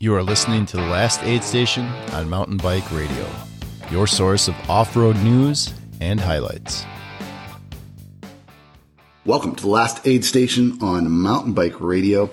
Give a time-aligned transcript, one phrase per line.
[0.00, 3.28] You are listening to the last aid station on Mountain Bike Radio,
[3.90, 6.84] your source of off road news and highlights.
[9.24, 12.30] Welcome to the last aid station on Mountain Bike Radio.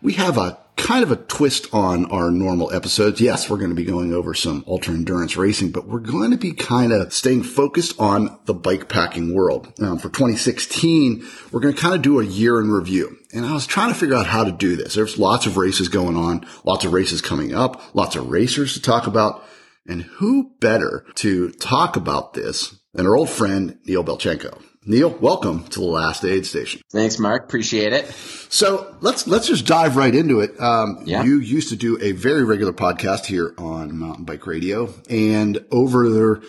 [0.00, 3.20] We have a kind of a twist on our normal episodes.
[3.20, 6.36] Yes, we're going to be going over some ultra endurance racing, but we're going to
[6.36, 9.72] be kind of staying focused on the bike packing world.
[9.80, 13.16] Um, for 2016, we're going to kind of do a year in review.
[13.32, 14.94] And I was trying to figure out how to do this.
[14.94, 18.82] There's lots of races going on, lots of races coming up, lots of racers to
[18.82, 19.44] talk about.
[19.86, 24.60] And who better to talk about this than our old friend, Neil Beltchenko?
[24.84, 26.80] Neil, welcome to the last aid station.
[26.90, 27.44] Thanks, Mark.
[27.44, 28.06] Appreciate it.
[28.48, 30.60] So let's let's just dive right into it.
[30.60, 31.22] Um, Yeah.
[31.22, 36.10] You used to do a very regular podcast here on Mountain Bike Radio, and over
[36.10, 36.42] there,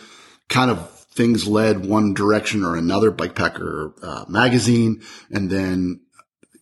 [0.49, 3.11] kind of things led one direction or another.
[3.11, 6.01] Bikepacker uh, magazine, and then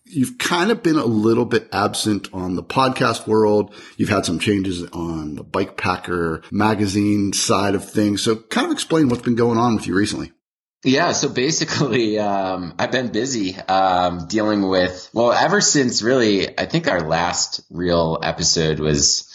[0.04, 3.74] you've kind of been a little bit absent on the podcast world.
[3.96, 8.22] You've had some changes on the Bikepacker magazine side of things.
[8.22, 10.32] So, kind of explain what's been going on with you recently.
[10.84, 16.66] Yeah, so basically, um, I've been busy um, dealing with, well, ever since really, I
[16.66, 19.28] think our last real episode was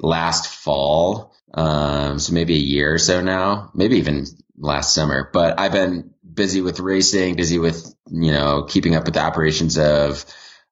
[0.00, 1.34] last fall.
[1.52, 4.26] Um, so maybe a year or so now, maybe even
[4.56, 5.28] last summer.
[5.32, 9.76] But I've been busy with racing, busy with, you know, keeping up with the operations
[9.76, 10.24] of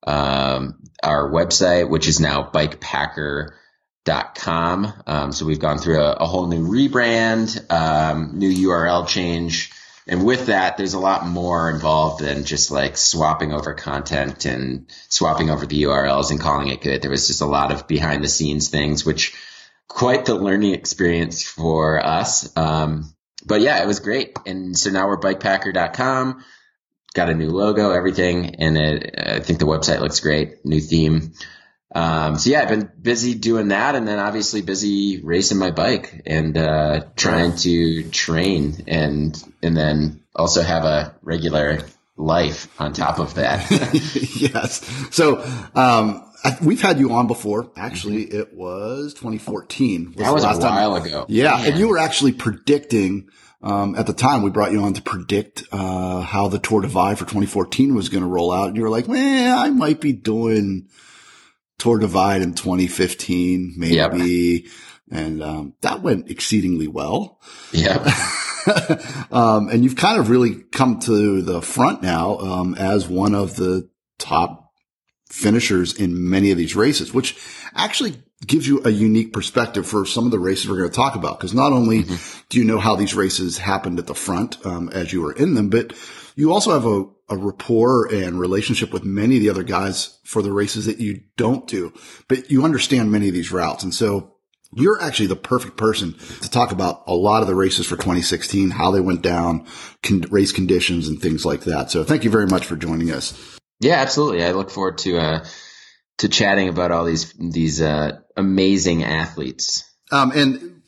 [0.06, 4.92] um, our website, which is now bikepacker.com.
[5.08, 9.72] Um, so we've gone through a, a whole new rebrand, um, new URL change.
[10.08, 14.86] And with that, there's a lot more involved than just like swapping over content and
[15.10, 17.02] swapping over the URLs and calling it good.
[17.02, 19.36] There was just a lot of behind the scenes things, which
[19.86, 22.56] quite the learning experience for us.
[22.56, 23.12] Um,
[23.44, 24.36] but yeah, it was great.
[24.46, 26.42] And so now we're bikepacker.com,
[27.12, 28.54] got a new logo, everything.
[28.56, 31.34] And it, I think the website looks great, new theme.
[31.94, 36.22] Um, so yeah, I've been busy doing that and then obviously busy racing my bike
[36.26, 41.80] and, uh, trying to train and, and then also have a regular
[42.16, 43.70] life on top of that.
[44.36, 44.84] yes.
[45.10, 45.42] So,
[45.74, 46.24] um,
[46.62, 47.70] we've had you on before.
[47.76, 50.12] Actually, it was 2014.
[50.16, 51.26] that was a last time- while ago.
[51.28, 51.66] Yeah, Man.
[51.66, 53.28] and you were actually predicting.
[53.60, 56.86] Um, at the time, we brought you on to predict uh, how the Tour de
[56.86, 60.00] Divide for 2014 was going to roll out, and you were like, "Man, I might
[60.00, 60.86] be doing
[61.78, 64.66] Tour Divide in 2015, maybe."
[65.10, 67.40] And um, that went exceedingly well.
[67.72, 67.96] Yeah.
[69.30, 73.56] um, and you've kind of really come to the front now um, as one of
[73.56, 74.67] the top
[75.28, 77.36] finishers in many of these races, which
[77.74, 81.14] actually gives you a unique perspective for some of the races we're going to talk
[81.14, 81.38] about.
[81.38, 82.04] Because not only
[82.48, 85.54] do you know how these races happened at the front um, as you were in
[85.54, 85.92] them, but
[86.36, 90.40] you also have a, a rapport and relationship with many of the other guys for
[90.40, 91.92] the races that you don't do.
[92.28, 94.34] But you understand many of these routes, and so
[94.72, 98.70] you're actually the perfect person to talk about a lot of the races for 2016,
[98.70, 99.66] how they went down,
[100.02, 101.90] con- race conditions, and things like that.
[101.90, 103.57] So thank you very much for joining us.
[103.80, 104.44] Yeah, absolutely.
[104.44, 105.44] I look forward to uh
[106.18, 109.84] to chatting about all these these uh amazing athletes.
[110.10, 110.82] Um, and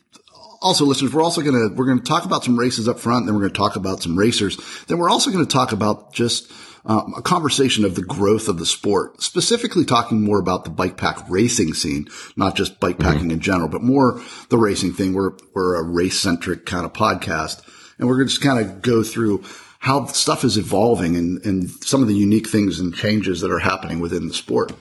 [0.62, 3.26] also, listeners, we're also gonna we're gonna talk about some races up front.
[3.26, 4.58] Then we're gonna talk about some racers.
[4.88, 6.50] Then we're also gonna talk about just
[6.84, 10.96] um, a conversation of the growth of the sport, specifically talking more about the bike
[10.96, 15.14] pack racing scene, not just bike packing in general, but more the racing thing.
[15.14, 17.62] We're we're a race centric kind of podcast,
[17.98, 19.44] and we're gonna just kind of go through
[19.80, 23.58] how stuff is evolving and, and some of the unique things and changes that are
[23.58, 24.72] happening within the sport.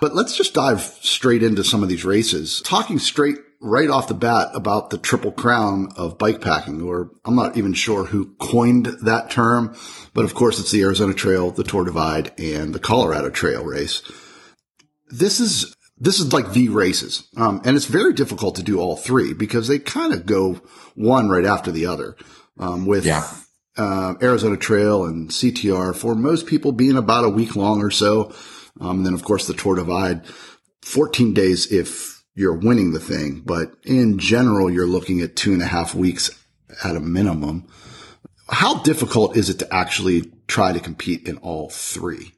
[0.00, 2.60] But let's just dive straight into some of these races.
[2.62, 7.36] Talking straight right off the bat about the triple crown of bike packing, or I'm
[7.36, 9.76] not even sure who coined that term,
[10.12, 14.02] but of course it's the Arizona Trail, the Tour Divide, and the Colorado Trail race.
[15.08, 18.96] This is this is like the races, um, and it's very difficult to do all
[18.96, 20.60] three because they kind of go
[20.94, 22.16] one right after the other.
[22.58, 23.28] Um, with Yeah.
[23.78, 28.34] Uh, Arizona Trail and CTR for most people being about a week long or so.
[28.80, 30.26] Um, and then of course the Tour Divide,
[30.82, 35.60] 14 days if you're winning the thing, but in general, you're looking at two and
[35.62, 36.30] a half weeks
[36.84, 37.66] at a minimum.
[38.48, 42.32] How difficult is it to actually try to compete in all three?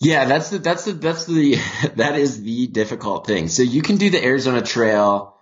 [0.00, 1.56] Yeah, that's the that's the that's the
[1.96, 3.48] that is the difficult thing.
[3.48, 5.36] So you can do the Arizona Trail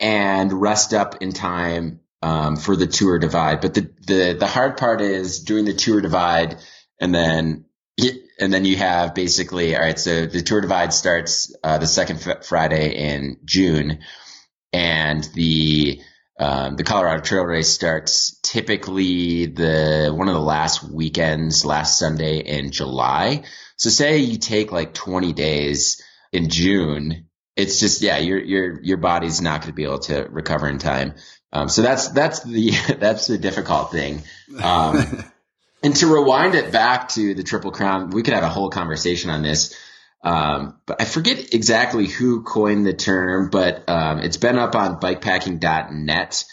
[0.00, 4.78] and rest up in time um, for the Tour Divide, but the the the hard
[4.78, 6.56] part is doing the Tour Divide
[6.98, 7.66] and then
[8.40, 9.98] and then you have basically all right.
[9.98, 13.98] So the Tour Divide starts uh, the second f- Friday in June,
[14.72, 16.00] and the
[16.40, 22.38] um, the Colorado Trail Race starts typically the one of the last weekends, last Sunday
[22.38, 23.44] in July.
[23.76, 28.96] So say you take like 20 days in June it's just yeah, your your your
[28.96, 31.14] body's not going to be able to recover in time.
[31.54, 34.22] Um, so that's that's the that's the difficult thing.
[34.62, 35.24] Um,
[35.82, 39.30] and to rewind it back to the Triple Crown, we could have a whole conversation
[39.30, 39.74] on this.
[40.22, 44.98] Um, but I forget exactly who coined the term, but um, it's been up on
[44.98, 46.44] bikepacking.net,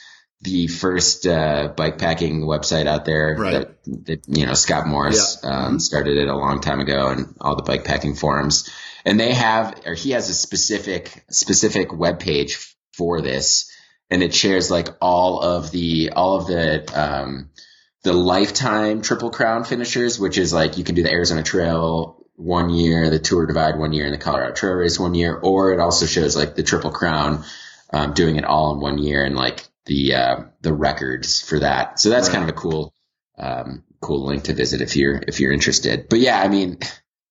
[0.41, 3.35] the first uh, bikepacking website out there.
[3.39, 3.51] Right.
[3.53, 5.49] That, that you know Scott Morris Yeah.
[5.49, 8.69] um, started it a long time ago, and all the bikepacking forums.
[9.05, 13.70] And they have, or he has a specific specific web page for this,
[14.11, 17.49] and it shares like all of the all of the um,
[18.03, 22.69] the lifetime triple crown finishers, which is like you can do the Arizona Trail one
[22.69, 25.79] year, the Tour Divide one year, and the Colorado Trail Race one year, or it
[25.79, 27.43] also shows like the triple crown
[27.93, 31.99] um, doing it all in one year and like the uh, the records for that.
[31.99, 32.35] So that's Right.
[32.35, 32.93] kind of a cool
[33.37, 36.07] um, cool link to visit if you're if you're interested.
[36.09, 36.79] But yeah, I mean,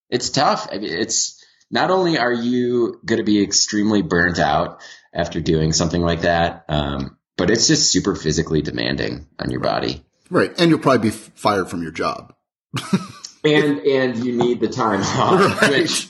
[0.09, 0.69] it's tough.
[0.73, 4.81] I mean, it's not only are you going to be extremely burnt out
[5.13, 10.05] after doing something like that, um, but it's just super physically demanding on your body.
[10.31, 10.53] Right.
[10.61, 12.35] And you'll probably be fired from your job.
[13.45, 15.71] and and you need the time off, Right.
[15.83, 16.09] which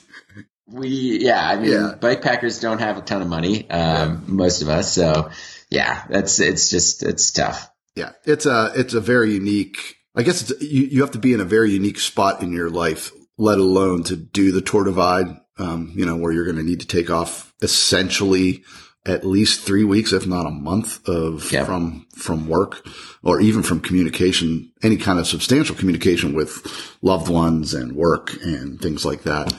[0.67, 1.95] we yeah, I mean, Yeah.
[1.99, 5.31] bike packers don't have a ton of money, um, most of us, so
[5.69, 7.69] yeah, that's it's just it's tough.
[7.95, 8.11] Yeah.
[8.25, 11.41] It's a, it's a very unique, I guess it's, you, you have to be in
[11.41, 15.27] a very unique spot in your life, let alone to do the Tour Divide,
[15.57, 18.63] um, you know, where you're going to need to take off essentially
[19.05, 21.65] at least three weeks, if not a month of Yeah.
[21.65, 22.85] from, from work
[23.23, 26.61] or even from communication, any kind of substantial communication with
[27.01, 29.53] loved ones and work and things like that.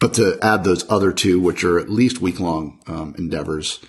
[0.00, 3.80] But to add those other two, which are at least week long, um, endeavors,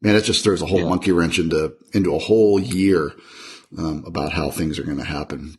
[0.00, 0.88] man, it just throws a whole Yeah.
[0.88, 3.12] monkey wrench into, into a whole year,
[3.76, 5.56] um, about how things are going to happen.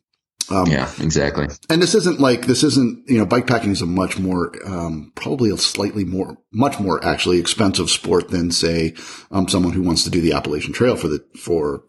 [0.49, 1.47] Um, yeah, exactly.
[1.69, 5.49] and this isn't like this isn't you know bikepacking is a much more um, probably
[5.49, 8.93] a slightly more much more actually expensive sport than say
[9.31, 11.83] um, someone who wants to do the Appalachian Trail for the for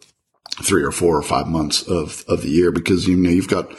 [0.63, 3.71] three or four or five months of of the year because you know you've got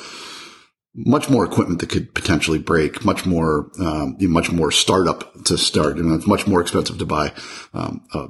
[0.95, 5.97] much more equipment that could potentially break, much more um, much more startup to start,
[5.97, 7.31] and it's much more expensive to buy
[7.73, 8.27] um, a,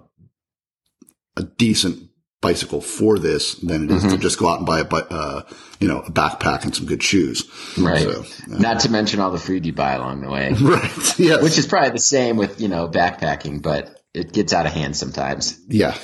[1.37, 2.08] a decent
[2.41, 5.41] bicycle for this than it is to just go out and buy a uh,
[5.79, 7.43] you know a backpack and some good shoes.
[7.77, 8.01] Right.
[8.01, 8.21] So,
[8.53, 11.19] uh, Not to mention all the food you buy along the way, Right.
[11.19, 11.43] Yes.
[11.43, 14.95] which is probably the same with you know backpacking, but it gets out of hand
[14.95, 15.59] sometimes.
[15.67, 15.97] yeah.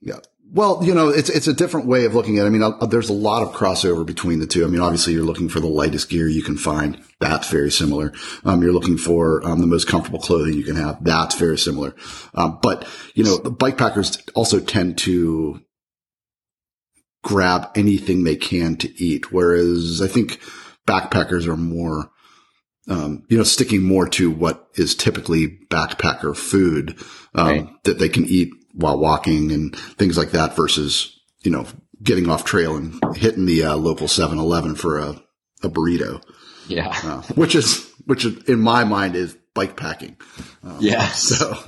[0.00, 0.18] Yeah.
[0.52, 2.44] Well, you know, it's it's a different way of looking at.
[2.44, 2.46] it.
[2.46, 4.64] I mean, uh, there's a lot of crossover between the two.
[4.64, 7.02] I mean, obviously, you're looking for the lightest gear you can find.
[7.18, 8.12] That's very similar.
[8.44, 11.02] Um, you're looking for um, the most comfortable clothing you can have.
[11.02, 11.94] That's very similar.
[12.34, 15.60] Um, but you know, the bike packers also tend to
[17.26, 20.40] grab anything they can to eat, whereas I think
[20.86, 22.10] backpackers are more
[22.88, 26.96] um, you know, sticking more to what is typically backpacker food
[27.34, 27.68] um, Right.
[27.82, 31.66] that they can eat while walking and things like that versus, you know,
[32.00, 35.20] getting off trail and hitting the uh, local 7 Eleven for a,
[35.64, 36.22] a burrito,
[36.68, 40.16] Yeah, uh, which is, which in my mind is bike packing.
[40.78, 41.06] yeah.
[41.08, 41.58] So,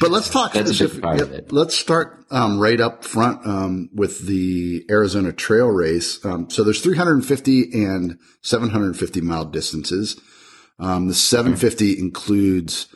[0.00, 0.54] but let's talk.
[0.54, 1.52] That's a big part of it.
[1.52, 6.24] Let's start um, right up front um, with the Arizona Trail Race.
[6.24, 10.20] Um, so there's 350 and 750 mile distances.
[10.80, 12.88] Um, the 750 includes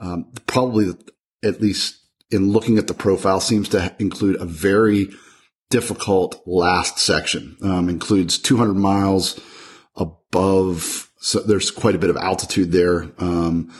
[0.00, 0.94] um, probably,
[1.42, 2.00] at least
[2.30, 5.08] in looking at the profile, seems to include a very
[5.70, 7.56] difficult last section.
[7.62, 9.38] Um, includes 200 miles
[9.96, 11.07] above.
[11.20, 13.10] So there's quite a bit of altitude there.
[13.18, 13.72] Um,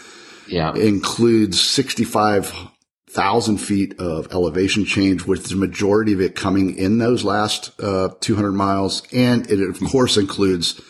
[0.49, 0.75] yeah.
[0.75, 7.79] includes 65,000 feet of elevation change, with the majority of it coming in those last
[7.81, 9.03] uh, 200 miles.
[9.13, 10.81] And it, of course, includes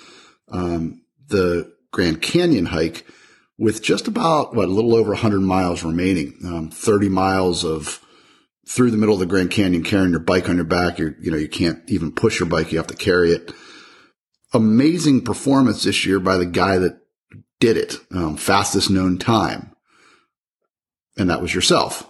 [0.50, 3.04] um, the Grand Canyon hike
[3.58, 8.00] with just about, what, a little over 100 miles remaining, um, 30 miles of
[8.68, 10.98] through the middle of the Grand Canyon carrying your bike on your back.
[10.98, 12.70] You're, you know, you can't even push your bike.
[12.70, 13.50] You have to carry it.
[14.52, 17.00] Amazing performance this year by the guy that
[17.60, 17.96] did it.
[18.10, 19.72] Um, fastest known time.
[21.16, 22.08] And that was yourself.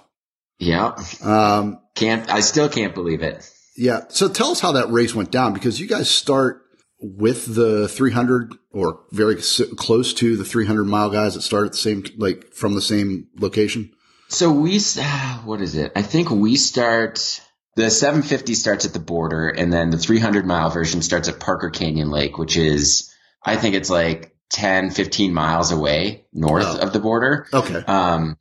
[0.58, 0.96] Yeah.
[1.22, 3.48] Um, Can't I still can't believe it.
[3.76, 4.02] yeah.
[4.08, 6.62] So tell us how that race went down because you guys start
[7.00, 9.36] with the 300 or very
[9.76, 13.28] close to the 300 mile guys that start at the same, like from the same
[13.38, 13.92] location.
[14.28, 14.78] So we,
[15.44, 15.92] what is it?
[15.96, 17.40] I think we start,
[17.78, 21.70] the 750 starts at the border and then the 300 mile version starts at Parker
[21.70, 26.78] Canyon Lake, which is, I think it's like 10, 15 miles away north Oh.
[26.80, 27.46] of the border.
[27.52, 27.76] Okay.
[27.86, 28.36] Um,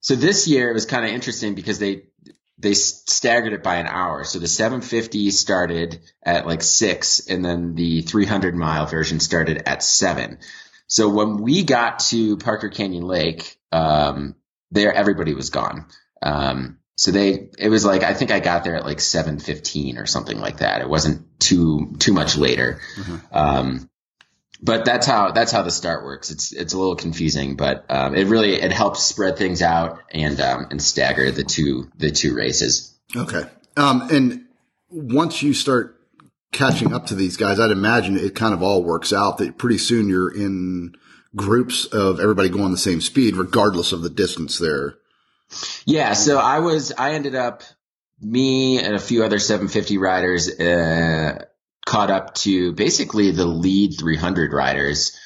[0.00, 2.06] so this year it was kind of interesting because they,
[2.58, 4.24] they staggered it by an hour.
[4.24, 9.84] So the 750 started at like six and then the 300 mile version started at
[9.84, 10.38] seven.
[10.88, 14.34] So when we got to Parker Canyon Lake, um,
[14.72, 15.86] there everybody was gone.
[16.22, 19.98] Um, so they, it was like I think I got there at like seven fifteen
[19.98, 20.80] or something like that.
[20.80, 22.80] It wasn't too too much later.
[22.96, 23.36] Mm-hmm.
[23.36, 23.90] Um,
[24.62, 26.30] but that's how that's how the start works.
[26.30, 30.40] It's it's a little confusing, but um, it really it helps spread things out and
[30.40, 32.98] um, and stagger the two the two races.
[33.14, 33.42] Okay,
[33.76, 34.46] um, and
[34.88, 36.00] once you start
[36.52, 39.36] catching up to these guys, I'd imagine it kind of all works out.
[39.36, 40.94] That pretty soon you're in
[41.34, 44.96] groups of everybody going the same speed, regardless of the distance there.
[45.84, 47.62] Yeah, so I was I ended up
[48.20, 51.44] me and a few other 750 riders uh,
[51.84, 55.18] caught up to basically the lead 300 riders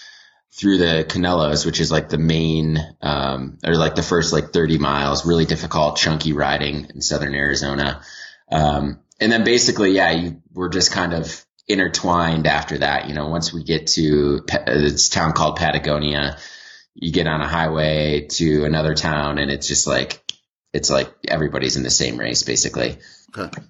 [0.52, 4.78] through the Canelos, which is like the main, um, or like the first like 30
[4.78, 8.02] miles, really difficult, chunky riding in southern Arizona.
[8.50, 13.08] Um, and then basically, yeah, you, we're just kind of intertwined after that.
[13.08, 16.36] You know, once we get to this town called Patagonia,
[16.94, 20.22] you get on a highway to another town and it's just like,
[20.72, 22.98] it's like everybody's in the same race basically.
[23.36, 23.62] Okay.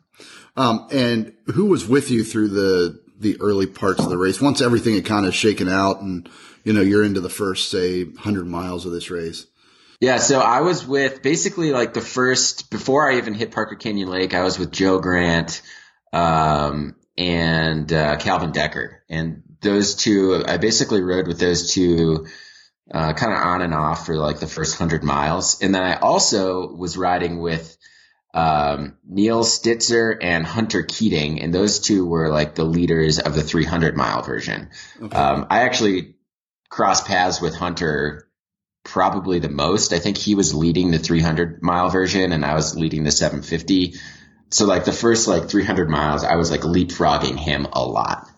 [0.56, 4.40] Um, and who was with you through the, the early parts of the race?
[4.40, 6.28] Once everything had kind of shaken out and,
[6.64, 9.46] you know, you're into the first, say, hundred miles of this race.
[10.00, 14.08] Yeah, so I was with basically like the first before I even hit Parker Canyon
[14.08, 15.60] Lake, I was with Joe Grant
[16.10, 20.42] um, and uh, Calvin Decker, and those two.
[20.46, 22.26] I basically rode with those two,
[22.90, 25.96] uh, kind of on and off for like the first hundred miles, and then I
[25.96, 27.76] also was riding with
[28.32, 33.42] um, Neil Stitzer and Hunter Keating, and those two were like the leaders of the
[33.42, 34.70] 300 mile version.
[35.02, 35.16] Okay.
[35.16, 36.14] Um, I actually
[36.68, 38.28] crossed paths with Hunter
[38.84, 39.92] probably the most.
[39.92, 43.94] I think he was leading the 300 mile version and I was leading the 750.
[44.50, 48.28] So like the first like 300 miles, I was like leapfrogging him a lot.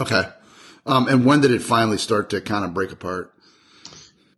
[0.00, 0.22] Okay.
[0.84, 3.32] Um, and when did it finally start to kind of break apart?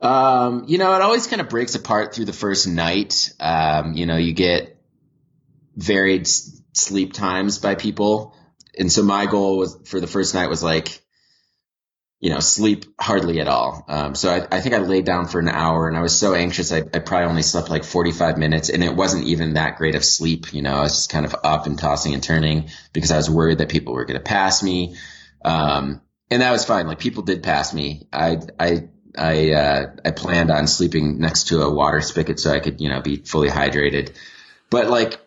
[0.00, 3.33] Um, you know, it always kind of breaks apart through the first night.
[3.40, 4.76] Um, you know, you get
[5.76, 8.35] varied sleep times by people.
[8.78, 11.00] And so my goal was for the first night was like,
[12.21, 13.85] you know, sleep hardly at all.
[13.88, 16.35] Um, so I, I, think I laid down for an hour and I was so
[16.35, 16.73] anxious.
[16.73, 20.05] I, I, probably only slept like 45 minutes and it wasn't even that great of
[20.05, 20.52] sleep.
[20.52, 23.31] You know, I was just kind of up and tossing and turning because I was
[23.31, 24.97] worried that people were going to pass me.
[25.45, 26.88] Um, and that was fine.
[26.88, 28.09] Like people did pass me.
[28.12, 32.61] I, I, I, uh, I planned on sleeping next to a water spigot so I
[32.61, 34.15] could, you know, be fully hydrated.
[34.71, 35.19] But like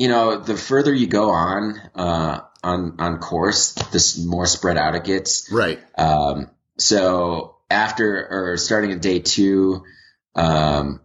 [0.00, 4.94] you know, the further you go on, uh, on, on course, the more spread out
[4.94, 5.52] it gets.
[5.52, 5.78] Right.
[5.98, 9.84] Um, so after or starting at day two,
[10.34, 11.02] um,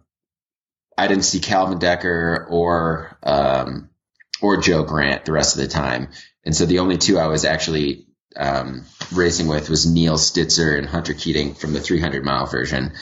[0.96, 3.90] I didn't see Calvin Decker or, um,
[4.40, 6.08] or Joe Grant the rest of the time.
[6.42, 10.86] And so the only two I was actually, um, racing with was Neil Stitzer and
[10.86, 12.92] Hunter Keating from the 300 mile version.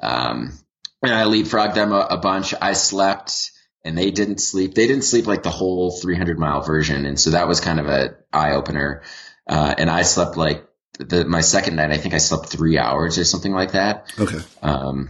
[0.00, 0.58] Um,
[1.02, 2.54] and I leapfrogged them a, a bunch.
[2.60, 3.52] I slept,
[3.84, 4.74] and they didn't sleep.
[4.74, 7.06] They didn't sleep like the whole 300 mile version.
[7.06, 9.02] And so that was kind of a eye opener.
[9.46, 10.66] Uh, and I slept like
[10.98, 14.12] the, my second night, I think I slept three hours or something like that.
[14.18, 14.38] Okay.
[14.62, 15.08] Um,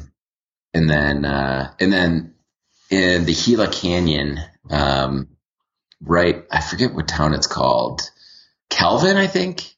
[0.72, 2.34] and then, uh, and then
[2.90, 4.38] in the Gila Canyon,
[4.70, 5.28] um,
[6.00, 8.02] right, I forget what town it's called.
[8.68, 9.74] Kelvin, I think.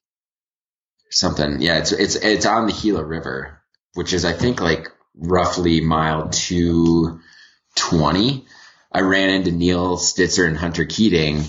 [1.13, 1.63] Something.
[1.63, 3.63] Yeah, it's, it's, it's on the Gila River,
[3.95, 8.47] which is, I think, like roughly mile 220.
[8.91, 11.45] I ran into Neil Stitzer and Hunter Keating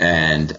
[0.00, 0.56] and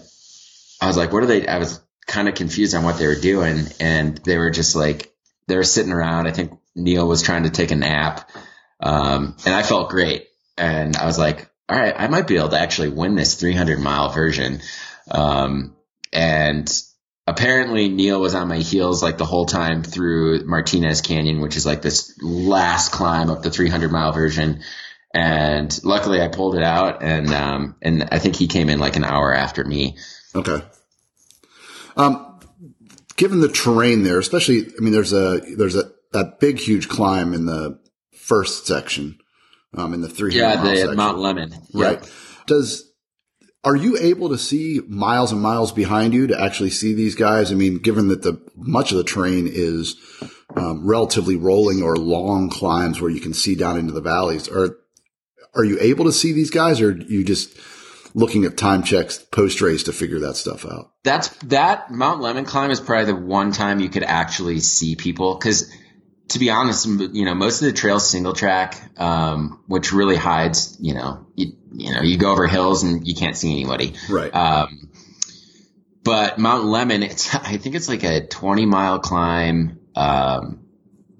[0.80, 1.46] I was like, what are they?
[1.46, 3.66] I was kind of confused on what they were doing.
[3.80, 5.12] And they were just like,
[5.48, 6.28] they were sitting around.
[6.28, 8.30] I think Neil was trying to take a nap.
[8.80, 10.28] Um, and I felt great.
[10.56, 13.80] And I was like, all right, I might be able to actually win this 300
[13.80, 14.60] mile version.
[15.10, 15.76] Um,
[16.12, 16.70] and
[17.26, 21.66] apparently Neil was on my heels like the whole time through Martinez Canyon, which is
[21.66, 24.62] like this last climb up the 300 mile version.
[25.14, 28.96] And luckily I pulled it out and, um, and I think he came in like
[28.96, 29.98] an hour after me.
[30.34, 30.64] Okay.
[31.96, 32.40] Um,
[33.16, 37.34] given the terrain there, especially, I mean, there's a, there's a, that big, huge climb
[37.34, 37.78] in the
[38.12, 39.18] first section,
[39.74, 40.34] um, in the three.
[40.34, 40.94] Yeah, the.
[40.94, 41.54] Mount Lemmon.
[41.74, 42.02] Right.
[42.46, 42.91] Does,
[43.64, 47.52] are you able to see miles and miles behind you to actually see these guys?
[47.52, 49.96] I mean, given that the much of the terrain is
[50.56, 54.76] um, relatively rolling or long climbs where you can see down into the valleys, are
[55.54, 57.56] are you able to see these guys or you just
[58.14, 60.90] looking at time checks post race to figure that stuff out?
[61.04, 65.36] That's that Mount Lemmon climb is probably the one time you could actually see people
[65.36, 65.70] because
[66.28, 70.78] to be honest, you know, most of the trails single track, um, which really hides,
[70.80, 71.26] you know,
[71.74, 73.94] you know, you go over hills and you can't see anybody.
[74.08, 74.34] Right.
[74.34, 74.90] Um,
[76.04, 80.58] but Mount Lemmon, it's, I think it's like a 20 mile climb, um,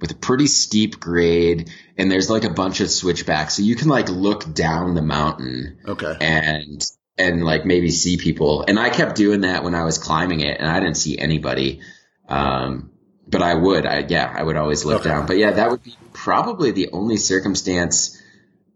[0.01, 3.87] with a pretty steep grade, and there's like a bunch of switchbacks, so you can
[3.89, 5.79] like look down the mountain.
[5.87, 6.17] Okay.
[6.21, 6.85] And
[7.17, 8.65] and like maybe see people.
[8.67, 11.83] And I kept doing that when I was climbing it, and I didn't see anybody.
[12.29, 12.91] Um,
[13.29, 15.11] but I would, I yeah, I would always look Okay.
[15.11, 15.27] down.
[15.27, 18.21] But yeah, that would be probably the only circumstance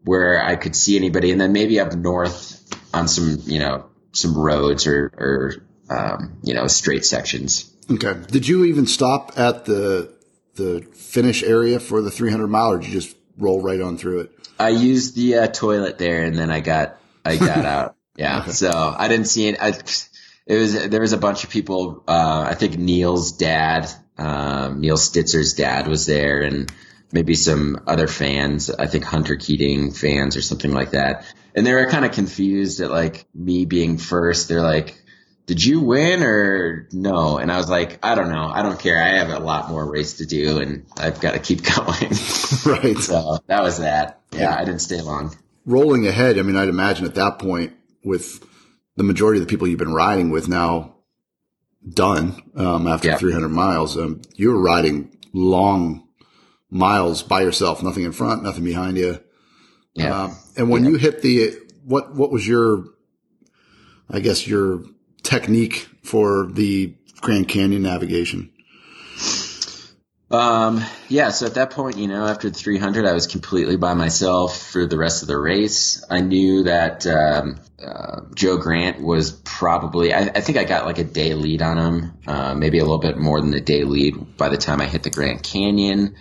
[0.06, 2.62] where I could see anybody, and then maybe up north
[2.94, 5.52] on some, you know, some roads or or
[5.90, 7.72] um, you know, straight sections.
[7.90, 8.14] Okay.
[8.28, 10.14] Did you even stop at the
[10.54, 14.20] the finish area for the 300 mile, or did you just roll right on through
[14.20, 14.32] it?
[14.58, 17.96] I used the uh, toilet there, and then I got I got out.
[18.16, 19.58] Yeah, so I didn't see it.
[19.60, 19.74] I,
[20.46, 22.02] it was there was a bunch of people.
[22.08, 26.72] Uh, I think Neil's dad, um, Neil Stitzer's dad, was there, and
[27.16, 28.68] maybe some other fans.
[28.70, 31.24] I think Hunter Keating fans or something like that.
[31.54, 34.48] And they were kind of confused at like me being first.
[34.48, 35.00] They're like,
[35.46, 38.48] "Did you win or no?" And I was like, "I don't know.
[38.52, 39.02] I don't care.
[39.02, 42.10] I have a lot more race to do, and I've got to keep going."
[42.66, 42.98] right.
[42.98, 44.20] So that was that.
[44.32, 45.34] Yeah, I didn't stay long.
[45.64, 47.72] Rolling ahead, I mean, I'd imagine at that point,
[48.04, 48.44] with
[48.96, 50.96] the majority of the people you've been riding with now
[51.88, 53.16] done um, after Yeah.
[53.16, 56.05] 300 miles, um, you were riding long
[56.70, 59.20] miles by yourself, nothing in front, nothing behind you.
[59.94, 60.24] Yeah.
[60.24, 61.54] Um, and when you hit the,
[61.84, 62.84] what, what was your,
[64.10, 64.84] I guess your
[65.22, 68.52] technique for the Grand Canyon navigation?
[70.28, 73.94] Um, yeah, so at that point, you know, after the 300, I was completely by
[73.94, 76.04] myself for the rest of the race.
[76.10, 80.98] I knew that um, uh, Joe Grant was probably, I, I think I got like
[80.98, 84.36] a day lead on him, uh, maybe a little bit more than a day lead
[84.36, 86.16] by the time I hit the Grand Canyon.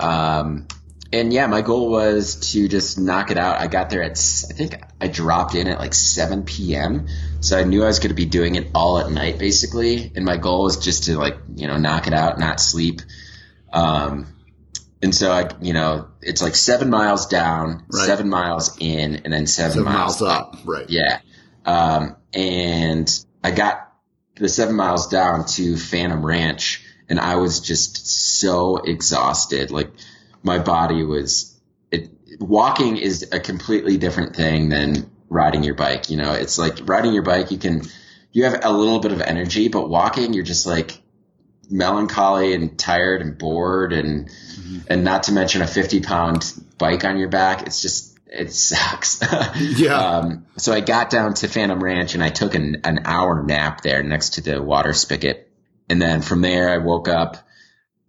[0.00, 0.66] Um,
[1.12, 3.60] and yeah, my goal was to just knock it out.
[3.60, 7.06] I got there at, I think I dropped in at like 7 p.m.
[7.40, 10.10] So I knew I was going to be doing it all at night basically.
[10.14, 13.00] And my goal was just to like, you know, knock it out, not sleep.
[13.72, 14.26] Um,
[15.00, 18.06] and so I, you know, it's like seven miles down, Right.
[18.06, 20.56] seven miles in, and then seven, Seven miles, miles up.
[20.64, 20.90] Right.
[20.90, 21.20] Yeah.
[21.64, 23.92] Um, and I got
[24.36, 28.06] the seven miles down to Phantom Ranch and I was just
[28.38, 29.70] so exhausted.
[29.70, 29.90] Like
[30.42, 31.58] my body was,
[31.90, 36.10] it, walking is a completely different thing than riding your bike.
[36.10, 37.82] You know, it's like riding your bike, you can,
[38.32, 41.00] you have a little bit of energy, but walking, you're just like
[41.70, 44.30] melancholy and tired and bored and,
[44.88, 47.66] and not to mention a 50 pound bike on your back.
[47.66, 49.20] It's just, it sucks.
[49.56, 49.96] Yeah.
[49.96, 53.80] Um, so I got down to Phantom Ranch and I took an, an hour nap
[53.80, 55.45] there next to the water spigot.
[55.88, 57.36] And then from there, I woke up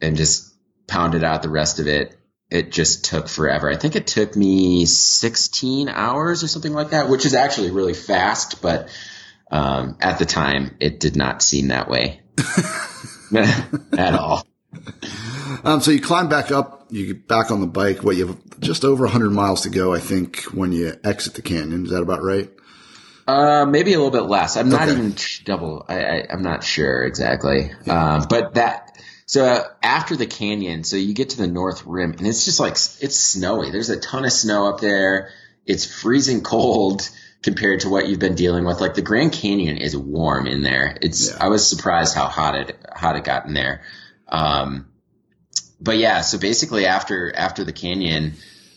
[0.01, 0.53] and just
[0.87, 2.15] pounded out the rest of it.
[2.49, 3.69] It just took forever.
[3.69, 7.93] I think it took me 16 hours or something like that, which is actually really
[7.93, 8.87] fast, but
[9.51, 12.21] um, at the time, it did not seem that way
[13.97, 14.45] at all.
[15.63, 18.03] Um, so you climb back up, you get back on the bike.
[18.03, 21.41] What you have just over 100 miles to go, I think, when you exit the
[21.41, 21.85] canyon.
[21.85, 22.49] Is that about right?
[23.27, 24.55] Uh, maybe a little bit less.
[24.55, 24.91] I'm not Okay.
[24.93, 25.85] even sh- double.
[25.89, 27.71] I, I, I'm not sure exactly.
[27.87, 28.97] Um, but that.
[29.25, 32.61] So uh, after the canyon, so you get to the north rim, and it's just
[32.61, 33.71] like it's snowy.
[33.71, 35.31] There's a ton of snow up there.
[35.65, 37.09] It's freezing cold
[37.43, 38.79] compared to what you've been dealing with.
[38.79, 40.97] Like the Grand Canyon is warm in there.
[41.01, 41.29] It's.
[41.29, 41.37] Yeah.
[41.41, 43.81] I was surprised how hot it hot it got in there.
[44.29, 44.87] Um,
[45.81, 48.35] but yeah, so basically after after the canyon,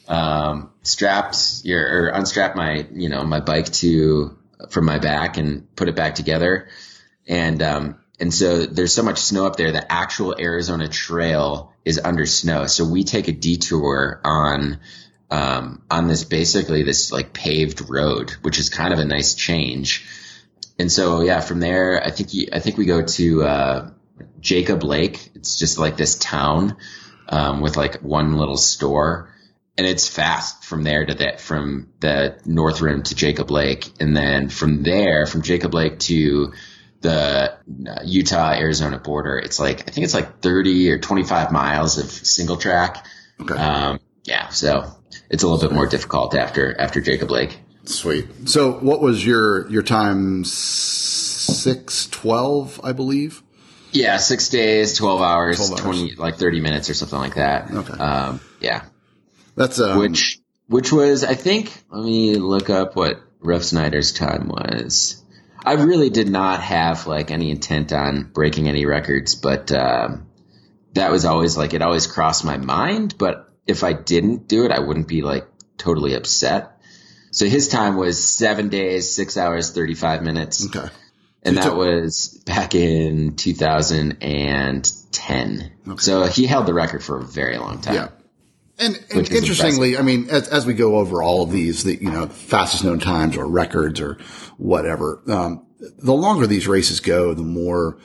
[0.08, 4.36] um, strapped your or unstrapped my you know my bike to
[4.68, 6.68] from my back and put it back together,
[7.26, 9.72] and um, and so there's so much snow up there.
[9.72, 14.80] The actual Arizona Trail is under snow, so we take a detour on
[15.30, 20.06] um, on this basically this like paved road, which is kind of a nice change.
[20.78, 23.90] And so yeah, from there I think I think we go to uh,
[24.40, 25.30] Jacob Lake.
[25.34, 26.76] It's just like this town
[27.28, 29.32] um, with like one little store,
[29.76, 34.16] and it's fast from there to that from the North Rim to Jacob Lake, and
[34.16, 36.52] then from there from Jacob Lake to
[37.00, 37.54] the
[37.88, 39.38] uh, Utah Arizona border.
[39.38, 43.06] It's like I think it's like thirty or twenty five miles of single track.
[43.40, 43.54] Okay.
[43.54, 44.92] Um, yeah, so
[45.30, 47.59] it's a little bit more difficult after after Jacob Lake.
[47.85, 48.48] Sweet.
[48.48, 50.44] So what was your, your time?
[50.44, 53.42] 612, I believe.
[53.92, 55.80] Yeah, six days, twelve hours, 12 hours.
[55.80, 57.68] twenty like thirty minutes or something like that.
[57.72, 57.92] Okay.
[57.94, 58.85] Um, yeah.
[59.60, 65.22] That's, um, which which was I think let me look up what Refsnider's time was.
[65.62, 70.28] I really did not have like any intent on breaking any records, but um,
[70.94, 73.16] that was always like it always crossed my mind.
[73.18, 75.46] But if I didn't do it, I wouldn't be like
[75.76, 76.80] totally upset.
[77.30, 80.74] So his time was seven days, six hours, thirty five minutes.
[80.74, 80.88] okay.
[81.42, 85.72] and that was back in 2010.
[85.98, 87.94] So he held the record for a very long time.
[87.94, 88.08] Yeah.
[88.80, 92.10] And, and interestingly, I mean, as, as we go over all of these, the, you
[92.10, 94.14] know, fastest known times or records or
[94.56, 95.66] whatever, um,
[95.98, 97.98] the longer these races go, the more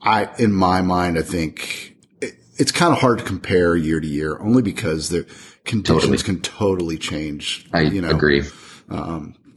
[0.00, 4.06] I, in my mind, I think it, it's kind of hard to compare year to
[4.06, 5.26] year only because the
[5.64, 6.22] conditions Totally.
[6.22, 7.66] can totally change.
[7.72, 8.42] I you know, agree.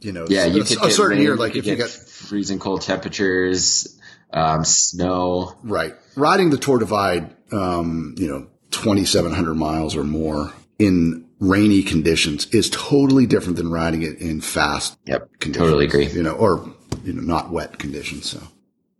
[0.00, 1.88] You know, Yeah, you a, could a certain rain, year, like you if you got,
[1.88, 3.98] freezing cold temperatures,
[4.32, 5.54] um, snow.
[5.62, 5.94] Right.
[6.16, 12.70] Riding the Tour Divide, um, you know, 2,700 miles or more in rainy conditions is
[12.70, 15.66] totally different than riding it in fast Yep, conditions.
[15.68, 16.06] totally agree.
[16.06, 16.68] You know, or,
[17.04, 18.28] you know, not wet conditions.
[18.30, 18.42] So,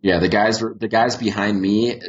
[0.02, 2.00] Yeah, the guys were the guys behind me,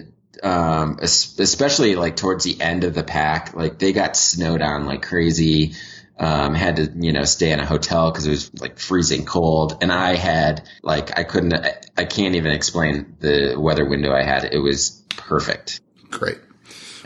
[0.44, 5.02] um, especially like towards the end of the pack, like they got snowed on like
[5.02, 5.74] crazy.
[6.20, 9.78] Um, had to you know stay in a hotel because it was like freezing cold,
[9.84, 14.24] and I had like I couldn't I, I can't even explain the weather window I
[14.24, 14.44] had.
[14.46, 15.80] It was perfect.
[16.10, 16.40] great.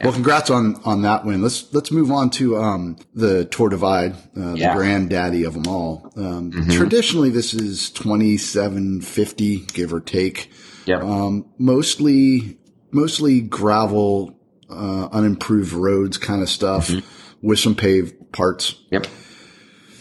[0.03, 1.41] Well, congrats on, on that win.
[1.41, 4.73] Let's, let's move on to, um, the Tour Divide, uh, Yeah.
[4.73, 6.11] the granddaddy of them all.
[6.15, 10.49] Um, traditionally this is 2750, give or take.
[10.85, 11.03] Yep.
[11.03, 12.57] Um, mostly,
[12.91, 14.37] mostly gravel,
[14.69, 16.91] uh, unimproved roads kind of stuff
[17.41, 18.75] with some paved parts.
[18.91, 19.05] yep.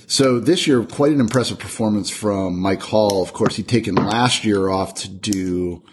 [0.06, 3.22] So this year, quite an impressive performance from Mike Hall.
[3.22, 5.84] Of course, he'd taken last year off to do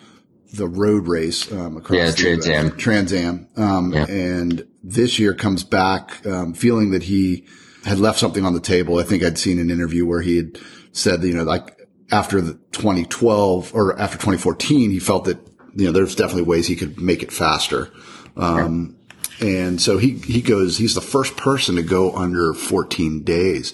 [0.58, 2.72] the road race, um, across Yeah, the Trans Am.
[2.78, 3.48] Trans Am.
[3.56, 4.06] Um, Yeah.
[4.10, 7.46] and this year comes back, um, feeling that he
[7.86, 8.98] had left something on the table.
[8.98, 10.58] I think I'd seen an interview where he had
[10.92, 11.78] said, that, you know, like
[12.12, 15.38] after the 2012 or after 2014, he felt that,
[15.76, 17.90] you know, there's definitely ways he could make it faster.
[18.36, 18.96] Um,
[19.40, 23.74] and so he, he goes, he's the first person to go under 14 days.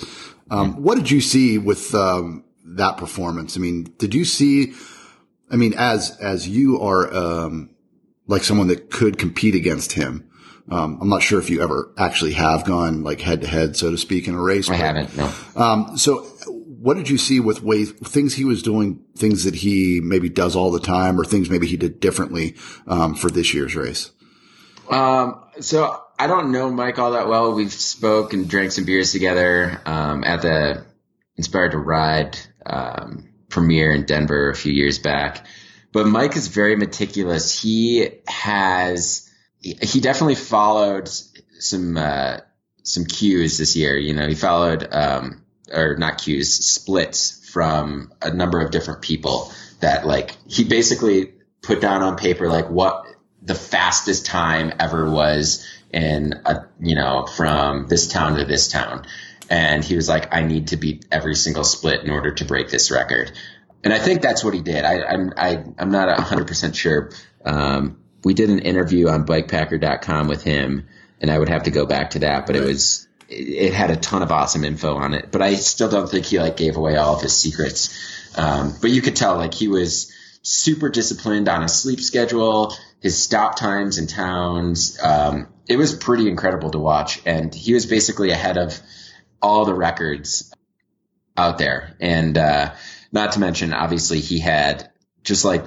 [0.51, 3.55] Um, what did you see with, um, that performance?
[3.57, 4.73] I mean, did you see,
[5.53, 7.69] I mean, as, as you are, um,
[8.25, 10.27] like someone that could compete against him,
[10.69, 13.91] um, I'm not sure if you ever actually have gone like head to head, so
[13.91, 14.67] to speak, in a race.
[14.67, 15.15] I but- haven't.
[15.17, 15.33] No.
[15.55, 20.01] um, so what did you see with ways, things he was doing, things that he
[20.03, 22.55] maybe does all the time or things maybe he did differently,
[22.87, 24.11] um, for this year's race?
[24.89, 27.53] Um, so I don't know Mike all that well.
[27.53, 30.85] We've spoke and drank some beers together um, at the
[31.37, 35.45] Inspired to Ride um, premiere in Denver a few years back.
[35.91, 37.61] But Mike is very meticulous.
[37.61, 39.29] He has
[39.61, 41.07] he definitely followed
[41.59, 42.37] some uh,
[42.83, 43.95] some cues this year.
[43.97, 49.51] You know, he followed um, or not cues splits from a number of different people
[49.79, 53.05] that like he basically put down on paper like what
[53.41, 59.05] the fastest time ever was in a you know from this town to this town
[59.49, 62.69] and he was like i need to beat every single split in order to break
[62.69, 63.31] this record.
[63.83, 64.85] And i think that's what he did.
[64.85, 67.11] I, i'm I, i'm not 100% sure.
[67.45, 70.87] Um, we did an interview on bikepacker.com with him
[71.21, 73.95] and i would have to go back to that but it was it, had a
[73.95, 75.31] ton of awesome info on it.
[75.31, 77.97] But i still don't think he like gave away all of his secrets.
[78.37, 83.21] Um, but you could tell like he was super disciplined on his sleep schedule, his
[83.21, 84.99] stop times in towns.
[85.01, 87.21] Um, it was pretty incredible to watch.
[87.25, 88.79] And he was basically ahead of
[89.43, 90.51] all the records
[91.37, 91.95] out there.
[91.99, 92.73] And, uh,
[93.11, 94.89] not to mention, obviously he had
[95.23, 95.65] just like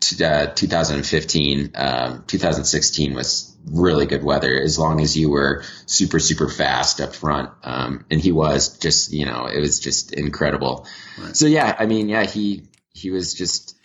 [0.00, 6.18] t- uh, 2015, um, 2016 was really good weather as long as you were super,
[6.18, 7.50] super fast up front.
[7.62, 10.86] Um, and he was just, you know, it was just incredible.
[11.32, 13.76] So yeah, I mean, yeah, he, he was just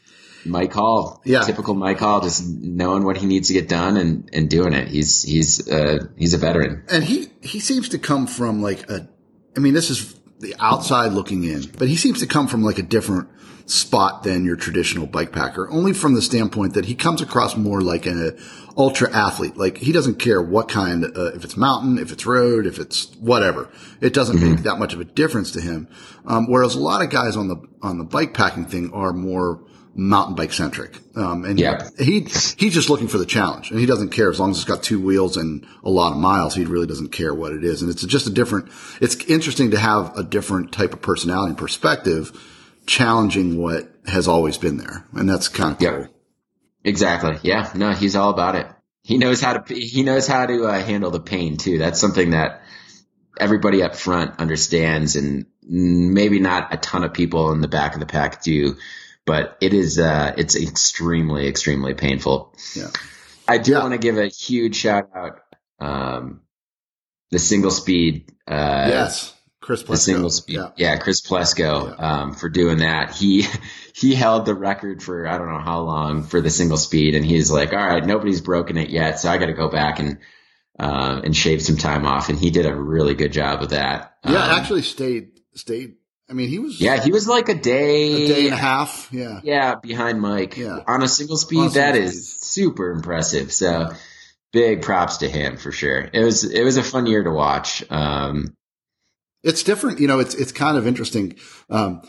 [0.45, 1.41] Mike Hall, Yeah.
[1.41, 4.87] typical Mike Hall, just knowing what he needs to get done and, and doing it.
[4.87, 6.83] He's, he's, uh, he's a veteran.
[6.89, 9.07] And he, he seems to come from like a,
[9.57, 12.77] I mean, this is the outside looking in, but he seems to come from like
[12.77, 13.27] a different
[13.65, 17.81] spot than your traditional bike packer, only from the standpoint that he comes across more
[17.81, 18.37] like an
[18.77, 19.57] ultra athlete.
[19.57, 23.13] Like he doesn't care what kind, uh, if it's mountain, if it's road, if it's
[23.15, 23.69] whatever.
[23.99, 25.89] It doesn't make that much of a difference to him.
[26.25, 29.65] Um, whereas a lot of guys on the, on the bike packing thing are more
[29.97, 30.97] mountain bike centric.
[31.15, 31.89] Um, and Yeah.
[31.97, 34.65] he, he's just looking for the challenge and he doesn't care as long as it's
[34.65, 36.53] got two wheels and a lot of miles.
[36.55, 37.81] He really doesn't care what it is.
[37.81, 38.69] And it's just a different,
[39.01, 42.31] it's interesting to have a different type of personality and perspective
[42.85, 45.03] challenging what has always been there.
[45.13, 45.87] And that's kind of cool.
[46.01, 46.11] Yep.
[46.83, 47.37] Exactly.
[47.41, 47.69] Yeah.
[47.75, 48.67] No, he's all about it.
[49.01, 51.79] He knows how to, he knows how to uh, handle the pain too.
[51.79, 52.61] That's something that
[53.39, 57.99] everybody up front understands and maybe not a ton of people in the back of
[57.99, 58.75] the pack do,
[59.27, 62.55] but it is, uh, it's extremely, extremely painful.
[62.75, 62.87] Yeah.
[63.47, 63.81] I do Yeah.
[63.81, 65.41] want to give a huge shout out,
[65.79, 66.41] um,
[67.29, 69.33] the single speed, uh, yes.
[69.61, 70.55] Chris the single speed.
[70.55, 70.69] Yeah.
[70.77, 72.21] yeah Chris Plesko, yeah.
[72.21, 73.13] um, for doing that.
[73.13, 73.45] He,
[73.93, 77.13] he held the record for, I don't know how long for the single speed.
[77.15, 79.19] And he's like, all right, nobody's broken it yet.
[79.19, 80.19] So I got to go back and,
[80.79, 82.29] uh, and shave some time off.
[82.29, 84.13] And he did a really good job of that.
[84.23, 84.41] Yeah.
[84.41, 85.95] Um, actually stayed, stayed.
[86.29, 86.79] I mean, he was.
[86.79, 87.01] Yeah.
[87.01, 89.09] He was like a day, a day and a half.
[89.11, 89.39] Yeah.
[89.43, 89.75] Yeah.
[89.75, 90.79] Behind Mike yeah.
[90.85, 91.71] on a single speed.
[91.71, 93.51] That is super impressive.
[93.51, 93.97] So, yeah
[94.51, 96.09] big props to him for sure.
[96.11, 97.83] It was it was a fun year to watch.
[97.91, 98.55] Um,
[99.43, 100.19] it's different, you know.
[100.19, 101.35] It's it's kind of interesting.
[101.69, 102.01] Um,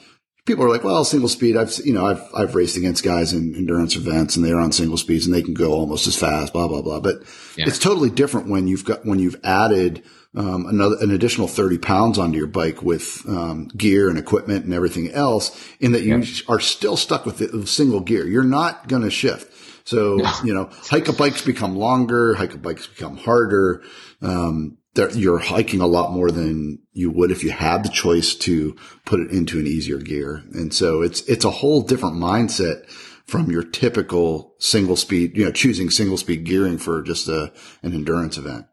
[0.46, 1.56] people are like, well, single speed.
[1.56, 4.96] I've you know I've I've raced against guys in endurance events and they're on single
[4.96, 6.52] speeds and they can go almost as fast.
[6.52, 7.00] Blah blah blah.
[7.00, 7.16] But
[7.56, 7.66] yeah.
[7.66, 10.02] it's totally different when you've got when you've added
[10.38, 14.72] um, another an additional thirty pounds onto your bike with um, gear and equipment and
[14.72, 15.50] everything else.
[15.80, 16.40] In that you yeah.
[16.48, 18.26] are still stuck with the single gear.
[18.26, 19.52] You're not going to shift.
[19.88, 23.82] So, you know, hike bikes become longer, hike bikes become harder.
[24.22, 24.78] Um,
[25.14, 28.74] you're hiking a lot more than you would if you had the choice to
[29.04, 30.42] put it into an easier gear.
[30.52, 32.88] And so it's, it's a whole different mindset
[33.24, 37.94] from your typical single speed, you know, choosing single speed gearing for just a, an
[37.94, 38.66] endurance event.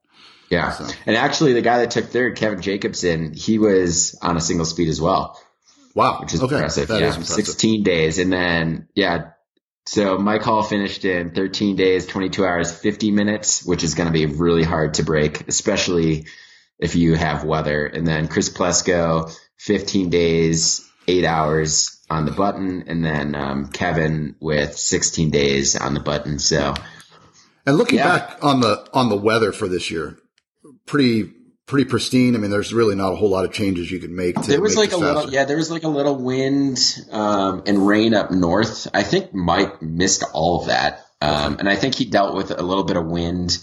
[0.50, 0.72] Yeah.
[0.72, 0.88] So.
[1.06, 4.90] And actually the guy that took third, Kevin Jacobson, he was on a single speed
[4.90, 5.40] as well.
[5.96, 6.20] Wow.
[6.22, 6.56] Which is okay.
[6.56, 6.88] impressive.
[6.90, 7.10] That yeah.
[7.10, 7.46] Is impressive.
[7.46, 8.20] 16 days.
[8.20, 9.32] And then, yeah,
[9.88, 14.14] so Mike Hall finished in 13 days, 22 hours, 50 minutes, which is going to
[14.14, 16.26] be really hard to break, especially
[16.80, 17.86] if you have weather.
[17.86, 22.86] And then Chris Plesko, 15 days, eight hours on the button.
[22.88, 26.40] And then um, Kevin with 16 days on the button.
[26.40, 26.74] So,
[27.68, 28.18] and looking yeah.
[28.18, 30.18] back on the on the weather for this year,
[30.86, 31.32] pretty
[31.66, 32.36] pretty pristine.
[32.36, 34.36] I mean, there's really not a whole lot of changes you can make.
[34.44, 36.80] there was make like a little, yeah, there was like a little wind
[37.12, 38.88] um, and rain up north.
[38.94, 42.62] I think Mike missed all of that, um, and I think he dealt with a
[42.62, 43.58] little bit of wind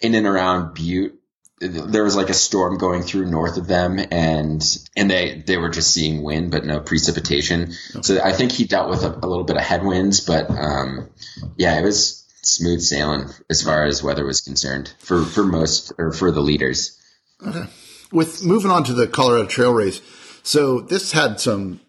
[0.00, 1.18] in and around Butte.
[1.60, 4.62] There was like a storm going through north of them, and
[4.96, 7.70] and they they were just seeing wind but no precipitation.
[8.02, 11.08] So I think he dealt with a, a little bit of headwinds, but um,
[11.56, 12.21] yeah, it was
[12.54, 16.98] smooth sailing as far as weather was concerned for for most or for the leaders.
[17.46, 17.64] Okay.
[18.12, 20.00] With moving on to the Colorado Trail Race,
[20.42, 21.80] so this had some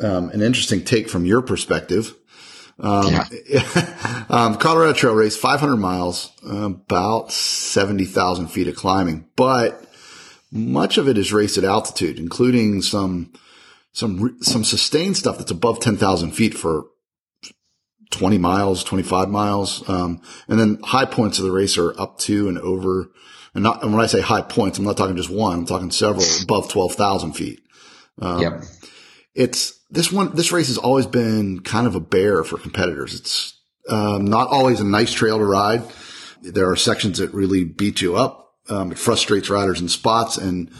[0.00, 2.14] um, an interesting take from your perspective.
[2.78, 3.12] Um,
[3.46, 4.26] yeah.
[4.28, 9.84] um, Colorado Trail Race, 500 miles, about 70,000 feet of climbing, but
[10.50, 13.32] much of it is raced at altitude, including some
[13.92, 16.86] some some sustained stuff that's above 10,000 feet for
[18.12, 22.48] 20 miles, 25 miles, um, and then high points of the race are up to
[22.48, 23.10] and over
[23.54, 25.90] and not, and when I say high points, I'm not talking just one, I'm talking
[25.90, 27.60] several above 12,000 feet.
[28.20, 28.62] Um, yep.
[29.34, 33.14] It's this one, this race has always been kind of a bear for competitors.
[33.14, 35.82] It's, um, not always a nice trail to ride.
[36.42, 38.54] There are sections that really beat you up.
[38.68, 40.70] Um, it frustrates riders in spots and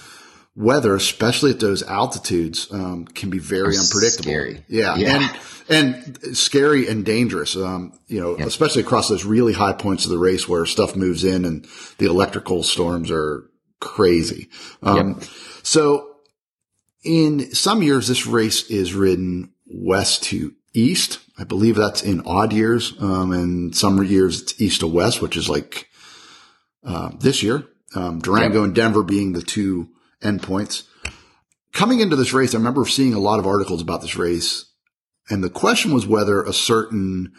[0.54, 4.30] weather, especially at those altitudes, um, can be very unpredictable.
[4.30, 4.64] Scary.
[4.68, 4.96] Yeah.
[4.96, 5.30] yeah.
[5.68, 7.56] And, and scary and dangerous.
[7.56, 8.46] Um, you know, yep.
[8.46, 11.66] especially across those really high points of the race where stuff moves in and
[11.98, 13.48] the electrical storms are
[13.80, 14.48] crazy.
[14.82, 15.28] Um, yep.
[15.62, 16.16] so
[17.02, 21.18] in some years, this race is ridden west to east.
[21.38, 22.92] I believe that's in odd years.
[23.00, 25.88] Um, and some years it's east to west, which is like,
[26.84, 28.64] uh, this year, um, Durango yep.
[28.66, 29.88] and Denver being the two
[30.22, 30.84] endpoints.
[31.72, 34.72] Coming into this race, I remember seeing a lot of articles about this race
[35.28, 37.32] and the question was whether a certain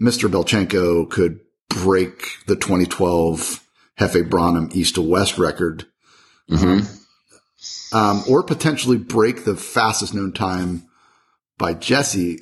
[0.00, 0.30] Mr.
[0.30, 3.66] Beltchenko could break the 2012
[3.98, 5.86] Jefe Branham East to West record.
[6.50, 7.96] Mm-hmm.
[7.96, 10.88] Um, or potentially break the fastest known time
[11.58, 12.40] by Jesse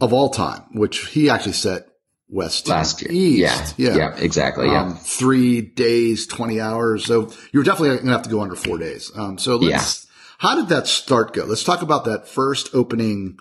[0.00, 1.88] of all time, which he actually set
[2.30, 3.10] west last year.
[3.12, 3.74] East.
[3.76, 3.90] Yeah.
[3.90, 3.96] yeah.
[3.96, 4.16] Yeah.
[4.16, 4.66] Exactly.
[4.66, 4.82] Yeah.
[4.82, 7.04] Um, three days, 20 hours.
[7.04, 9.10] So you're definitely going to have to go under four days.
[9.14, 10.10] Um, so let's, yeah.
[10.38, 11.44] how did that start go?
[11.44, 13.38] Let's talk about that first opening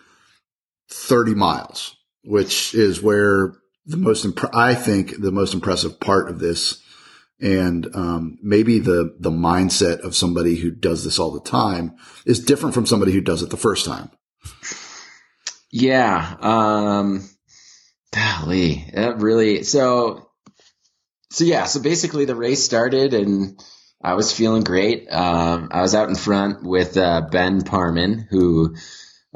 [0.90, 3.54] 30 miles, which is where
[3.86, 6.82] the most, imp- I think the most impressive part of this
[7.42, 12.44] and, um, maybe the, the mindset of somebody who does this all the time is
[12.44, 14.12] different from somebody who does it the first time.
[15.72, 16.36] Yeah.
[16.42, 17.30] Um,
[18.14, 20.30] golly, that really, so,
[21.32, 23.60] so yeah, so basically the race started and
[24.02, 25.08] I was feeling great.
[25.12, 28.76] Um, I was out in front with, uh, Ben Parman, who,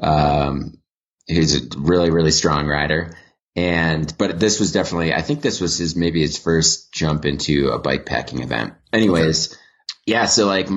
[0.01, 0.77] um,
[1.25, 3.15] He's a really, really strong rider.
[3.55, 7.69] And, but this was definitely, I think this was his, maybe his first jump into
[7.69, 8.73] a bike packing event.
[8.91, 9.57] Anyways,
[10.05, 10.25] yeah.
[10.25, 10.67] So like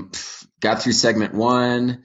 [0.61, 2.05] got through segment one,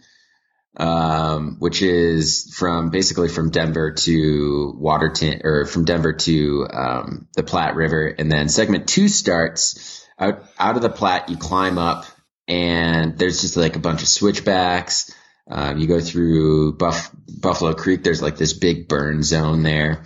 [0.78, 7.44] um, which is from basically from Denver to Waterton or from Denver to, um, the
[7.44, 8.08] Platte River.
[8.08, 11.30] And then segment two starts out, out of the Platte.
[11.30, 12.06] You climb up
[12.48, 15.14] and there's just like a bunch of switchbacks.
[15.50, 18.04] Um, you go through Buff, Buffalo Creek.
[18.04, 20.04] There's like this big burn zone there.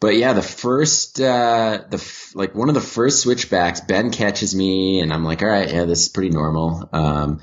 [0.00, 4.52] But yeah, the first, uh, the f- like one of the first switchbacks, Ben catches
[4.52, 6.88] me, and I'm like, all right, yeah, this is pretty normal.
[6.92, 7.40] Um,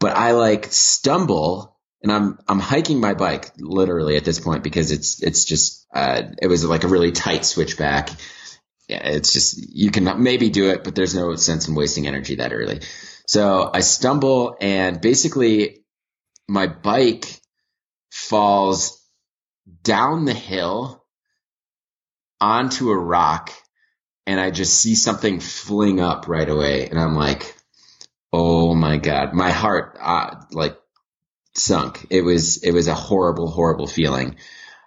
[0.00, 4.90] but I like stumble, and I'm I'm hiking my bike literally at this point because
[4.90, 8.10] it's it's just uh, it was like a really tight switchback.
[8.88, 12.36] Yeah, it's just you can maybe do it, but there's no sense in wasting energy
[12.36, 12.80] that early.
[13.26, 15.84] So I stumble, and basically
[16.48, 17.40] my bike
[18.10, 19.02] falls
[19.82, 21.04] down the hill
[22.40, 23.52] onto a rock
[24.26, 26.88] and I just see something fling up right away.
[26.88, 27.55] And I'm like,
[28.36, 30.76] oh my God, my heart, uh, like
[31.54, 32.06] sunk.
[32.10, 34.36] It was, it was a horrible, horrible feeling.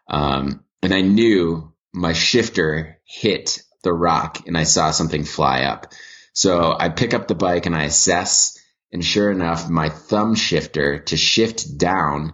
[0.07, 5.87] Um, and I knew my shifter hit the rock and I saw something fly up.
[6.33, 8.57] So I pick up the bike and I assess
[8.91, 12.33] and sure enough, my thumb shifter to shift down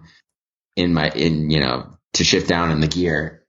[0.74, 3.46] in my, in, you know, to shift down in the gear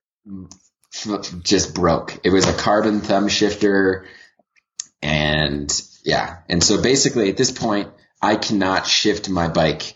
[1.44, 2.20] just broke.
[2.24, 4.06] It was a carbon thumb shifter.
[5.02, 5.70] And
[6.08, 6.38] yeah.
[6.48, 7.90] And so basically at this point,
[8.22, 9.94] I cannot shift my bike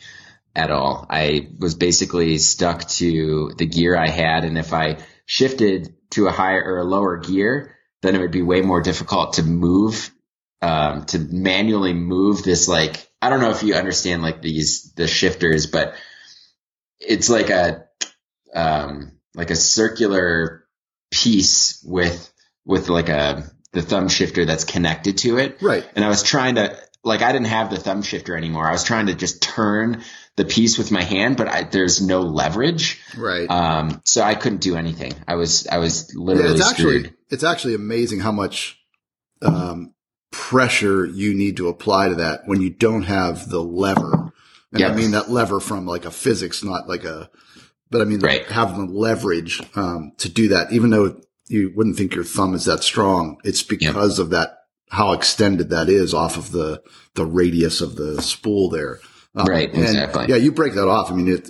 [0.53, 1.07] at all.
[1.09, 4.43] I was basically stuck to the gear I had.
[4.43, 8.41] And if I shifted to a higher or a lower gear, then it would be
[8.41, 10.11] way more difficult to move,
[10.61, 12.67] um, to manually move this.
[12.67, 15.95] Like, I don't know if you understand like these, the shifters, but
[16.99, 17.85] it's like a,
[18.53, 20.65] um, like a circular
[21.09, 22.27] piece with
[22.65, 25.61] with like a the thumb shifter that's connected to it.
[25.61, 25.85] Right.
[25.95, 28.67] And I was trying to like I didn't have the thumb shifter anymore.
[28.67, 30.03] I was trying to just turn
[30.35, 33.01] the piece with my hand, but I, there's no leverage.
[33.17, 33.49] Right.
[33.49, 35.13] Um, so I couldn't do anything.
[35.27, 37.05] I was I was literally yeah, it's screwed.
[37.05, 38.77] actually it's actually amazing how much
[39.41, 39.93] um,
[40.31, 44.31] pressure you need to apply to that when you don't have the lever.
[44.71, 44.91] And Yep.
[44.91, 47.29] I mean that lever from like a physics, not like a,
[47.89, 48.45] but I mean Right.
[48.45, 51.19] having the leverage um, to do that, even though
[51.51, 53.37] you wouldn't think your thumb is that strong.
[53.43, 54.57] It's because of that
[54.89, 56.81] how extended that is off of the
[57.15, 58.99] the radius of the spool there.
[59.35, 60.25] Um, Right, exactly.
[60.29, 61.11] Yeah, you break that off.
[61.11, 61.49] I mean, it.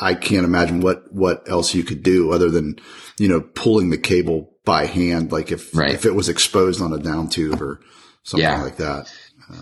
[0.00, 2.78] I can't imagine what what else you could do other than
[3.18, 5.92] you know pulling the cable by hand, like if Right.
[5.94, 7.80] if it was exposed on a down tube or
[8.22, 8.62] something Yeah.
[8.62, 9.12] like that.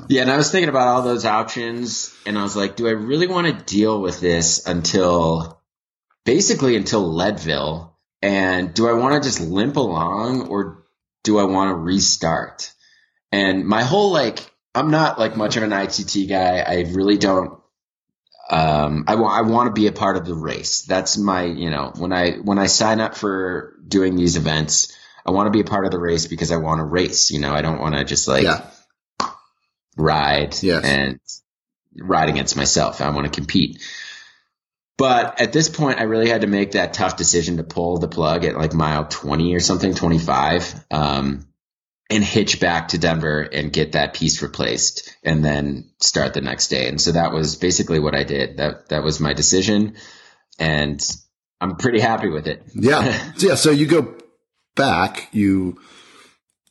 [0.08, 2.92] Yeah, and I was thinking about all those options, and I was like, do I
[2.92, 5.60] really want to deal with this until
[6.24, 7.91] basically until Leadville?
[8.22, 10.84] And do I want to just limp along, or
[11.24, 12.72] do I want to restart?
[13.32, 14.38] And my whole like,
[14.74, 16.58] I'm not like much of an ITT guy.
[16.58, 17.58] I really don't.
[18.50, 20.82] Um, I want I want to be a part of the race.
[20.82, 25.30] That's my you know when I when I sign up for doing these events, I
[25.30, 27.30] want to be a part of the race because I want to race.
[27.30, 28.66] You know, I don't want to just like yeah,
[29.96, 30.84] ride Yes.
[30.84, 31.20] and
[31.96, 33.00] ride against myself.
[33.00, 33.82] I want to compete.
[34.98, 38.08] But at this point, I really had to make that tough decision to pull the
[38.08, 41.46] plug at like mile 20 or something, 25, um,
[42.10, 46.68] and hitch back to Denver and get that piece replaced and then start the next
[46.68, 46.88] day.
[46.88, 48.58] And so that was basically what I did.
[48.58, 49.96] That, that was my decision
[50.58, 51.00] and
[51.60, 52.62] I'm pretty happy with it.
[52.74, 53.54] yeah, yeah.
[53.54, 54.16] So you go
[54.74, 55.80] back, you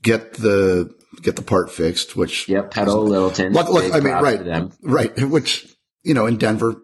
[0.02, 2.72] get the get the part fixed, which Yep.
[2.72, 3.54] Pedal Littleton.
[3.54, 5.30] Look, look, I mean, right, right.
[5.30, 5.68] Which
[6.04, 6.82] you know, in Denver,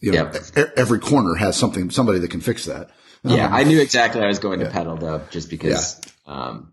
[0.00, 0.72] you know, Yep.
[0.76, 2.90] every corner has something, somebody that can fix that.
[3.22, 6.72] Yeah, Um, I knew exactly I was going to pedal though, just because um,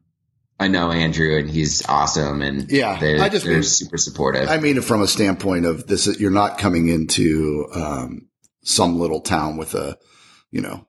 [0.59, 4.47] I know Andrew and he's awesome and Yeah, they're, I just they're mean- super supportive.
[4.49, 8.29] I mean it from a standpoint of this, you're not coming into, um,
[8.63, 9.97] some little town with a,
[10.51, 10.85] you know,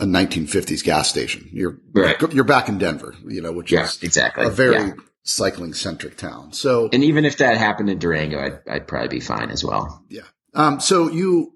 [0.00, 1.48] a 1950s gas station.
[1.52, 2.16] You're, Right.
[2.32, 4.46] you're back in Denver, you know, which yeah, is exactly.
[4.46, 4.92] a very Yeah.
[5.24, 6.52] cycling centric town.
[6.52, 10.04] So, And even if that happened in Durango, I'd, I'd probably be fine as well.
[10.08, 10.22] yeah.
[10.54, 11.51] Um, so you,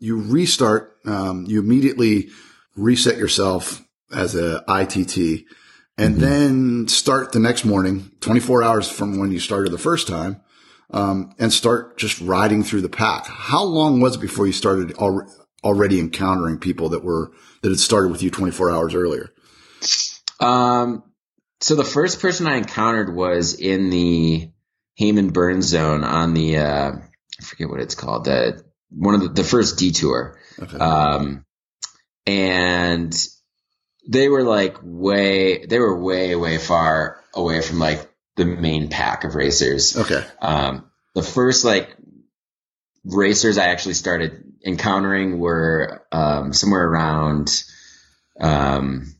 [0.00, 2.30] you restart, um, you immediately
[2.74, 3.82] reset yourself
[4.12, 5.44] as a ITT
[5.96, 6.20] and Mm-hmm.
[6.20, 10.40] then start the next morning, 24 hours from when you started the first time,
[10.92, 13.26] um, and start just riding through the pack.
[13.26, 15.30] How long was it before you started al-
[15.62, 19.30] already encountering people that were, that had started with you 24 hours earlier?
[20.40, 21.04] Um,
[21.60, 24.50] so the first person I encountered was in the
[24.94, 29.28] Hayman Burn zone on the, uh, I forget what it's called, the, one of the,
[29.28, 30.38] the first detour.
[30.58, 30.76] Okay.
[30.76, 31.44] Um,
[32.26, 33.14] and
[34.08, 39.24] they were like way, they were way, way far away from like the main pack
[39.24, 39.96] of racers.
[39.96, 40.24] okay.
[40.40, 41.96] Um, the first like
[43.04, 47.64] racers I actually started encountering were, um, somewhere around,
[48.40, 49.14] um,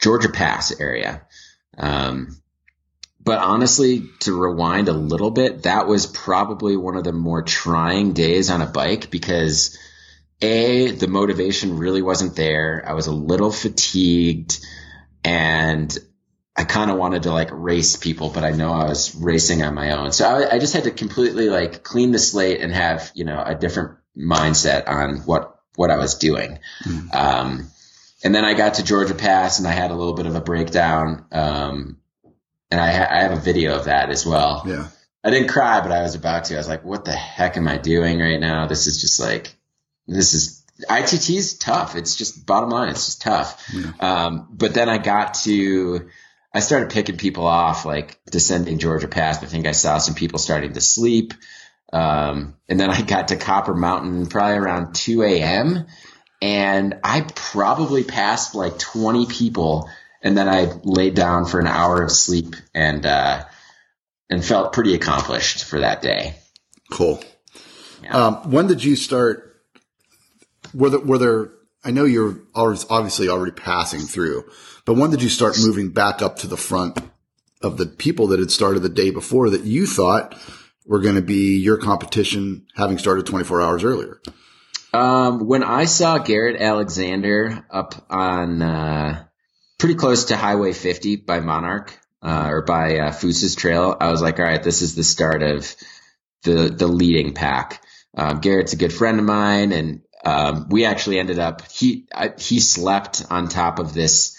[0.00, 1.26] Georgia Pass area.
[1.78, 2.40] Um,
[3.26, 8.12] but honestly, to rewind a little bit, that was probably one of the more trying
[8.12, 9.76] days on a bike because
[10.40, 12.84] a the motivation really wasn't there.
[12.86, 14.64] I was a little fatigued,
[15.24, 15.98] and
[16.56, 19.74] I kind of wanted to like race people, but I know I was racing on
[19.74, 20.12] my own.
[20.12, 23.42] So I, I, just had to completely like clean the slate and have, you know,
[23.44, 26.60] a different mindset on what, what I was doing.
[26.84, 27.14] Mm.
[27.14, 27.70] Um,
[28.24, 30.40] and then I got to Georgia Pass and I had a little bit of a
[30.40, 31.26] breakdown.
[31.30, 31.98] Um,
[32.70, 34.62] and I, ha- I have a video of that as well.
[34.66, 34.88] Yeah.
[35.22, 36.54] I didn't cry, but I was about to.
[36.54, 38.66] I was like, what the heck am I doing right now?
[38.66, 39.56] This is just like,
[40.06, 41.96] this is ITT is tough.
[41.96, 42.90] It's just bottom line.
[42.90, 43.68] It's just tough.
[43.72, 43.92] Yeah.
[43.98, 46.08] Um, but then I got to,
[46.52, 49.42] I started picking people off, like descending Georgia Pass.
[49.42, 51.34] I think I saw some people starting to sleep.
[51.92, 55.86] Um, and then I got to Copper Mountain probably around 2 a.m.
[56.42, 59.88] And I probably passed like 20 people.
[60.22, 63.44] And then I laid down for an hour of sleep and, uh,
[64.28, 66.36] and felt pretty accomplished for that day.
[66.90, 67.22] Cool.
[68.02, 68.26] Yeah.
[68.26, 69.62] Um, when did you start?
[70.74, 71.52] Were there, were there,
[71.84, 74.50] I know you're obviously already passing through,
[74.84, 76.98] but when did you start moving back up to the front
[77.62, 80.34] of the people that had started the day before that you thought
[80.86, 84.20] were going to be your competition having started 24 hours earlier?
[84.92, 89.24] Um, when I saw Garrett Alexander up on, uh,
[89.78, 93.12] pretty close to Highway 50 by Monarch, uh, or by, uh,
[93.56, 95.74] Trail, I was like, all right, this is the start of
[96.42, 97.82] the, the leading pack.
[98.16, 102.32] Um, Garrett's a good friend of mine and, um, we actually ended up, he, I,
[102.38, 104.36] he slept on top of this,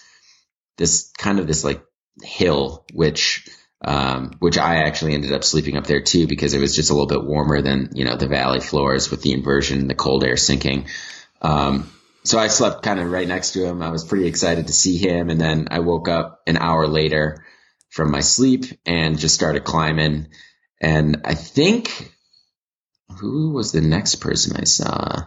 [0.77, 1.83] this kind of this like
[2.23, 3.47] hill, which
[3.83, 6.93] um, which I actually ended up sleeping up there too because it was just a
[6.93, 10.37] little bit warmer than you know the valley floors with the inversion, the cold air
[10.37, 10.87] sinking.
[11.41, 11.91] Um,
[12.27, 13.81] so I slept kind of right next to him.
[13.81, 17.45] I was pretty excited to see him, and then I woke up an hour later
[17.89, 20.27] from my sleep and just started climbing.
[20.81, 22.11] And I think
[23.19, 25.23] who was the next person I saw?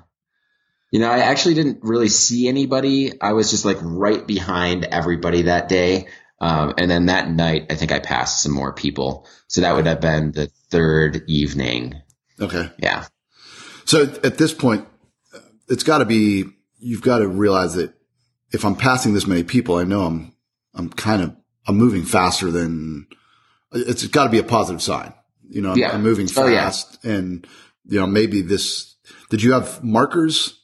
[0.91, 3.21] You know, I actually didn't really see anybody.
[3.21, 6.09] I was just like right behind everybody that day.
[6.41, 9.27] Um, and then that night, I think I passed some more people.
[9.49, 12.01] So that would have been the third evening.
[12.41, 12.71] Okay.
[12.79, 13.07] Yeah.
[13.85, 14.87] So at this point,
[15.69, 16.45] it's got to be,
[16.81, 17.95] you've got to realize that
[18.53, 20.35] if I'm passing this many people, I know I'm,
[20.75, 21.37] I'm kind of,
[21.69, 23.07] I'm moving faster than,
[23.73, 25.13] it's got to be a positive sign.
[25.49, 25.93] You know, I'm, yeah.
[25.93, 27.15] I'm moving fast oh, yeah.
[27.15, 27.47] and,
[27.85, 28.97] you know, maybe this,
[29.31, 30.61] did you have markers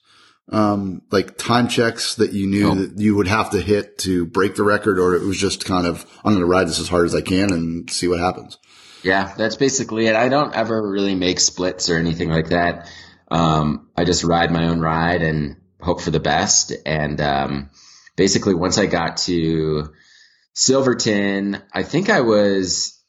[0.50, 4.54] um, like time checks that you knew that you would have to hit to break
[4.54, 7.06] the record, or it was just kind of, I'm going to ride this as hard
[7.06, 8.58] as I can and see what happens?
[9.02, 10.16] Yeah, that's basically it.
[10.16, 12.88] I don't ever really make splits or anything like that.
[13.28, 15.56] Um, I just ride my own ride and
[15.86, 16.72] hope for the best.
[16.84, 17.70] And, um,
[18.16, 19.92] basically once I got to
[20.54, 23.00] Silverton, I think I was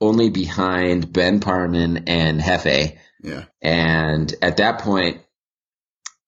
[0.00, 2.98] only behind Ben Parman and Jefe.
[3.22, 3.44] Yeah.
[3.60, 5.20] And at that point,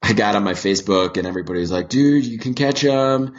[0.03, 3.35] I got on my Facebook and everybody was like, dude, you can catch them.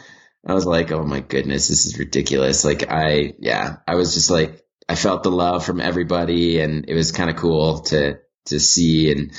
[0.46, 2.64] I was like, oh my goodness, this is ridiculous.
[2.64, 6.94] Like I, yeah, I was just like, I felt the love from everybody and it
[6.94, 9.10] was kind of cool to, to see.
[9.10, 9.32] And,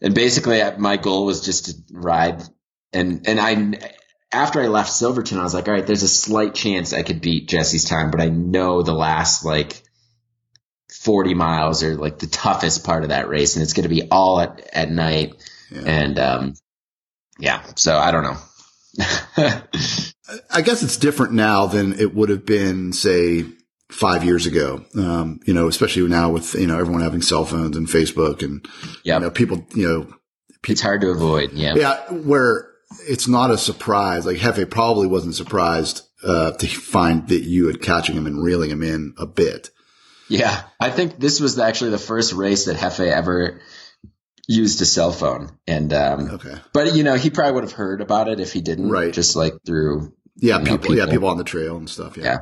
[0.00, 2.42] and basically my goal was just to ride
[2.92, 3.94] and, and I,
[4.32, 7.20] after I left Silverton, I was like, all right, there's a slight chance I could
[7.20, 9.82] beat Jesse's time, but I know the last like
[10.90, 14.08] 40 miles are like the toughest part of that race and it's going to be
[14.10, 15.34] all at, at night
[15.70, 15.82] yeah.
[15.84, 16.54] And, um,
[17.38, 18.36] yeah, so I don't know.
[20.50, 23.44] I guess it's different now than it would have been, say,
[23.90, 24.84] five years ago.
[24.96, 28.66] Um, you know, especially now with, you know, everyone having cell phones and Facebook and,
[29.04, 29.20] yep.
[29.20, 30.02] you know, people, you know,
[30.62, 31.52] people, it's hard to avoid.
[31.52, 31.74] Yeah.
[31.76, 31.96] Yeah.
[32.12, 32.68] Where
[33.08, 34.26] it's not a surprise.
[34.26, 38.70] Like Jefe probably wasn't surprised, uh, to find that you had catching him and reeling
[38.70, 39.70] him in a bit.
[40.28, 40.62] Yeah.
[40.80, 43.60] I think this was actually the first race that Jefe ever
[44.48, 48.00] used a cell phone and um okay but you know he probably would have heard
[48.00, 51.28] about it if he didn't right just like through yeah people, know, people, yeah people
[51.28, 52.24] on the trail and stuff yeah.
[52.24, 52.38] yeah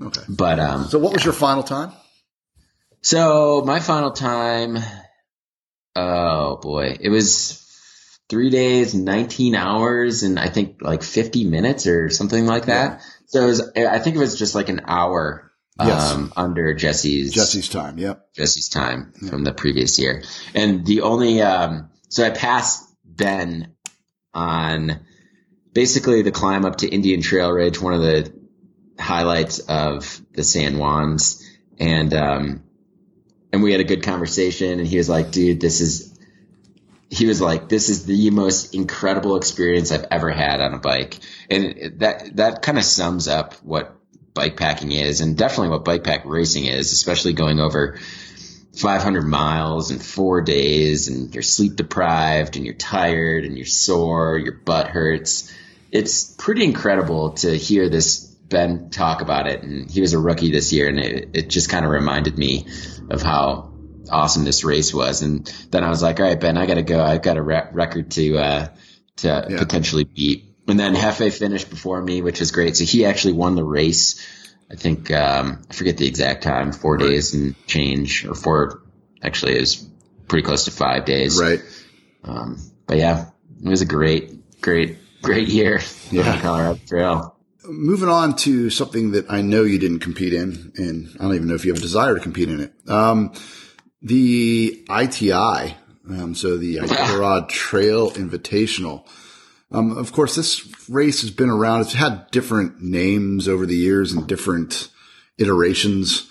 [0.00, 1.92] okay but um so what was your final time
[3.02, 4.78] so my final time
[5.96, 7.56] oh boy it was
[8.28, 13.00] three days 19 hours and i think like 50 minutes or something like that yeah.
[13.26, 15.50] so it was i think it was just like an hour
[15.86, 16.12] yes.
[16.12, 17.98] um, under Jesse's Jesse's time.
[17.98, 19.30] Yep, Jesse's time yep.
[19.30, 20.22] from the previous year.
[20.54, 23.74] And the only um, so I passed Ben
[24.34, 25.00] on
[25.72, 28.39] basically the climb up to Indian Trail Ridge, one of the
[29.00, 31.48] highlights of the San Juans,
[31.78, 32.62] and um,
[33.52, 34.78] and we had a good conversation.
[34.78, 36.08] And he was like, "Dude, this is."
[37.08, 41.18] He was like, "This is the most incredible experience I've ever had on a bike,"
[41.48, 43.96] and that that kind of sums up what
[44.34, 47.98] bike packing is and definitely what bike pack racing is, especially going over
[48.74, 54.38] 500 miles in four days and you're sleep deprived and you're tired and you're sore,
[54.38, 55.52] your butt hurts.
[55.90, 59.62] It's pretty incredible to hear this Ben talk about it.
[59.62, 62.66] And he was a rookie this year and it, it just kind of reminded me
[63.08, 63.72] of how
[64.10, 65.22] awesome this race was.
[65.22, 67.02] And then I was like, all right, Ben, I got to go.
[67.02, 68.68] I've got a re- record to, uh,
[69.18, 69.58] to yeah.
[69.58, 70.44] potentially beat.
[70.68, 72.76] And then Jefe finished before me, which was great.
[72.76, 74.26] So he actually won the race.
[74.70, 77.08] I think um, I forget the exact time, four right.
[77.08, 78.82] days and change, or four.
[79.22, 79.88] Actually, it was
[80.28, 81.40] pretty close to five days.
[81.40, 81.60] Right.
[82.22, 83.30] Um, but yeah,
[83.64, 85.80] it was a great, great, great year
[86.10, 86.40] yeah.
[86.40, 87.36] Colorado Trail.
[87.64, 91.48] Moving on to something that I know you didn't compete in, and I don't even
[91.48, 92.72] know if you have a desire to compete in it.
[92.88, 93.32] Um,
[94.02, 95.76] the ITI,
[96.08, 99.06] um, so the Iditarod Trail Invitational.
[99.72, 101.82] Um, of course, this race has been around.
[101.82, 104.88] It's had different names over the years and different
[105.38, 106.28] iterations.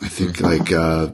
[0.00, 0.44] I think mm-hmm.
[0.44, 1.12] like, uh,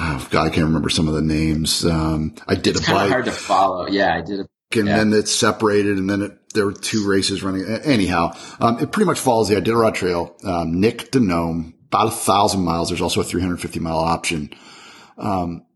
[0.00, 1.84] oh God, I can't remember some of the names.
[1.84, 3.10] Um, I did it's a bike.
[3.10, 3.86] hard to follow.
[3.88, 4.98] Yeah, I did a and yeah.
[4.98, 7.64] then it's separated and then it, there were two races running.
[7.84, 12.10] Anyhow, um, it pretty much follows the Iditarod Trail, um, Knik to Nome, about a
[12.10, 12.88] thousand miles.
[12.88, 14.50] There's also a 350 mile option.
[15.18, 15.66] Um,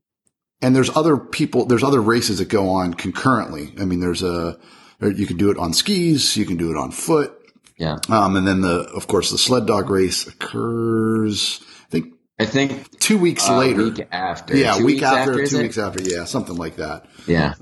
[0.61, 3.75] and there's other people, there's other races that go on concurrently.
[3.79, 4.59] I mean, there's a,
[5.01, 7.39] you can do it on skis, you can do it on foot.
[7.77, 7.99] Yeah.
[8.09, 12.99] Um, and then the, of course, the sled dog race occurs, I think, I think
[12.99, 13.85] two weeks uh, later.
[13.85, 14.57] Week after.
[14.57, 16.03] Yeah, two week after, after two weeks after.
[16.03, 17.07] Yeah, something like that.
[17.27, 17.55] Yeah.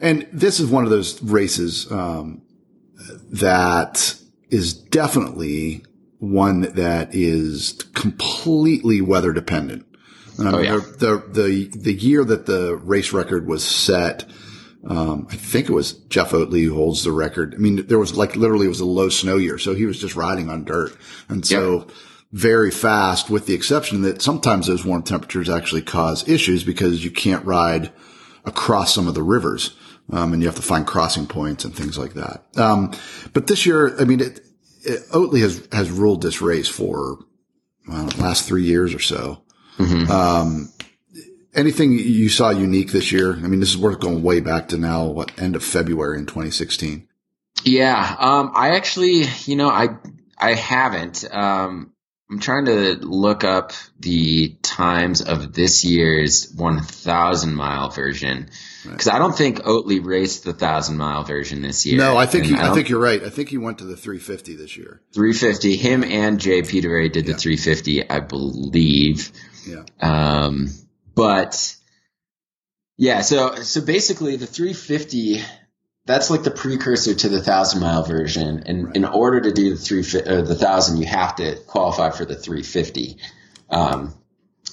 [0.00, 2.42] And this is one of those races, um,
[3.32, 4.14] that
[4.50, 5.84] is definitely
[6.18, 9.86] one that is completely weather dependent.
[10.38, 10.76] Um, oh, yeah.
[10.98, 14.24] the, the, the year that the race record was set,
[14.86, 17.54] um, I think it was Jeff Oatley who holds the record.
[17.54, 19.58] I mean, there was like literally it was a low snow year.
[19.58, 20.96] So he was just riding on dirt.
[21.28, 21.90] And so yep.
[22.32, 27.10] very fast with the exception that sometimes those warm temperatures actually cause issues because you
[27.10, 27.92] can't ride
[28.44, 29.76] across some of the rivers.
[30.12, 32.44] Um, and you have to find crossing points and things like that.
[32.56, 32.92] Um,
[33.32, 34.40] but this year, I mean, it,
[34.82, 37.18] it, Oatley has, has ruled this race for
[37.86, 39.42] well, last three years or so.
[39.78, 40.10] Mm-hmm.
[40.10, 40.72] Um,
[41.54, 43.34] anything you saw unique this year?
[43.34, 46.26] I mean, this is worth going way back to now, what end of February in
[46.26, 47.06] 2016.
[47.64, 48.16] Yeah.
[48.18, 49.88] Um, I actually, you know, I,
[50.38, 51.92] I haven't, um,
[52.30, 58.48] I'm trying to look up the times of this year's 1,000 mile version
[58.84, 59.16] because right.
[59.16, 61.98] I don't think Oatley raced the 1,000 mile version this year.
[61.98, 63.20] No, I think he, I, I, think you're right.
[63.20, 65.02] I think he went to the 350 this year.
[65.12, 65.76] 350.
[65.76, 69.32] Him and Jay Petervary did the 350, I believe.
[69.66, 69.82] Yeah.
[70.00, 70.68] Um,
[71.16, 71.76] but
[72.96, 75.42] yeah, so so basically the 350
[76.10, 78.64] that's like the precursor to the thousand mile version.
[78.66, 78.96] And right.
[78.96, 82.34] in order to do the three or the thousand, you have to qualify for the
[82.34, 83.18] 350.
[83.70, 84.14] Um,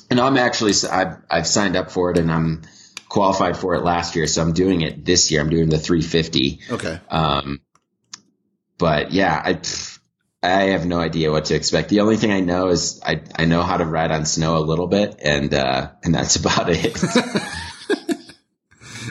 [0.09, 2.63] and I'm actually I've, I've signed up for it and I'm
[3.09, 5.41] qualified for it last year, so I'm doing it this year.
[5.41, 6.59] I'm doing the 350.
[6.71, 6.99] Okay.
[7.09, 7.61] Um,
[8.77, 9.59] but yeah, I
[10.43, 11.89] I have no idea what to expect.
[11.89, 14.59] The only thing I know is I I know how to ride on snow a
[14.59, 16.95] little bit, and uh, and that's about it.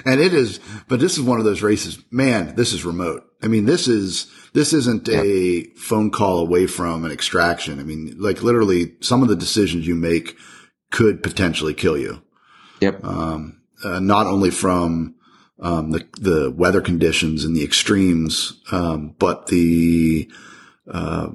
[0.07, 3.25] and it is, but this is one of those races, man, this is remote.
[3.43, 7.79] I mean, this is, this isn't a phone call away from an extraction.
[7.79, 10.37] I mean, like literally some of the decisions you make
[10.91, 12.23] could potentially kill you.
[12.81, 13.05] Yep.
[13.05, 15.17] Um, uh, not only from,
[15.61, 20.31] um, the, the weather conditions and the extremes, um, but the,
[20.91, 21.29] uh,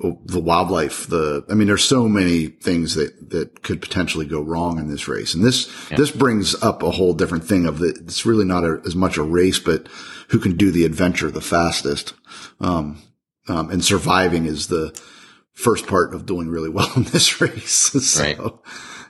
[0.00, 4.78] the wildlife, the, I mean, there's so many things that, that could potentially go wrong
[4.78, 5.34] in this race.
[5.34, 5.98] And this, yeah.
[5.98, 7.98] this brings up a whole different thing of that.
[7.98, 9.88] It's really not a, as much a race, but
[10.28, 12.14] who can do the adventure the fastest.
[12.60, 13.02] Um,
[13.46, 14.98] um, and surviving is the
[15.52, 17.72] first part of doing really well in this race.
[18.06, 18.52] so, right.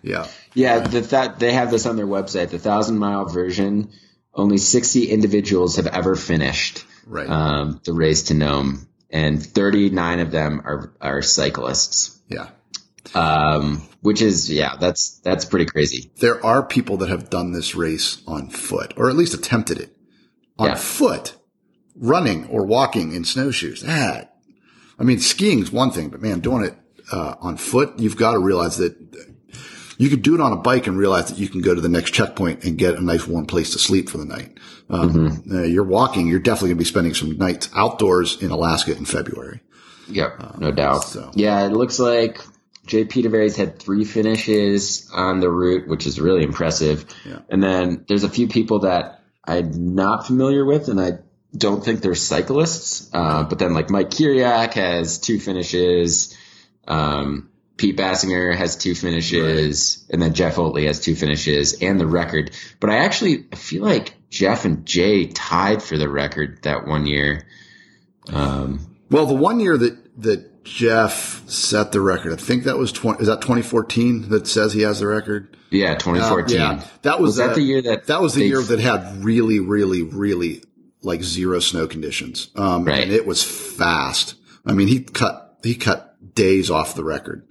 [0.03, 0.27] Yeah.
[0.55, 0.81] Yeah.
[0.81, 3.93] The, that they have this on their website, the thousand mile version.
[4.33, 7.29] Only 60 individuals have ever finished right.
[7.29, 12.19] um, the race to Nome and 39 of them are are cyclists.
[12.29, 12.51] Yeah.
[13.15, 16.11] Um, which is yeah, that's that's pretty crazy.
[16.21, 19.97] There are people that have done this race on foot, or at least attempted it
[20.59, 20.75] on yeah.
[20.77, 21.35] foot,
[21.97, 23.83] running or walking in snowshoes.
[23.83, 24.37] That,
[24.99, 26.77] I mean, skiing is one thing, but man, doing it
[27.11, 28.95] uh, on foot, you've got to realize that
[30.01, 31.89] you could do it on a bike and realize that you can go to the
[31.89, 34.57] next checkpoint and get a nice warm place to sleep for the night.
[34.89, 35.55] Um, mm-hmm.
[35.55, 39.05] uh, you're walking, you're definitely going to be spending some nights outdoors in Alaska in
[39.05, 39.61] February.
[40.09, 41.05] Yep, um, no doubt.
[41.05, 41.31] So.
[41.35, 42.41] Yeah, it looks like
[42.87, 47.05] JP Petervary's had three finishes on the route, which is really impressive.
[47.27, 47.41] Yeah.
[47.51, 51.19] And then there's a few people that I'm not familiar with, and I
[51.55, 53.11] don't think they're cyclists.
[53.13, 56.35] Uh, but then like Mike Curiak has two finishes.
[56.89, 57.50] Um,
[57.81, 62.51] Pete Basinger has two finishes, and then Jeff Oatley has two finishes and the record.
[62.79, 67.47] But I actually feel like Jeff and Jay tied for the record that one year.
[68.31, 72.93] Um, well, the one year that that Jeff set the record, I think that was
[72.93, 73.23] twenty.
[73.23, 75.57] Is that 2014 that says he has the record?
[75.71, 76.61] Yeah, 2014.
[76.61, 79.25] Uh, yeah, that was, was that the year that that was the year that had
[79.25, 80.63] really, really, really
[81.01, 82.51] like zero snow conditions.
[82.57, 83.05] Um, Right.
[83.05, 84.35] and it was fast.
[84.67, 87.47] I mean, he cut he cut days off the record.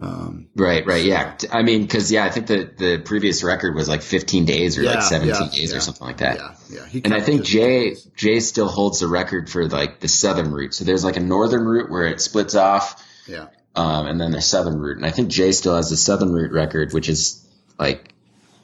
[0.00, 1.36] Right, right, yeah.
[1.52, 4.82] I mean, because yeah, I think the the previous record was like 15 days or
[4.82, 5.76] Yeah, like 17 yeah, days yeah.
[5.76, 6.36] or something like that.
[6.36, 6.54] Yeah,
[6.92, 7.00] yeah.
[7.04, 10.74] And I think Jay Jay still holds the record for like the southern route.
[10.74, 14.42] So there's like a northern route where it splits off, Yeah, um, and then the
[14.42, 14.96] southern route.
[14.98, 17.44] And I think Jay still has the southern route record, which is
[17.78, 18.12] like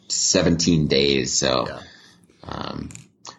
[0.08, 1.32] 17 days.
[1.32, 1.80] So, yeah.
[2.48, 2.90] um,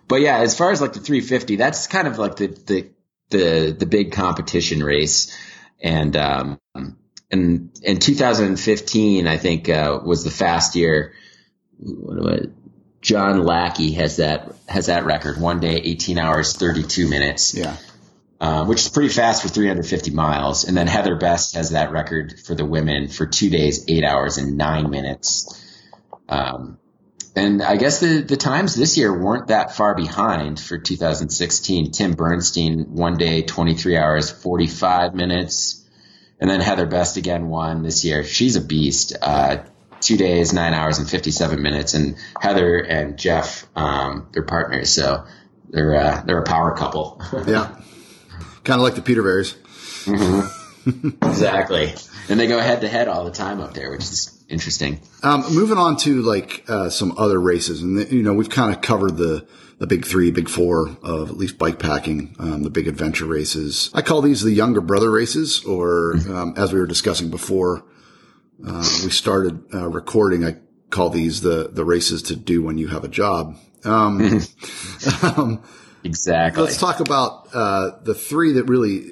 [0.07, 2.89] but yeah, as far as like the 350, that's kind of like the the
[3.29, 5.35] the the big competition race,
[5.81, 6.59] and um,
[7.31, 11.13] and in 2015, I think uh, was the fast year.
[11.79, 12.37] What do I?
[13.01, 15.39] John Lackey has that has that record.
[15.39, 17.77] One day, 18 hours, 32 minutes, Yeah.
[18.41, 20.63] uh, which is pretty fast for 350 miles.
[20.63, 24.37] And then Heather Best has that record for the women for two days, eight hours,
[24.37, 25.61] and nine minutes.
[26.27, 26.79] Um,
[27.35, 31.91] and I guess the, the times this year weren't that far behind for 2016.
[31.91, 35.84] Tim Bernstein, one day, 23 hours, 45 minutes.
[36.39, 38.23] And then Heather Best again won this year.
[38.23, 39.15] She's a beast.
[39.21, 39.63] Uh,
[40.01, 41.93] two days, nine hours, and 57 minutes.
[41.93, 44.89] And Heather and Jeff, um, they're partners.
[44.89, 45.25] So
[45.69, 47.21] they're, uh, they're a power couple.
[47.47, 47.75] Yeah.
[48.63, 49.55] kind of like the Petervarys.
[51.23, 51.93] exactly.
[52.29, 54.99] And they go head to head all the time up there, which is interesting.
[55.23, 58.81] Um, moving on to like uh, some other races, and you know we've kind of
[58.81, 62.87] covered the the big three, big four of at least bike packing, um, the big
[62.87, 63.89] adventure races.
[63.93, 67.83] I call these the younger brother races, or um, as we were discussing before,
[68.65, 70.45] uh, we started uh, recording.
[70.45, 70.57] I
[70.89, 73.57] call these the the races to do when you have a job.
[73.83, 74.41] Um,
[75.23, 75.63] um,
[76.05, 76.61] Exactly.
[76.61, 79.07] Let's talk about uh, the three that really,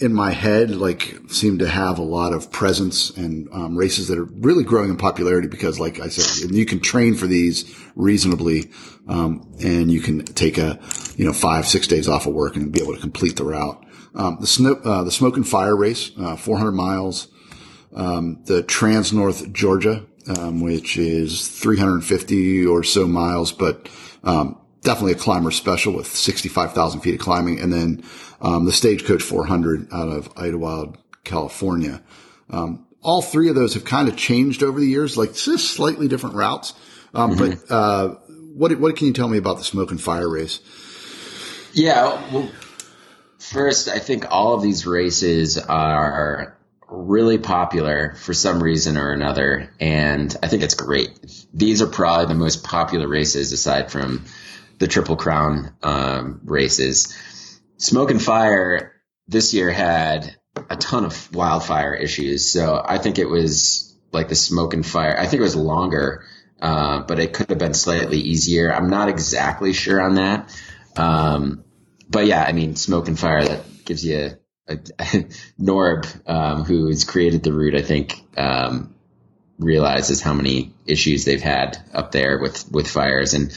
[0.00, 4.18] in my head, like seem to have a lot of presence and um, races that
[4.18, 8.70] are really growing in popularity because, like I said, you can train for these reasonably,
[9.08, 10.80] um, and you can take a
[11.16, 13.84] you know five six days off of work and be able to complete the route.
[14.14, 17.28] Um, the snow, uh, the Smoke and Fire race, uh, 400 miles.
[17.94, 23.88] Um, the Trans North Georgia, um, which is 350 or so miles, but
[24.22, 27.58] um, definitely a climber special with 65,000 feet of climbing.
[27.58, 28.04] And then
[28.40, 32.02] um, the Stagecoach 400 out of Idyllwild, California.
[32.48, 36.08] Um, all three of those have kind of changed over the years, like just slightly
[36.08, 36.74] different routes.
[37.14, 38.08] Um, But uh,
[38.54, 40.60] what what can you tell me about the Smoke and Fire race?
[41.72, 42.20] Yeah.
[42.32, 42.50] Well,
[43.38, 46.56] first, I think all of these races are
[46.88, 51.10] really popular for some reason or another, and I think it's great.
[51.54, 54.24] These are probably the most popular races aside from
[54.78, 57.16] the Triple Crown um, races.
[57.80, 58.92] Smoke and Fire
[59.26, 60.36] this year had
[60.68, 65.16] a ton of wildfire issues, so I think it was like the Smoke and Fire.
[65.18, 66.24] I think it was longer,
[66.60, 68.72] uh, but it could have been slightly easier.
[68.72, 70.54] I'm not exactly sure on that.
[70.94, 71.64] Um,
[72.10, 74.32] but yeah, I mean, smoke and fire, that gives you
[74.68, 74.76] a, a
[75.58, 78.94] Norb, um, who has created the route, I think, um,
[79.58, 83.32] realizes how many issues they've had up there with, with fires.
[83.32, 83.52] And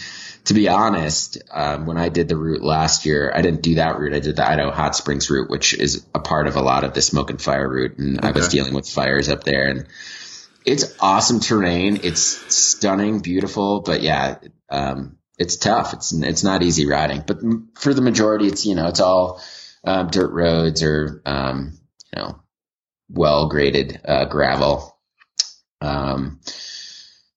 [0.45, 3.97] to be honest, um, when I did the route last year, I didn't do that
[3.97, 4.13] route.
[4.13, 6.93] I did the Idaho Hot Springs route, which is a part of a lot of
[6.93, 7.97] the smoke and fire route.
[7.97, 9.87] And I was dealing with fires up there and
[10.65, 11.99] it's awesome terrain.
[12.03, 12.21] It's
[12.53, 14.37] stunning, beautiful, but yeah,
[14.69, 15.93] um, it's tough.
[15.93, 17.39] It's it's not easy riding, but
[17.75, 19.41] for the majority, it's you know it's all
[19.83, 21.77] um, dirt roads or um,
[22.15, 22.39] you know
[23.09, 24.97] well graded uh, gravel.
[25.81, 26.39] Um,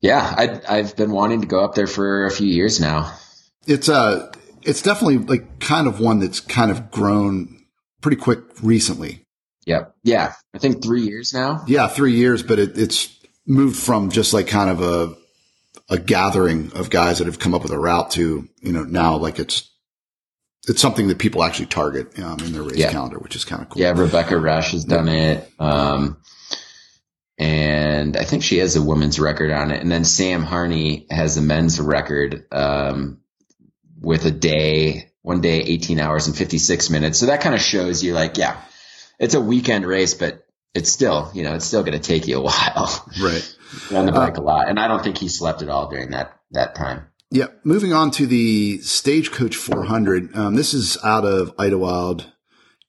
[0.01, 3.12] yeah, I, I've been wanting to go up there for a few years now.
[3.66, 4.30] It's uh
[4.62, 7.64] it's definitely like kind of one that's kind of grown
[8.01, 9.24] pretty quick recently.
[9.66, 9.94] Yep.
[10.05, 11.64] Yeah, I think three years now.
[11.66, 13.12] Yeah, three years, but it, it's
[13.47, 15.16] moved from just like kind of a
[15.88, 19.16] a gathering of guys that have come up with a route to you know now
[19.16, 19.70] like it's
[20.68, 22.90] it's something that people actually target um, in their race Yeah.
[22.90, 23.80] calendar, which is kind of cool.
[23.80, 25.49] Yeah, Rebecca Rusch has done it.
[25.61, 26.16] Um,
[27.39, 29.82] and I think she has a women's record on it.
[29.82, 33.20] And then Sam Harney has a men's record um,
[34.01, 37.18] with a day, one day, 18 hours and 56 minutes.
[37.18, 38.57] So that kind of shows you, like, yeah,
[39.18, 42.39] it's a weekend race, but it's still, you know, it's still going to take you
[42.39, 43.07] a while.
[43.20, 43.57] Right.
[43.93, 44.68] On the bike a lot.
[44.68, 47.09] And I don't think he slept at all during that, that time.
[47.30, 47.49] Yeah.
[47.64, 50.34] Moving on to the Stagecoach 400.
[50.37, 52.30] Um, this is out of Idyllwild,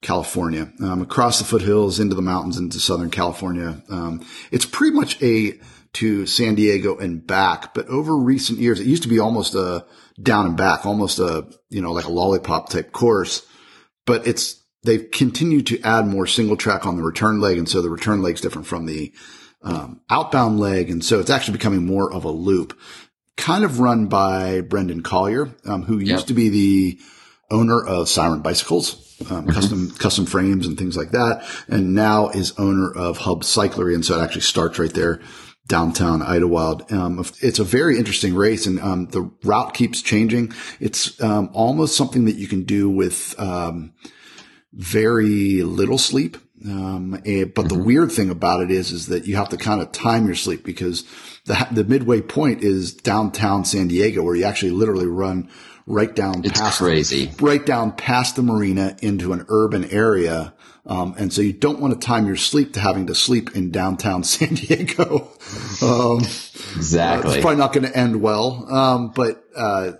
[0.02, 3.82] California, um, across the foothills into the mountains into Southern California.
[3.90, 5.60] Um, it's pretty much a
[5.94, 9.86] to San Diego and back, but over recent years, it used to be almost a
[10.22, 13.46] down and back, almost a, you know, like a lollipop type course,
[14.06, 17.58] but it's, they've continued to add more single track on the return leg.
[17.58, 19.12] And so the return leg's different from the,
[19.64, 20.92] um, outbound leg.
[20.92, 22.78] And so it's actually becoming more of a loop
[23.36, 26.08] kind of run by Brendan Collier, um, who yep.
[26.08, 27.00] used to be the
[27.50, 29.50] owner of Siren Bicycles um, mm-hmm.
[29.50, 34.06] custom custom frames and things like that, and now is owner of Hub Cyclery, and
[34.06, 35.22] so it actually starts right there
[35.68, 36.92] downtown Idyllwild.
[36.92, 40.54] Um, it's a very interesting race, and um, the route keeps changing.
[40.80, 43.94] It's um, almost something that you can do with um,
[44.74, 46.38] very little sleep.
[46.66, 47.78] Um, and, but mm-hmm.
[47.78, 50.36] the weird thing about it is, is that you have to kind of time your
[50.36, 51.04] sleep because
[51.46, 55.50] the the midway point is downtown San Diego, where you actually literally run
[55.88, 57.32] right down it's past crazy.
[57.40, 60.54] right down past the marina into an urban area.
[60.86, 63.72] Um, and so you don't want to time your sleep to having to sleep in
[63.72, 65.32] downtown San Diego.
[65.82, 66.20] Um,
[66.76, 67.32] exactly.
[67.32, 68.68] Uh, it's probably not going to end well.
[68.72, 69.94] Um, but, uh,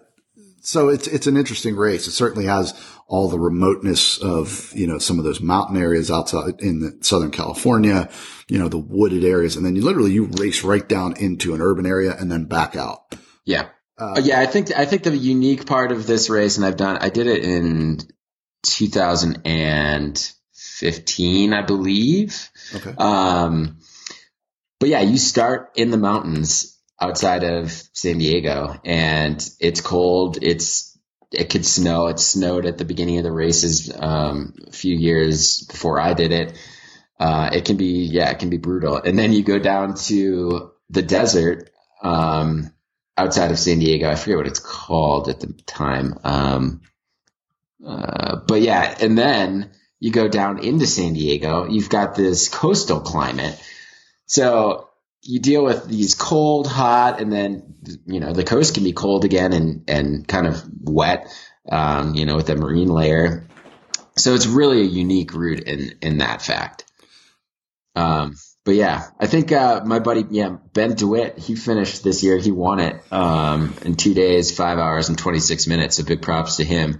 [0.62, 2.08] so it's, it's an interesting race.
[2.08, 2.74] It certainly has
[3.08, 7.32] all the remoteness of, you know, some of those mountain areas outside in the Southern
[7.32, 8.10] California,
[8.50, 9.56] you know, the wooded areas.
[9.56, 12.76] And then you literally, you race right down into an urban area and then back
[12.76, 13.16] out.
[13.46, 13.70] Yeah.
[13.98, 17.00] Uh, yeah, I think I think the unique part of this race, and I've done,
[17.02, 17.98] I did it in
[18.64, 22.50] 2015, I believe.
[22.76, 22.94] Okay.
[22.98, 23.80] Um,
[24.80, 30.38] but yeah, you start in the mountains outside of San Diego, and it's cold.
[30.44, 30.96] It's
[31.32, 32.06] it could snow.
[32.08, 36.32] It snowed at the beginning of the races um, a few years before I did
[36.32, 36.54] it.
[37.20, 38.98] Uh, it can be yeah, it can be brutal.
[38.98, 41.72] And then you go down to the desert.
[42.04, 42.72] Um,
[43.18, 44.10] outside of San Diego.
[44.10, 46.20] I forget what it's called at the time.
[46.24, 46.82] Um,
[47.86, 51.68] uh, but yeah, and then you go down into San Diego.
[51.68, 53.62] You've got this coastal climate,
[54.26, 54.90] so
[55.22, 59.26] you deal with these cold, hot, and then you know the coast can be cold
[59.26, 61.28] again and and kind of wet.
[61.70, 63.50] Um, you know, with the marine layer.
[64.16, 66.86] So it's really a unique route in in that fact.
[67.96, 68.36] Um,
[68.68, 72.38] but yeah, I think uh, my buddy, yeah, Ben DeWitt, he finished this year.
[72.38, 75.96] He won it um, in two days, five hours, and 26 minutes.
[75.96, 77.00] So big props to him.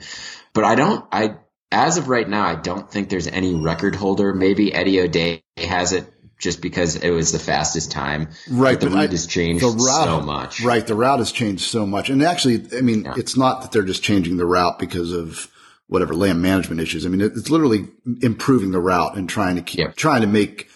[0.54, 1.36] But I don't, I
[1.70, 4.34] as of right now, I don't think there's any record holder.
[4.34, 6.10] Maybe Eddie O'Dea has it
[6.40, 8.30] just because it was the fastest time.
[8.50, 8.80] Right.
[8.80, 10.62] But the route has changed route, so much.
[10.62, 10.88] Right.
[10.88, 12.10] The route has changed so much.
[12.10, 13.16] And actually, I mean, yeah.
[13.18, 15.52] it's not that they're just changing the route because of
[15.88, 17.06] whatever land management issues.
[17.06, 17.90] I mean, it's literally
[18.22, 19.98] improving the route and trying to keep, yep.
[19.98, 20.70] trying to make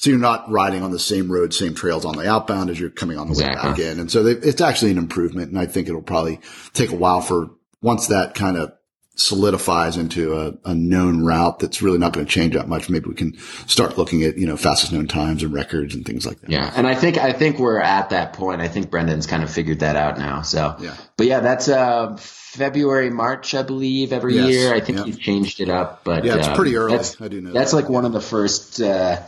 [0.00, 2.88] so you're not riding on the same road, same trails on the outbound as you're
[2.88, 3.56] coming on the exactly.
[3.56, 4.00] way back in.
[4.00, 5.50] And so they, it's actually an improvement.
[5.50, 6.40] And I think it'll probably
[6.72, 7.50] take a while for
[7.82, 8.72] once that kind of
[9.16, 12.88] solidifies into a, a known route that's really not going to change that much.
[12.88, 13.36] Maybe we can
[13.66, 16.48] start looking at, you know, fastest known times and records and things like that.
[16.48, 16.72] Yeah.
[16.74, 18.62] And I think, I think we're at that point.
[18.62, 20.40] I think Brendan's kind of figured that out now.
[20.40, 20.96] So, yeah.
[21.18, 24.48] but yeah, that's, uh, February, March, I believe, every yes.
[24.48, 24.74] year.
[24.74, 25.08] I think yep.
[25.08, 26.98] you've changed it up, but yeah, it's um, pretty early.
[27.20, 27.76] I do know that's that.
[27.76, 29.20] like one of the first, uh,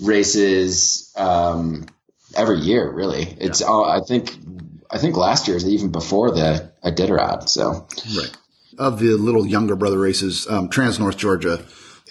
[0.00, 1.86] races um,
[2.36, 2.90] every year.
[2.90, 3.66] Really, it's yeah.
[3.66, 3.84] all.
[3.84, 4.36] I think
[4.90, 7.48] I think last year is even before the Iditarod.
[7.48, 7.86] So
[8.16, 8.36] right
[8.78, 11.64] of the little younger brother races, um, Trans North Georgia.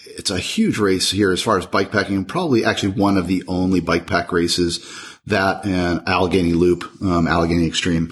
[0.04, 3.26] It's a huge race here as far as bike packing, and probably actually one of
[3.26, 4.84] the only bike pack races
[5.26, 8.10] that and Allegheny Loop, um, Allegheny Extreme,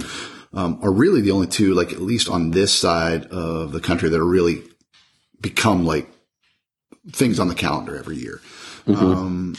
[0.52, 4.08] um, are really the only two, like at least on this side of the country,
[4.08, 4.62] that are really
[5.40, 6.08] become like
[7.12, 8.40] things on the calendar every year.
[8.94, 9.04] Mm-hmm.
[9.04, 9.56] Um,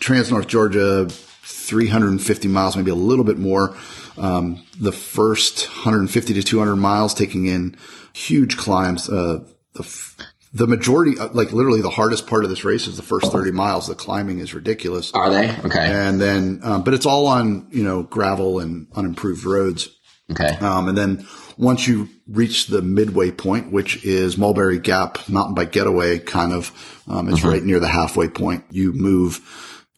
[0.00, 3.76] Trans North Georgia, 350 miles, maybe a little bit more.
[4.18, 7.76] Um, the first 150 to 200 miles taking in
[8.14, 9.08] huge climbs.
[9.08, 9.44] Uh,
[9.74, 13.30] the, the majority, uh, like literally the hardest part of this race is the first
[13.30, 13.86] 30 miles.
[13.86, 15.12] The climbing is ridiculous.
[15.12, 15.50] Are they?
[15.64, 15.86] Okay.
[15.86, 19.90] And then, um, but it's all on, you know, gravel and unimproved roads.
[20.30, 20.56] Okay.
[20.58, 25.72] Um, and then once you reach the midway point, which is Mulberry Gap Mountain Bike
[25.72, 27.48] Getaway, kind of, um, it's mm-hmm.
[27.48, 28.64] right near the halfway point.
[28.70, 29.40] You move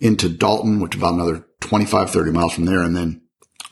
[0.00, 3.22] into Dalton, which is about another 25, 30 miles from there, and then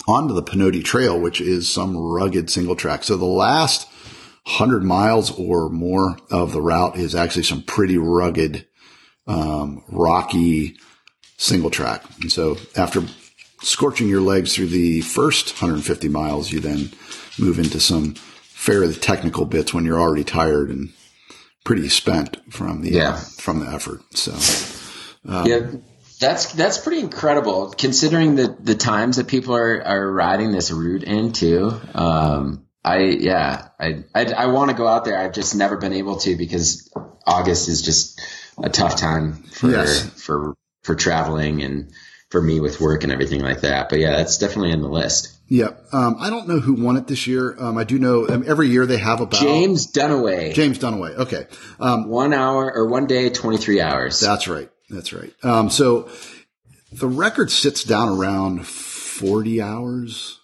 [0.09, 3.05] onto the Pinhoti Trail, which is some rugged single track.
[3.05, 3.89] So the last
[4.45, 8.67] hundred miles or more of the route is actually some pretty rugged,
[9.27, 10.77] um, rocky
[11.37, 12.05] single track.
[12.21, 13.03] And so after
[13.61, 16.91] scorching your legs through the first 150 miles, you then
[17.39, 20.93] move into some fairly technical bits when you're already tired and
[21.65, 23.11] pretty spent from the yeah.
[23.11, 24.01] uh, from the effort.
[24.15, 24.33] So
[25.29, 25.71] um, yeah,
[26.21, 31.03] that's that's pretty incredible considering the the times that people are are riding this route
[31.03, 31.79] into.
[31.95, 35.19] Um, I yeah, I I, I want to go out there.
[35.19, 36.91] I've just never been able to because
[37.27, 38.21] August is just
[38.63, 40.05] a tough time for Yes.
[40.23, 41.93] for for traveling and
[42.31, 43.89] for me with work and everything like that.
[43.89, 45.33] But yeah, that's definitely on the list.
[45.49, 47.55] Yeah, Um, I don't know who won it this year.
[47.61, 51.15] Um, I do know um, every year they have about James Dunaway, James Dunaway.
[51.19, 51.47] Okay.
[51.79, 54.19] Um, one hour or one day, twenty three hours.
[54.19, 54.69] that's right.
[54.91, 55.33] That's right.
[55.45, 56.09] Um, so
[56.93, 60.39] the record sits down around 40 hours.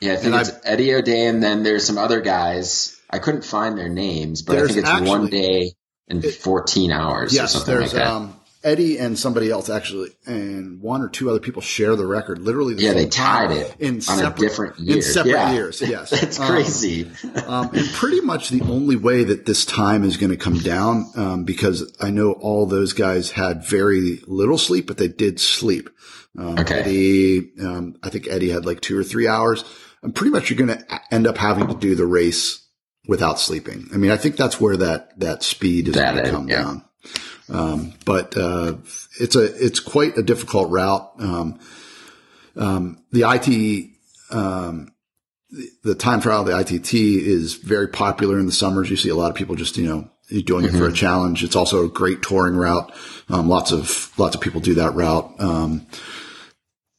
[0.00, 2.98] yeah, I think and it's Eddie O'Dea, and then there's some other guys.
[3.10, 5.72] I couldn't find their names, but I think it's one day
[6.08, 7.52] and fourteen hours or Yes.
[7.52, 8.28] something like There's, that.
[8.64, 12.38] Um, Eddie and somebody else actually, and one or two other people share the record.
[12.38, 14.96] Literally, the yeah, they tied it in on separate, a different year.
[14.96, 15.52] in separate yeah.
[15.52, 15.80] years.
[15.94, 17.10] Yes, That's Um, crazy.
[17.46, 21.06] um, and pretty much the only way that this time is going to come down,
[21.16, 25.90] um, because I know all those guys had very little sleep, but they did sleep.
[26.38, 26.80] Um, Okay.
[26.80, 29.64] Eddie, um, I think Eddie had like two or three hours.
[30.02, 32.60] And pretty much you're going to end up having to do the race
[33.08, 33.88] without sleeping.
[33.94, 36.62] I mean, I think that's where that, that speed is That going to come yeah.
[36.62, 36.84] down.
[37.48, 38.76] Um, but, uh,
[39.20, 41.10] it's a, it's quite a difficult route.
[41.18, 41.58] Um,
[42.56, 43.90] um, the IT,
[44.30, 44.92] um,
[45.50, 48.90] the, the time trial, the ITT is very popular in the summers.
[48.90, 50.08] You see a lot of people just, you know,
[50.46, 51.44] doing it for a challenge.
[51.44, 52.90] It's also a great touring route.
[53.28, 55.30] Um, lots of, lots of people do that route.
[55.38, 55.86] Um,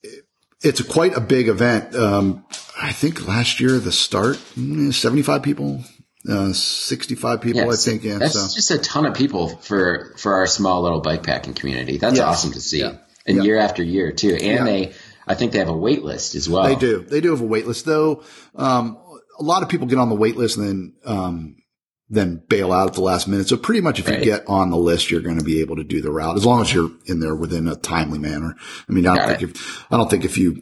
[0.04, 0.26] it-
[0.62, 1.96] it's a quite a big event.
[1.96, 2.46] Um,
[2.82, 5.84] I think last year, the start, mm, 75 people,
[6.30, 8.04] uh, 65 people, I think.
[8.04, 8.18] Yeah.
[8.18, 8.56] That's so.
[8.56, 11.98] just a ton of people for for our small little bike packing community.
[11.98, 12.98] That's awesome to see, Yeah.
[13.26, 13.44] and Yeah.
[13.44, 14.32] year after year too.
[14.34, 14.64] And Yeah.
[14.64, 14.94] they,
[15.28, 16.64] I think they have a wait list as well.
[16.64, 17.00] They do.
[17.08, 18.24] They do have a wait list though.
[18.56, 18.98] Um,
[19.40, 21.56] a lot of people get on the wait list and then, um,
[22.08, 23.48] then bail out at the last minute.
[23.48, 25.84] So pretty much if you get on the list, you're going to be able to
[25.84, 28.56] do the route as long as you're in there within a timely manner.
[28.88, 30.62] I mean, I don't Got think if, I don't think if you,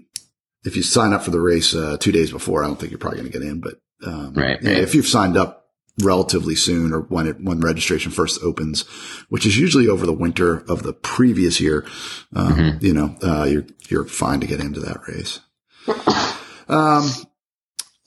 [0.64, 2.98] if you sign up for the race, uh, two days before, I don't think you're
[3.00, 3.76] probably going to get in, but,
[4.06, 4.78] um, Right, right.
[4.78, 5.62] if you've signed up
[6.02, 8.82] relatively soon or when it, when registration first opens,
[9.30, 11.86] which is usually over the winter of the previous year,
[12.36, 12.86] um, Mm-hmm.
[12.86, 15.40] you know, uh, you're, you're fine to get into that race.
[16.68, 17.10] Um,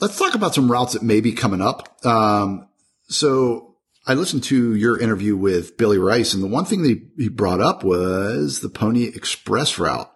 [0.00, 2.04] let's talk about some routes that may be coming up.
[2.04, 2.68] Um,
[3.08, 3.76] so
[4.06, 7.28] I listened to your interview with Billy Rice, and the one thing that he, he
[7.28, 10.10] brought up was the Pony Express route.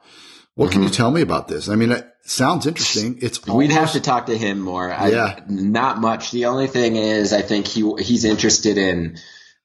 [0.60, 1.68] What can you tell me about this?
[1.70, 3.18] I mean, it sounds interesting.
[3.22, 3.54] It's Mm-hmm.
[3.56, 4.92] We'd have to talk to him more.
[4.92, 5.40] I, Yeah.
[5.48, 6.30] not much.
[6.32, 9.16] The only thing is, I think he he's interested in,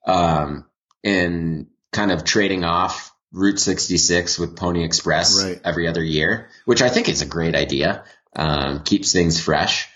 [0.08, 0.66] um,
[1.04, 5.60] in kind of trading off Route 66 with Pony Express Right.
[5.66, 8.06] every other year, which I think is a great idea.
[8.34, 9.90] Um, keeps things fresh.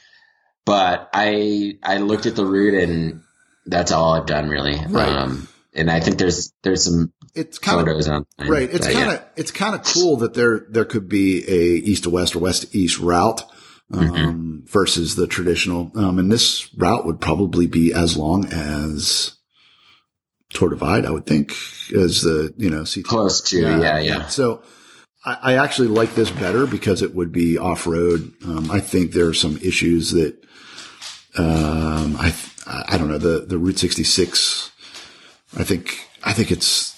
[0.65, 3.21] But I I looked at the route and
[3.65, 4.77] that's all I've done really.
[4.87, 5.07] Right.
[5.07, 8.69] Um, and I think there's there's some it's kind of on Right.
[8.71, 12.09] It's kind of it's kind of cool that there there could be a east to
[12.09, 13.43] west or west to east route
[13.91, 15.91] um, versus the traditional.
[15.95, 19.37] Um, and this route would probably be as long as
[20.53, 21.51] Tour Divide, I would think,
[21.95, 23.03] as the you know CT.
[23.03, 24.27] close to yeah yeah.
[24.27, 24.63] So
[25.25, 28.33] I, I actually like this better because it would be off road.
[28.43, 30.35] Um, I think there are some issues that
[31.37, 32.33] um, I
[32.65, 34.71] I don't know the the Route 66.
[35.57, 36.95] I think I think it's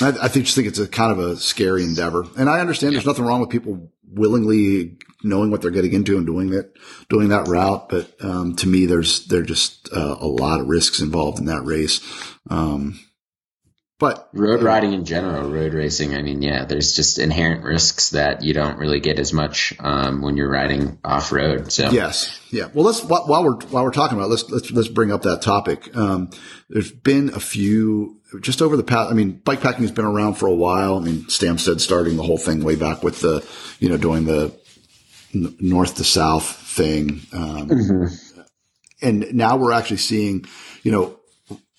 [0.00, 2.94] I, I think just think it's a kind of a scary endeavor, and I understand
[2.94, 6.72] there's nothing wrong with people willingly knowing what they're getting into and doing that
[7.08, 7.88] doing that route.
[7.88, 11.64] But um, to me, there's there just uh, a lot of risks involved in that
[11.64, 12.00] race.
[12.50, 13.00] Um,
[14.00, 16.14] but road riding in general, road racing.
[16.14, 20.20] I mean, yeah, there's just inherent risks that you don't really get as much um,
[20.20, 21.70] when you're riding off road.
[21.72, 22.40] So Yes.
[22.50, 22.68] Yeah.
[22.74, 25.22] Well, let's while while we're while we're talking about it, let's let's let's bring up
[25.22, 25.96] that topic.
[25.96, 26.30] Um,
[26.68, 29.10] there's been a few just over the past.
[29.10, 30.96] I mean, bikepacking has been around for a while.
[30.96, 33.46] I mean, Stamstad starting the whole thing way back with the
[33.80, 34.54] you know doing the
[35.34, 38.08] n- north to south thing, um,
[39.02, 40.46] and now we're actually seeing
[40.82, 41.18] you know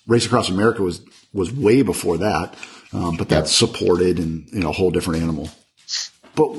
[0.08, 1.02] race across America was
[1.34, 2.56] was way before that,
[2.94, 5.50] um, but that's supported and you know a whole different animal.
[6.36, 6.50] But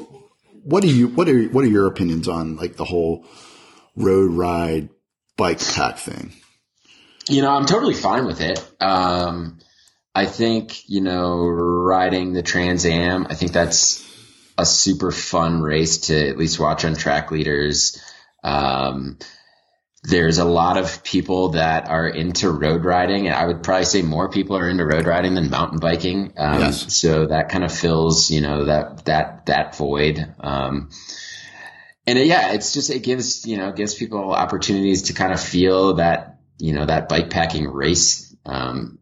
[0.65, 3.25] what do you what are what are your opinions on like the whole
[3.95, 4.89] road ride
[5.37, 6.33] bike pack thing?
[7.29, 8.65] you know, I'm totally fine with it.
[8.81, 9.59] Um,
[10.17, 13.27] I think you know, riding the Trans Am.
[13.29, 14.03] I think that's
[14.59, 18.03] a super fun race to at least watch on track leaders.
[18.43, 19.19] Um,
[20.03, 23.29] there's a lot of people that are into road riding.
[23.29, 26.33] I would probably say more people are into road riding than mountain biking.
[26.37, 26.95] Um, Yes.
[26.95, 30.35] So that kind of fills, you know, that, that, that void.
[30.41, 30.91] Um,
[32.07, 35.41] and it, yeah, it's just, it gives, you know, gives people opportunities to kind of
[35.41, 38.99] feel that, you know, that bike packing race, um,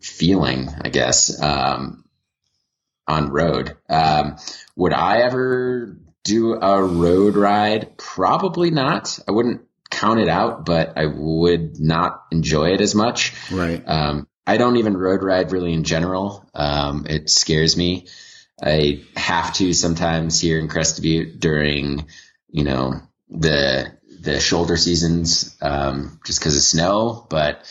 [0.00, 2.04] feeling, I guess, um,
[3.06, 3.76] on road.
[3.88, 4.36] Um,
[4.76, 7.96] would I ever do a road ride?
[7.96, 9.18] Probably not.
[9.28, 13.34] I wouldn't count it out, but I would not enjoy it as much.
[13.50, 13.82] Right.
[13.86, 16.48] Um, I don't even road ride really in general.
[16.54, 18.06] Um, it scares me.
[18.62, 22.06] I have to sometimes here in Crested Butte during,
[22.50, 27.26] you know, the the shoulder seasons, um, just because of snow.
[27.30, 27.64] But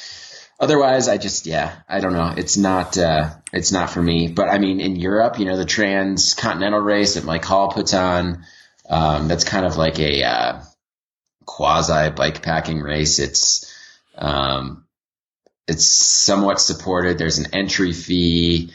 [0.60, 2.34] otherwise, I just yeah, I don't know.
[2.36, 4.28] It's not uh, it's not for me.
[4.28, 8.44] But I mean, in Europe, you know, the transcontinental race that Mike Hall puts on,
[8.90, 10.62] um, that's kind of like a uh,
[11.46, 13.20] quasi bike packing race.
[13.20, 13.74] It's
[14.18, 14.86] um,
[15.70, 17.18] it's somewhat supported.
[17.18, 18.72] There's an entry fee.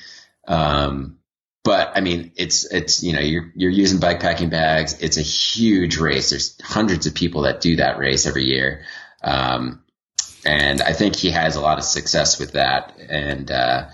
[0.47, 1.19] Um,
[1.65, 5.01] but I mean, it's, it's, you know, you're, you're using bike packing bags.
[5.01, 6.31] It's a huge race.
[6.31, 8.85] There's hundreds of people that do that race every year.
[9.23, 9.83] Um,
[10.45, 12.95] and I think he has a lot of success with that.
[13.09, 13.89] And, uh,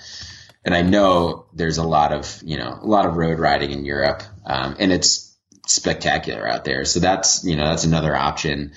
[0.64, 3.84] and I know there's a lot of, you know, a lot of road riding in
[3.84, 4.22] Europe.
[4.44, 5.36] Um, and it's
[5.66, 6.84] spectacular out there.
[6.84, 8.72] So that's, you know, that's another option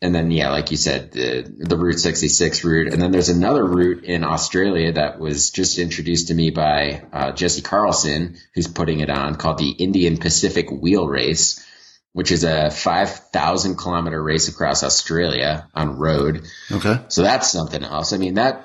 [0.00, 3.64] and then yeah, like you said, the the Route 66 route, and then there's another
[3.64, 9.00] route in Australia that was just introduced to me by uh, Jesse Carlsson, who's putting
[9.00, 11.64] it on, called the Indian Pacific Wheel Race,
[12.12, 16.46] which is a 5,000 kilometer race across Australia on road.
[16.70, 18.12] Okay, so that's something else.
[18.12, 18.64] I mean, that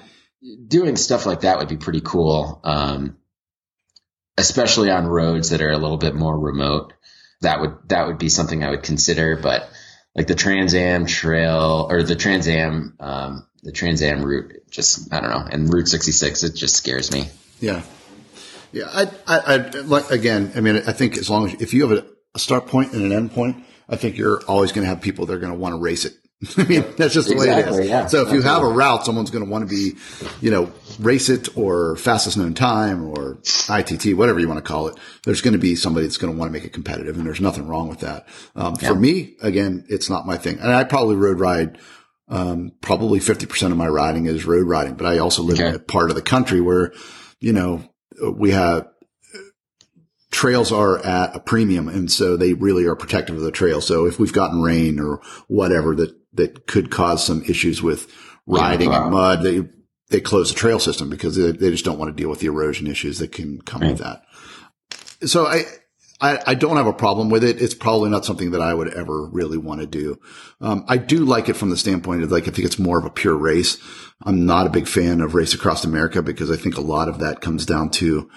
[0.67, 3.17] doing stuff like that would be pretty cool, um,
[4.37, 6.93] especially on roads that are a little bit more remote.
[7.41, 9.69] That would that would be something I would consider, but
[10.15, 14.69] like the Trans Am Trail or the Trans Am, um, the Trans Am route.
[14.69, 17.29] Just I don't know, and Route 66, it just scares me.
[17.59, 17.81] Yeah,
[18.71, 18.85] yeah.
[18.91, 20.53] I, I, I like again.
[20.55, 22.05] I mean, I think as long as if you have a,
[22.35, 25.25] a start point and an end point, I think you're always going to have people
[25.25, 26.13] that are going to want to race it.
[26.57, 27.89] I mean, that's just the exactly, way it is.
[27.89, 29.93] Yeah, so if you have a route, someone's going to want to be,
[30.41, 33.37] you know, race it or fastest known time or
[33.69, 34.97] ITT, whatever you want to call it.
[35.23, 37.39] There's going to be somebody that's going to want to make it competitive and there's
[37.39, 38.27] nothing wrong with that.
[38.55, 38.89] Um, Yeah.
[38.89, 40.59] for me, again, it's not my thing.
[40.59, 41.77] And I probably road ride,
[42.27, 45.79] um, probably 50% of my riding is road riding, but I also live in a
[45.79, 46.91] part of the country where,
[47.39, 47.89] you know,
[48.33, 48.87] we have
[50.33, 53.79] trails are at a premium and so they really are protective of the trail.
[53.79, 58.11] So if we've gotten rain or whatever that, that could cause some issues with
[58.47, 59.03] riding wow.
[59.03, 59.69] and mud, they,
[60.09, 62.47] they close the trail system because they, they just don't want to deal with the
[62.47, 64.23] erosion issues that can come with that.
[65.21, 65.65] So I,
[66.19, 67.61] I, I don't have a problem with it.
[67.61, 70.19] It's probably not something that I would ever really want to do.
[70.61, 73.05] Um, I do like it from the standpoint of like, I think it's more of
[73.05, 73.77] a pure race.
[74.23, 77.19] I'm not a big fan of Race Across America because I think a lot of
[77.19, 78.29] that comes down to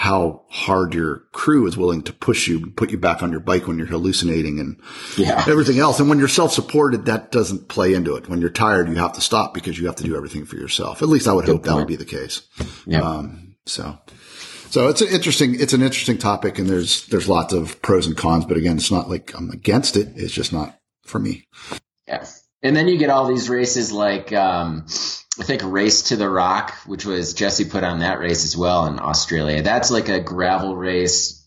[0.00, 3.66] how hard your crew is willing to push you, put you back on your bike
[3.66, 4.80] when you're hallucinating and
[5.18, 5.44] Yeah.
[5.46, 6.00] everything else.
[6.00, 8.26] And when you're self-supported, that doesn't play into it.
[8.26, 11.02] When you're tired, you have to stop because you have to do everything for yourself.
[11.02, 12.40] At least I would hope that would be the case.
[12.86, 13.02] Yeah.
[13.02, 13.98] Um, so,
[14.70, 18.16] so it's an interesting, it's an interesting topic and there's, there's lots of pros and
[18.16, 20.08] cons, but again, it's not like I'm against it.
[20.16, 21.44] It's just not for me.
[22.08, 22.24] Yeah.
[22.62, 24.86] And then you get all these races like, um,
[25.40, 28.84] I think Race to the Rock, which was Jesse put on that race as well
[28.86, 29.62] in Australia.
[29.62, 31.42] That's like a gravel race,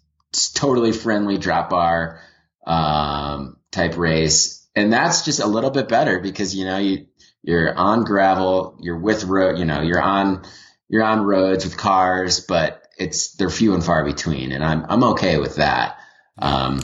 [0.55, 2.19] totally friendly drop bar,
[2.65, 4.67] um, type race.
[4.75, 7.05] And that's just a little bit better because, you know, you,
[7.43, 10.43] you're on gravel, you're with road, you know, you're on,
[10.89, 14.53] you're on roads with cars, but it's, they're few and far between.
[14.53, 15.99] And I'm, I'm okay with that.
[16.39, 16.81] Um,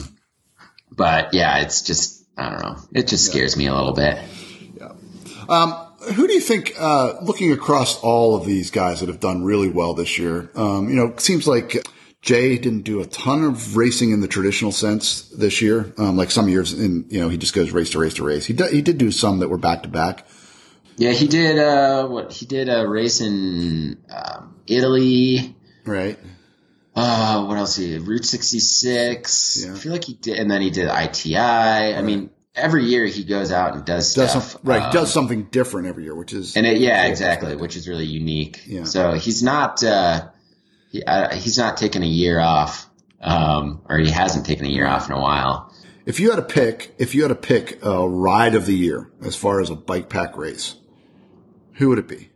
[0.92, 2.76] but yeah, it's just, I don't know.
[2.94, 4.16] It just scares me a little bit.
[6.14, 9.68] Who do you think, uh, looking across all of these guys that have done really
[9.68, 11.86] well this year, um, you know, it seems like
[12.22, 15.92] Jay didn't do a ton of racing in the traditional sense this year.
[15.98, 18.46] Um, like some years in, you know, he just goes race to race to race.
[18.46, 20.26] He did, he did do some that were back to back.
[20.96, 21.58] Yeah, he did.
[21.58, 25.56] Uh, what he did a race in um, Italy.
[25.86, 26.18] Right.
[26.94, 27.76] Uh, what else?
[27.76, 28.06] He did?
[28.06, 29.64] Route sixty six.
[29.64, 29.72] Yeah.
[29.72, 31.36] I feel like he did, and then he did ITI.
[31.38, 34.50] I mean, every year he goes out and does Does stuff.
[34.52, 34.82] some, right.
[34.82, 38.06] Um, does something different every year, which is, and it, yeah, exactly, which is really
[38.06, 38.62] unique.
[38.66, 38.84] Yeah.
[38.84, 39.82] So he's not.
[39.82, 40.28] Uh,
[40.90, 42.88] he, uh, he's not taking a year off,
[43.20, 45.72] um, or he hasn't taken a year off in a while.
[46.06, 49.10] If you had to pick, if you had to pick a ride of the year
[49.22, 50.74] as far as a bike pack race,
[51.74, 52.30] who would it be?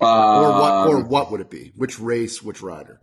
[0.00, 1.72] Or what, Um, or what would it be?
[1.76, 3.00] Which race, which rider?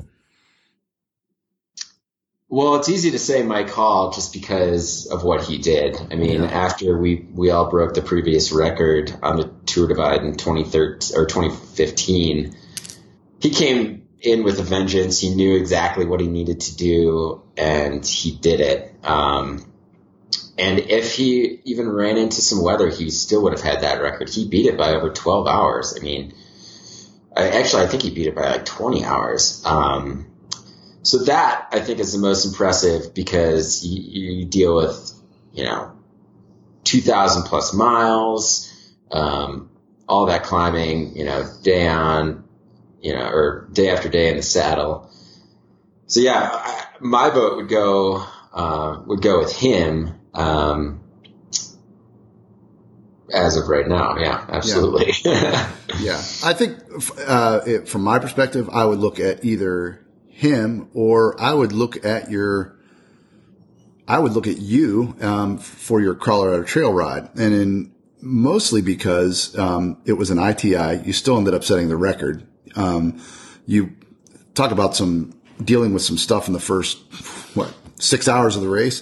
[2.49, 5.97] Well, it's easy to say Mike Hall just because of what he did.
[6.11, 10.37] I mean, after we we all broke the previous record on the Tour Divide in
[10.37, 12.55] 2013 or 2015,
[13.41, 15.19] he came in with a vengeance.
[15.19, 18.95] He knew exactly what he needed to do, and he did it.
[19.03, 19.69] Um,
[20.57, 24.29] and if he even ran into some weather, he still would have had that record.
[24.29, 25.95] He beat it by over 12 hours.
[25.99, 26.33] I mean,
[27.35, 29.61] I, actually, I think he beat it by like 20 hours.
[29.65, 30.26] Um,
[31.07, 34.01] so that I think is the most impressive because you,
[34.41, 35.13] you deal with,
[35.53, 35.93] you know,
[36.83, 38.69] 2,000 plus miles,
[39.09, 39.69] um,
[40.09, 42.43] all that climbing, you know, day on,
[43.01, 45.09] you know, or day after day in the saddle.
[46.07, 50.13] So yeah, I, my vote would go, uh, would go with him.
[50.33, 50.99] Um,
[53.33, 55.13] as of right now, yeah, absolutely.
[55.23, 56.21] Yeah, yeah.
[56.43, 56.79] I think
[57.25, 60.03] uh, it, from my perspective, I would look at either
[60.37, 62.75] him or I would look at your.
[64.07, 69.57] I would look at you um, for your Colorado Trail ride, and in mostly because
[69.57, 71.01] um, it was an ITI.
[71.03, 72.47] You still ended up setting the record.
[72.75, 73.19] Um,
[73.65, 73.95] you
[74.53, 76.99] talk about some dealing with some stuff in the first
[77.55, 79.01] what six hours of the race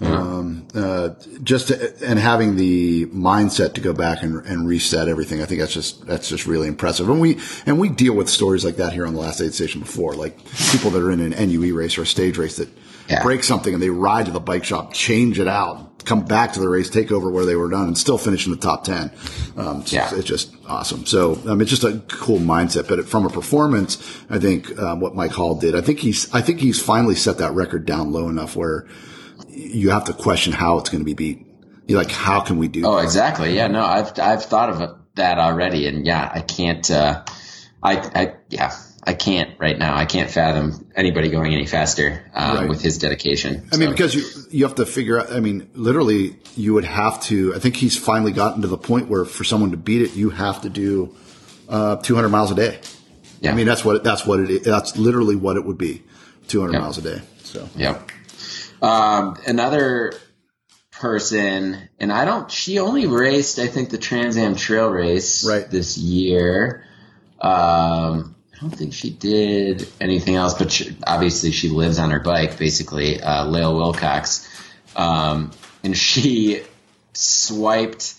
[0.00, 1.10] um, uh,
[1.42, 5.42] just to, and having the mindset to go back and, and, reset everything.
[5.42, 7.08] I think that's just that's just really impressive.
[7.08, 9.80] And we and we deal with stories like that here on the last aid station
[9.80, 10.38] before, like
[10.70, 12.68] people that are in an NUE race or a stage race that
[13.08, 13.22] yeah.
[13.22, 16.60] break something and they ride to the bike shop, change it out, come back to
[16.60, 19.10] the race, take over where they were done, and still finish in the top ten.
[19.58, 20.08] Um, it's, yeah.
[20.14, 21.04] it's just awesome.
[21.04, 22.88] So um, it's just a cool mindset.
[22.88, 23.98] But from a performance,
[24.30, 27.36] I think um, what Mike Hall did, I think he's I think he's finally set
[27.38, 28.86] that record down low enough where
[29.60, 31.46] you have to question how it's going to be beat.
[31.86, 32.86] You're like, how can we do?
[32.86, 33.04] Oh, that?
[33.04, 33.54] exactly.
[33.56, 36.88] Yeah, no, I've I've thought of that already, and yeah, I can't.
[36.90, 37.24] Uh,
[37.82, 39.96] I I yeah, I can't right now.
[39.96, 42.68] I can't fathom anybody going any faster um, right.
[42.68, 43.68] with his dedication.
[43.72, 43.78] I so.
[43.80, 45.32] mean, because you you have to figure out.
[45.32, 47.54] I mean, literally, you would have to.
[47.54, 50.30] I think he's finally gotten to the point where for someone to beat it, you
[50.30, 51.14] have to do
[51.68, 52.80] uh, 200 miles a day.
[53.40, 53.52] Yeah.
[53.52, 54.64] I mean, that's what that's what it.
[54.64, 56.02] That's literally what it would be,
[56.48, 56.82] 200 yep.
[56.82, 57.22] miles a day.
[57.42, 57.68] So.
[57.74, 58.10] Yep.
[58.82, 60.14] Um, another
[60.92, 62.50] person, and I don't.
[62.50, 65.68] She only raced, I think, the Trans Am Trail race right.
[65.70, 66.84] this year.
[67.40, 72.20] Um, I don't think she did anything else, but she, obviously she lives on her
[72.20, 73.20] bike, basically.
[73.20, 74.46] Uh, Lael Wilcox,
[74.94, 75.50] um,
[75.82, 76.62] and she
[77.14, 78.14] swiped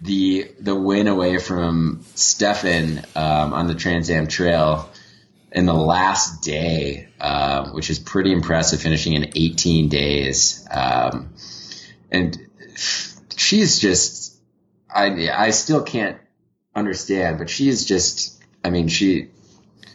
[0.00, 4.89] the the win away from Steffen um, on the Trans Am Trail
[5.52, 10.66] in the last day, uh, which is pretty impressive, finishing in 18 days.
[10.70, 11.34] Um,
[12.10, 12.38] and
[13.36, 14.38] she's just,
[14.88, 16.18] I, I still can't
[16.74, 19.28] understand, but she's just, I mean, she,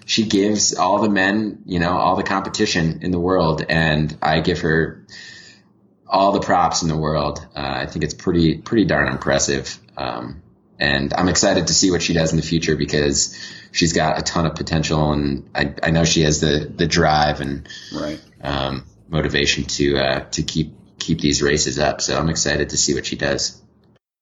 [0.06, 4.42] she gives all the men, you know, all the competition in the world, and I
[4.42, 5.06] give her
[6.08, 7.46] all the props in the world.
[7.56, 9.80] Uh, I think it's pretty, pretty darn impressive.
[9.98, 10.44] Um,
[10.78, 13.36] and I'm excited to see what she does in the future because
[13.76, 17.42] she's got a ton of potential, and I, I know she has the the drive
[17.42, 18.20] and right.
[18.42, 22.02] um, motivation to uh, to keep keep these races up.
[22.02, 23.62] So I'm excited to see what she does.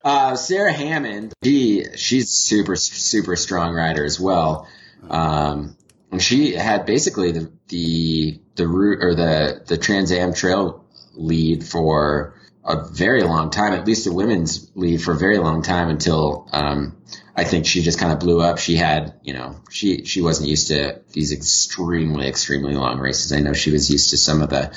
[0.03, 4.67] Uh, Sarah Hammond, she she's super super strong rider as well.
[5.09, 5.77] Um,
[6.11, 10.83] and she had basically the the the route or the the Trans Am Trail
[11.13, 12.35] lead for
[12.65, 16.47] a very long time, at least the women's lead for a very long time until
[16.53, 16.97] um,
[17.35, 18.57] I think she just kind of blew up.
[18.57, 23.33] She had, you know, she she wasn't used to these extremely extremely long races.
[23.33, 24.73] I know she was used to some of the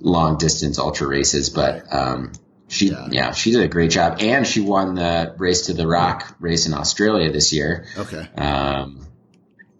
[0.00, 2.32] long distance ultra races, but um,
[2.68, 3.08] she yeah.
[3.10, 3.32] yeah.
[3.32, 6.74] she did a great job, and she won the race to the Rock race in
[6.74, 7.86] Australia this year.
[7.96, 8.28] Okay.
[8.36, 9.06] Um,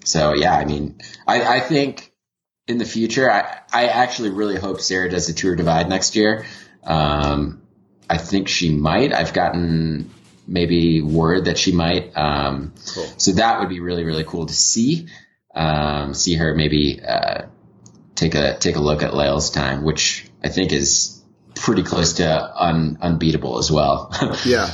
[0.05, 2.13] so yeah, I mean, I, I think
[2.69, 6.45] in the future, I I actually really hope Sarah does the Tour Divide next year.
[6.85, 7.63] Um,
[8.09, 9.13] I think she might.
[9.13, 10.11] I've gotten
[10.47, 12.17] maybe word that she might.
[12.17, 13.07] Um, cool.
[13.17, 15.09] So that would be really really cool to see.
[15.55, 17.43] Um, see her maybe uh,
[18.15, 21.23] take a take a look at Lael's time, which I think is
[21.55, 24.13] pretty close to un, unbeatable as well.
[24.45, 24.71] yeah.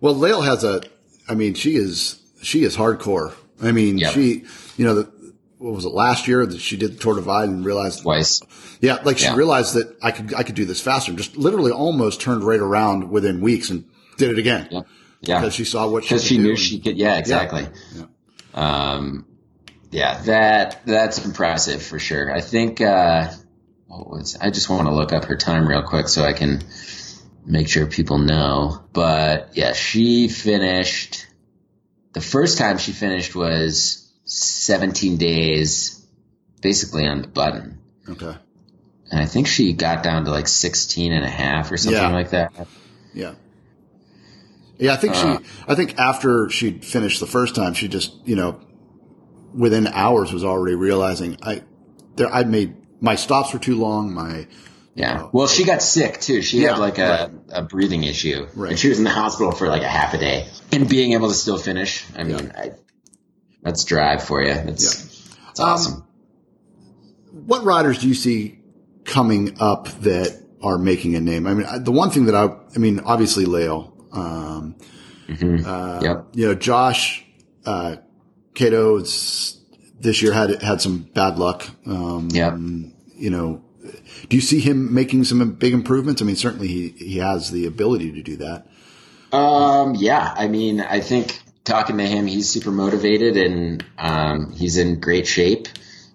[0.00, 0.82] Well, Lael has a.
[1.28, 3.34] I mean, she is she is hardcore.
[3.62, 4.12] I mean, yep.
[4.14, 4.44] she
[4.76, 5.12] you know the
[5.60, 8.40] what was it last year that she did the Tour Divide and realized twice.
[8.80, 9.36] Yeah, like she yeah.
[9.36, 11.10] realized that I could I could do this faster.
[11.10, 13.84] And Just literally almost turned right around within weeks and
[14.16, 14.68] did it again.
[14.70, 14.80] Yeah,
[15.20, 15.40] yeah.
[15.40, 16.96] Because she saw what she because she knew she could.
[16.96, 17.68] Yeah, exactly.
[17.94, 18.06] Yeah.
[18.54, 18.92] yeah.
[18.92, 19.26] Um,
[19.90, 22.34] yeah, that that's impressive for sure.
[22.34, 22.80] I think.
[22.80, 23.30] Uh,
[23.86, 26.62] what was I just want to look up her time real quick so I can
[27.44, 28.82] make sure people know.
[28.92, 31.26] But yeah, she finished.
[32.12, 36.06] The first time she finished was 17 days
[36.62, 37.80] basically on the button.
[38.08, 38.36] Okay.
[39.10, 42.12] And I think she got down to like 16 and a half or something yeah.
[42.12, 42.52] like that.
[43.12, 43.34] Yeah.
[44.78, 48.14] Yeah, I think uh, she, I think after she finished the first time, she just,
[48.24, 48.60] you know,
[49.52, 51.64] within hours was already realizing I,
[52.14, 54.14] there, I made, my stops were too long.
[54.14, 54.46] My,
[54.94, 55.28] yeah.
[55.32, 56.40] well, she got sick too.
[56.40, 57.30] She yeah, had like a, right.
[57.50, 58.46] a breathing issue.
[58.54, 58.70] Right.
[58.70, 60.46] And she was in the hospital for like a half a day.
[60.72, 62.52] And being able to still finish, I mean, yeah.
[62.56, 62.72] I,
[63.62, 64.52] that's drive for you.
[64.52, 65.50] It's, yeah.
[65.50, 65.94] it's awesome.
[65.94, 66.06] Um,
[67.46, 68.58] what riders do you see
[69.04, 71.46] coming up that are making a name.
[71.46, 74.76] I mean, the one thing that I, I mean, obviously Lael, um,
[75.26, 75.66] mm-hmm.
[75.66, 76.26] uh, yep.
[76.34, 77.24] you know, Josh,
[77.64, 77.96] uh,
[78.54, 81.66] Kato this year had, had some bad luck.
[81.86, 82.56] Um, yeah.
[83.14, 83.64] you know,
[84.28, 86.20] do you see him making some big improvements?
[86.20, 88.66] I mean, certainly he, he has the ability to do that.
[89.34, 94.76] Um, yeah, I mean, I think talking to him, he's super motivated and, um, he's
[94.76, 95.68] in great shape.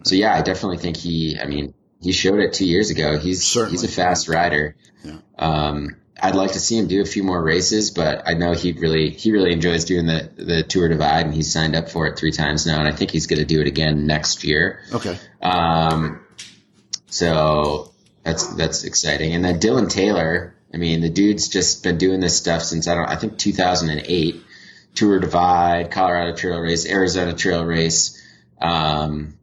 [0.03, 3.17] So yeah, I definitely think he, I mean, he showed it two years ago.
[3.17, 3.71] He's, certainly.
[3.71, 4.75] he's a fast rider.
[5.03, 5.17] Yeah.
[5.37, 8.71] Um, I'd like to see him do a few more races, but I know he
[8.71, 12.17] really he really enjoys doing the the Tour Divide, and he's signed up for it
[12.17, 14.79] three times now, and I think he's going to do it again next year.
[14.93, 15.17] Okay.
[15.41, 16.25] Um,
[17.07, 17.91] so
[18.23, 20.53] that's that's exciting, and then Dylan Taylor.
[20.73, 24.41] I mean, the dude's just been doing this stuff since I don't I think 2008.
[24.95, 28.21] Tour Divide, Colorado Trail Race, Arizona Trail Race.
[28.61, 29.37] Um,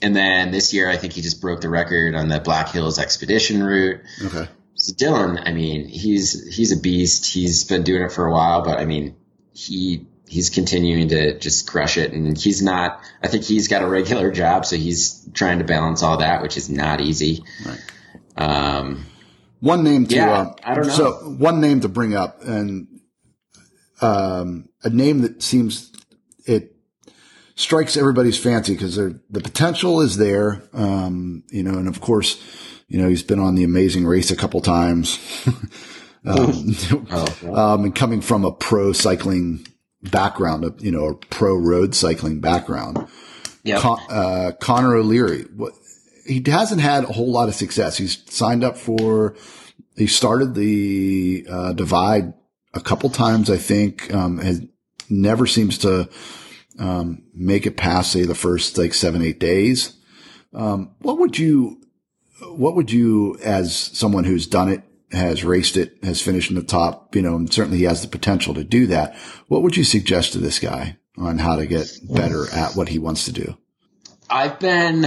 [0.00, 2.98] and then this year, I think he just broke the record on the Black Hills
[2.98, 4.00] Expedition route.
[4.24, 4.48] Okay.
[4.74, 7.26] So Dylan, I mean, he's he's a beast.
[7.26, 9.14] He's been doing it for a while, but I mean,
[9.52, 13.00] he he's continuing to just crush it, and he's not.
[13.22, 16.56] I think he's got a regular job, so he's trying to balance all that, which
[16.56, 17.44] is not easy.
[17.64, 17.80] Right.
[18.36, 19.06] Um,
[19.60, 20.92] one name to yeah, uh, I don't know.
[20.94, 22.91] So one name to bring up, and
[24.02, 25.92] um, a name that seems
[26.46, 26.74] it
[27.54, 30.62] strikes everybody's fancy because the potential is there.
[30.72, 32.42] Um, you know, and of course
[32.92, 35.18] you know, he's been on the amazing race a couple times.
[36.26, 36.76] um,
[37.10, 39.66] oh, um, and coming from a pro cycling
[40.02, 43.08] background, you know, a pro road cycling background.
[43.64, 43.80] Yeah.
[43.80, 45.72] Con- uh, Connor O'Leary, what,
[46.26, 47.96] he hasn't had a whole lot of success.
[47.96, 49.36] He's signed up for,
[49.96, 52.34] he started the, uh, divide
[52.74, 54.62] a couple times, I think, um, has
[55.08, 56.08] never seems to,
[56.78, 59.96] um, make it past, say, the first like seven, eight days.
[60.54, 61.80] Um, what would you,
[62.54, 64.82] what would you, as someone who's done it,
[65.12, 68.08] has raced it, has finished in the top, you know, and certainly he has the
[68.08, 69.14] potential to do that.
[69.48, 72.98] What would you suggest to this guy on how to get better at what he
[72.98, 73.56] wants to do?
[74.30, 75.06] I've been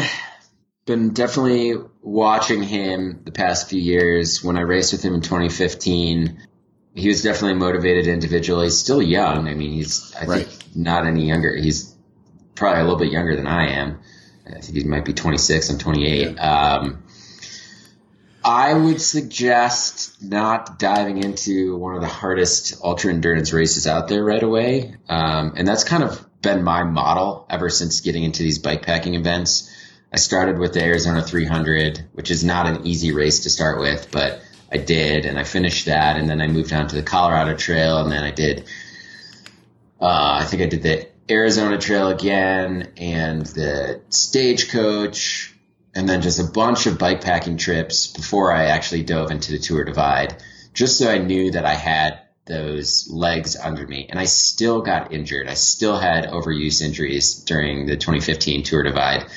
[0.86, 4.44] been definitely watching him the past few years.
[4.44, 6.38] When I raced with him in 2015,
[6.96, 8.68] he was definitely motivated individually.
[8.68, 9.50] He's still young.
[9.50, 10.48] I mean, he's I right.
[10.48, 11.56] think not any younger.
[11.56, 11.94] He's
[12.56, 14.00] probably a little bit younger than I am.
[14.48, 15.70] I think he might be 26.
[15.70, 16.36] I'm 28.
[16.36, 16.78] Yeah.
[16.78, 17.04] Um,
[18.46, 24.24] I would suggest not diving into one of the hardest ultra endurance races out there
[24.24, 24.96] right away.
[25.10, 29.70] Um, and that's kind of been my model ever since getting into these bikepacking events.
[30.14, 34.12] I started with the Arizona 300, which is not an easy race to start with,
[34.12, 34.42] but
[34.76, 38.00] I did, and I finished that, and then I moved on to the Colorado Trail,
[38.00, 38.66] and then I did.
[40.02, 45.56] Uh, I think I did the Arizona Trail again, and the Stagecoach,
[45.96, 49.86] and then just a bunch of bikepacking trips before I actually dove into the Tour
[49.86, 50.36] Divide,
[50.74, 54.08] just so I knew that I had those legs under me.
[54.10, 55.48] And I still got injured.
[55.48, 59.28] I still had overuse injuries during the 2015 Tour Divide.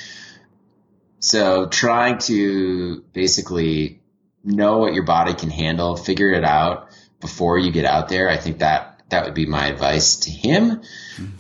[1.20, 4.00] So trying to basically
[4.44, 6.88] know what your body can handle, figure it out
[7.20, 8.28] before you get out there.
[8.28, 10.82] I think that that would be my advice to him.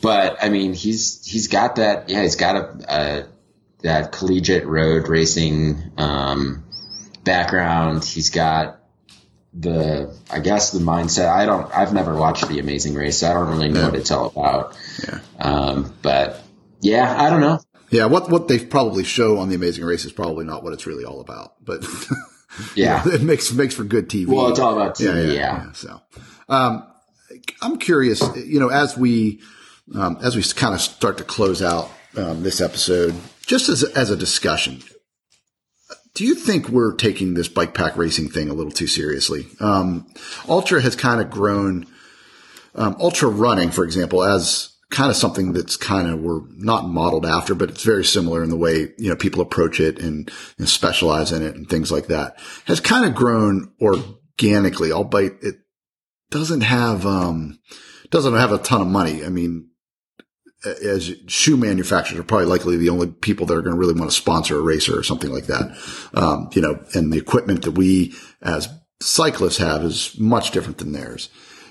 [0.00, 2.08] But I mean, he's he's got that.
[2.08, 3.26] Yeah, he's got a, a
[3.82, 6.64] that collegiate road racing um,
[7.24, 8.04] background.
[8.04, 8.80] He's got
[9.54, 11.28] the, I guess, the mindset.
[11.28, 11.70] I don't.
[11.76, 13.86] I've never watched the Amazing Race, so I don't really know yeah.
[13.86, 14.76] what it's all about.
[15.06, 15.20] Yeah.
[15.38, 16.42] Um, but
[16.80, 17.60] yeah, I don't know.
[17.90, 20.86] Yeah, what what they probably show on the Amazing Race is probably not what it's
[20.86, 21.54] really all about.
[21.64, 21.86] But
[22.74, 24.26] yeah, it makes makes for good TV.
[24.26, 25.04] Well, it's all about TV.
[25.06, 25.32] Yeah, yeah.
[25.32, 25.64] yeah.
[25.64, 26.00] yeah so,
[26.48, 26.86] um,
[27.62, 28.22] I'm curious.
[28.36, 29.40] You know, as we
[29.94, 33.14] um, as we kind of start to close out um, this episode,
[33.46, 34.82] just as as a discussion,
[36.14, 39.46] do you think we're taking this bike pack racing thing a little too seriously?
[39.60, 40.06] Um,
[40.48, 41.86] ultra has kind of grown,
[42.74, 47.26] um, ultra running, for example, as kind of something that's kind of we're not modeled
[47.26, 50.68] after, but it's very similar in the way you know people approach it and, and
[50.68, 52.38] specialize in it and things like that.
[52.66, 55.56] Has kind of grown organically, albeit it
[56.30, 57.58] doesn't have um,
[58.10, 59.24] doesn't have a ton of money.
[59.24, 59.68] I mean,
[60.64, 64.10] as shoe manufacturers are probably likely the only people that are going to really want
[64.10, 65.76] to sponsor a racer or something like that.
[66.14, 68.68] Um, you know, and the equipment that we as
[69.00, 71.28] cyclists have is much different than theirs.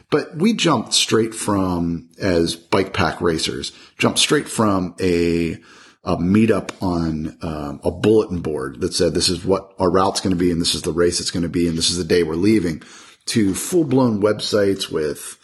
[0.09, 5.53] But we jumped straight from, as bike pack racers, jumped straight from a,
[6.03, 10.35] a meetup on um, a bulletin board that said this is what our route's going
[10.35, 12.05] to be and this is the race it's going to be and this is the
[12.05, 12.81] day we're leaving
[13.25, 15.37] to full blown websites with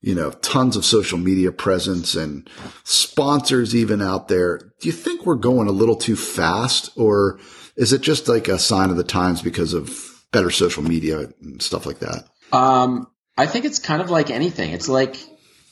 [0.00, 2.48] you know, tons of social media presence and
[2.84, 4.58] sponsors even out there.
[4.80, 7.40] Do you think we're going a little too fast or
[7.76, 11.60] is it just like a sign of the times because of better social media and
[11.60, 12.28] stuff like that?
[12.52, 13.08] Um,
[13.38, 14.72] I think it's kind of like anything.
[14.72, 15.16] It's like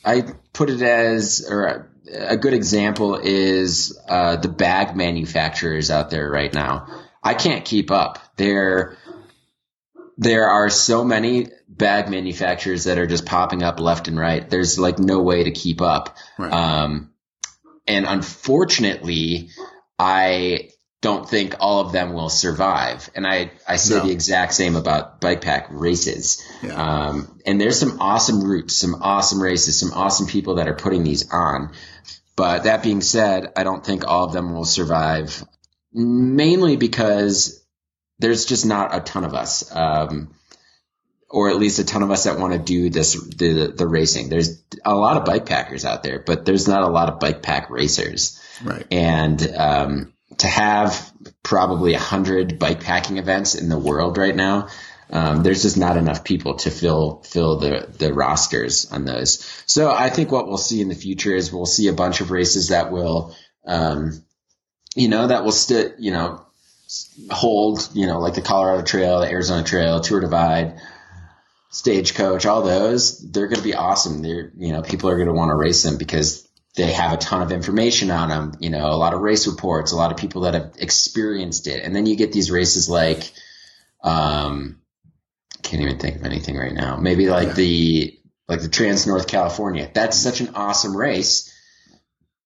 [0.04, 0.22] I
[0.52, 6.54] put it as, or a good example is uh, the bag manufacturers out there right
[6.54, 6.86] now.
[7.22, 8.20] I can't keep up.
[8.36, 8.96] There,
[10.16, 14.48] there are so many bag manufacturers that are just popping up left and right.
[14.48, 16.16] There's like no way to keep up.
[16.38, 16.52] Right.
[16.52, 17.10] Um,
[17.88, 19.50] and unfortunately,
[19.98, 20.70] I
[21.02, 23.10] don't think all of them will survive.
[23.14, 24.06] And I, I say no.
[24.06, 26.42] the exact same about bike pack races.
[26.62, 26.74] Yeah.
[26.74, 31.04] Um, and there's some awesome routes, some awesome races, some awesome people that are putting
[31.04, 31.72] these on.
[32.34, 35.44] But that being said, I don't think all of them will survive
[35.92, 37.64] mainly because
[38.18, 39.74] there's just not a ton of us.
[39.74, 40.34] Um,
[41.28, 44.28] or at least a ton of us that want to do this the the racing.
[44.28, 47.42] There's a lot of bike packers out there, but there's not a lot of bike
[47.42, 48.40] pack racers.
[48.62, 48.86] Right.
[48.90, 54.68] And um, to have probably a hundred bike packing events in the world right now,
[55.10, 59.38] um, there's just not enough people to fill fill the the rosters on those.
[59.66, 62.30] So I think what we'll see in the future is we'll see a bunch of
[62.30, 63.34] races that will,
[63.66, 64.24] um,
[64.96, 66.44] you know, that will still, you know,
[67.30, 70.80] hold, you know, like the Colorado Trail, the Arizona Trail, Tour Divide,
[71.70, 73.18] Stagecoach, all those.
[73.18, 74.22] They're going to be awesome.
[74.22, 76.45] They're, you know, people are going to want to race them because
[76.76, 79.92] they have a ton of information on them, you know, a lot of race reports,
[79.92, 81.82] a lot of people that have experienced it.
[81.82, 83.32] And then you get these races like,
[84.02, 84.82] um,
[85.62, 86.96] can't even think of anything right now.
[86.96, 87.54] Maybe like yeah.
[87.54, 89.90] the, like the Trans North California.
[89.92, 91.52] That's such an awesome race.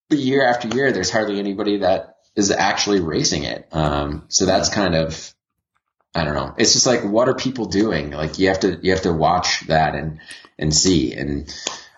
[0.09, 3.67] But year after year, there's hardly anybody that is actually racing it.
[3.73, 5.35] Um, so that's kind of,
[6.15, 6.55] I don't know.
[6.57, 8.13] It's just like, what are people doing?
[8.13, 10.21] Like you have to, you have to watch that and,
[10.57, 11.15] and see.
[11.15, 11.53] And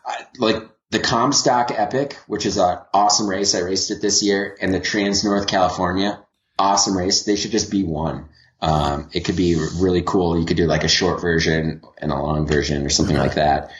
[0.04, 3.54] I, like the Comstock Epic, which is an awesome race.
[3.54, 6.22] I raced it this year, and the Trans North California,
[6.58, 7.22] awesome race.
[7.22, 8.28] They should just be one.
[8.60, 10.38] Um, it could be really cool.
[10.38, 13.70] You could do like a short version and a long version or something like that.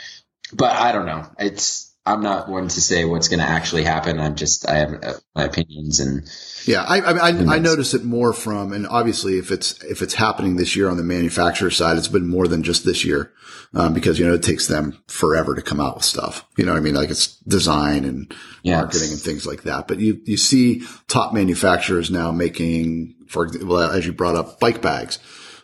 [0.55, 1.27] But I don't know.
[1.39, 4.19] It's I'm not one to say what's going to actually happen.
[4.19, 6.29] I'm just I have uh, my opinions and
[6.67, 10.15] yeah, I I, I, I notice it more from and obviously if it's if it's
[10.15, 13.33] happening this year on the manufacturer side, it's been more than just this year
[13.75, 16.47] um, because you know it takes them forever to come out with stuff.
[16.57, 18.35] You know, what I mean, like it's design and
[18.65, 19.89] marketing and things like that.
[19.89, 24.83] But you you see top manufacturers now making, for well, as you brought up, bike
[24.83, 25.19] bags.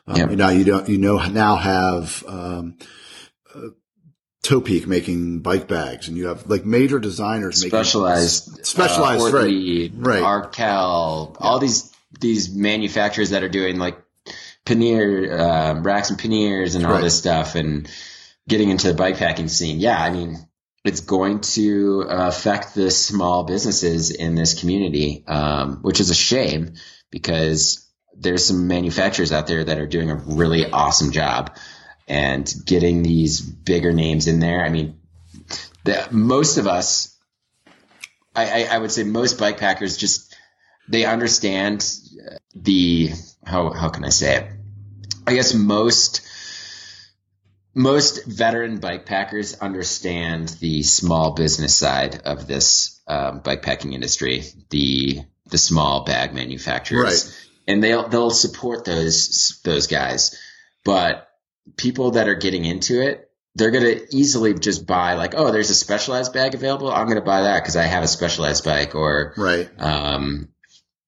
[0.07, 0.31] Um, yep.
[0.31, 2.79] Now you don't you know now have um,
[4.45, 9.39] uh, Topeak making bike bags, and you have like major designers specialized, making specialized, uh,
[9.39, 11.47] right, right, Arkel, yeah.
[11.47, 13.99] all these these manufacturers that are doing like
[14.65, 17.03] pannier um, racks and panniers and all right.
[17.03, 17.91] this stuff, and
[18.49, 19.81] getting into the bike packing scene.
[19.81, 20.37] Yeah, I mean,
[20.85, 26.75] it's going to affect the small businesses in this community, um, which is a shame
[27.11, 27.87] because
[28.17, 31.57] there's some manufacturers out there that are doing a really awesome job
[32.09, 34.65] and getting these bigger names in there.
[34.65, 34.99] I mean,
[35.85, 37.17] the, most of us,
[38.35, 40.35] I, I, I would say most bike packers just
[40.89, 41.85] they understand
[42.55, 43.11] the
[43.45, 44.51] how how can I say it?
[45.27, 46.23] I guess most
[47.75, 54.45] most veteran bike packers understand the small business side of this um, bike packing industry,
[54.71, 55.21] the
[55.51, 57.49] the small bag manufacturers, right.
[57.67, 60.39] and they'll they'll support those those guys.
[60.85, 61.28] But
[61.77, 65.71] people that are getting into it, they're going to easily just buy like, oh, there's
[65.71, 66.91] a specialized bag available.
[66.91, 69.69] I'm going to buy that because I have a specialized bike or, right.
[69.79, 70.51] Um,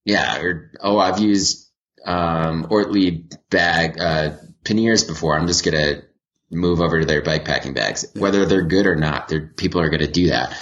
[0.04, 0.40] yeah.
[0.40, 1.70] Or, oh, I've used,
[2.04, 5.38] um, Ortlieb bag, uh, panniers before.
[5.38, 6.02] I'm just going to
[6.50, 8.22] move over to their bike packing bags, yeah.
[8.22, 9.28] whether they're good or not.
[9.28, 10.52] They're, people are going to do that.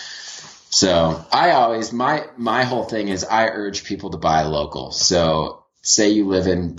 [0.70, 4.91] So I always, my, my whole thing is I urge people to buy local.
[4.91, 6.77] So say you live in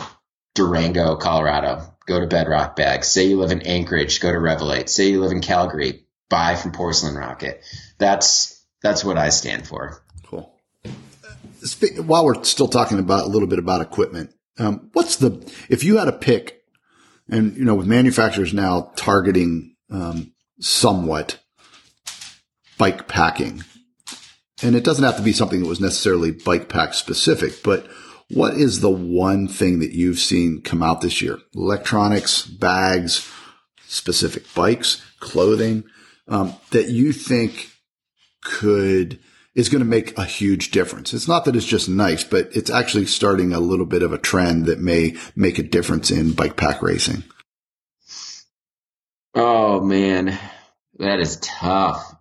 [0.54, 3.07] Durango, Colorado go to Bedrock Bags.
[3.07, 4.90] Say you live in Anchorage, go to Revelate.
[4.90, 7.61] Say you live in Calgary, buy from Porcelain Rocket.
[7.99, 10.03] That's that's what I stand for.
[10.26, 10.53] Cool.
[12.06, 15.98] While we're still talking about a little bit about equipment, um, what's the if you
[15.98, 16.64] had a pick,
[17.30, 21.40] and you know with manufacturers now targeting um, somewhat
[22.77, 23.64] bike packing,
[24.64, 27.88] and it doesn't have to be something that was necessarily bike pack specific, but
[28.32, 31.40] what is the one thing that you've seen come out this year?
[31.56, 33.28] Electronics, bags,
[33.88, 35.84] specific bikes, clothing,
[36.28, 37.72] um, that you think
[38.44, 39.20] could,
[39.56, 41.14] is going to make a huge difference.
[41.14, 44.20] It's not that it's just nice, but it's actually starting a little bit of a
[44.20, 47.24] trend that may make a difference in bike pack racing.
[49.34, 50.38] Oh man,
[50.98, 52.16] that is tough.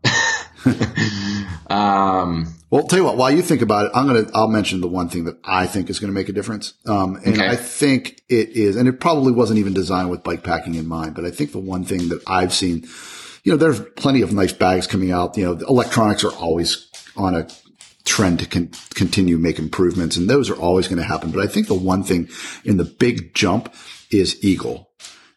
[1.71, 4.81] um, Well, tell you what, while you think about it, I'm going to, I'll mention
[4.83, 6.75] the one thing that I think is going to make a difference.
[6.87, 7.49] Um, and Okay.
[7.49, 11.15] I think it is, and it probably wasn't even designed with bike packing in mind,
[11.15, 12.87] but I think the one thing that I've seen,
[13.43, 15.37] you know, there's plenty of nice bags coming out.
[15.39, 16.87] You know, the electronics are always
[17.17, 17.49] on a
[18.05, 21.31] trend to con- continue make improvements and those are always going to happen.
[21.31, 22.29] But I think the one thing
[22.65, 23.75] in the big jump
[24.11, 24.91] is Eagle.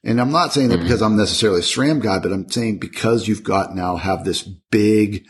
[0.04, 3.28] And I'm not saying that because I'm necessarily a SRAM guy, but I'm saying because
[3.28, 5.28] you've got now have this big,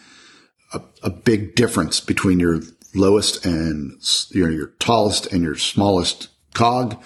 [0.73, 2.61] a, a big difference between your
[2.93, 3.97] lowest and
[4.31, 7.01] your, your tallest and your smallest cog.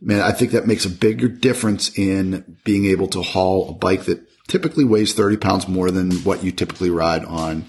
[0.00, 4.04] Man, I think that makes a bigger difference in being able to haul a bike
[4.04, 7.66] that typically weighs 30 pounds more than what you typically ride on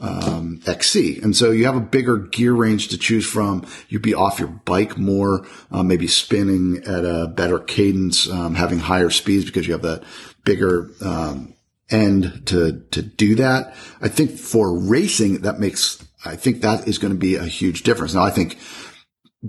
[0.00, 1.20] um, XC.
[1.22, 3.66] And so you have a bigger gear range to choose from.
[3.88, 8.78] You'd be off your bike more, um, maybe spinning at a better cadence, um, having
[8.78, 10.04] higher speeds because you have that
[10.44, 11.53] bigger, um,
[11.90, 13.74] end to, to do that.
[14.00, 17.82] I think for racing, that makes, I think that is going to be a huge
[17.82, 18.14] difference.
[18.14, 18.58] Now, I think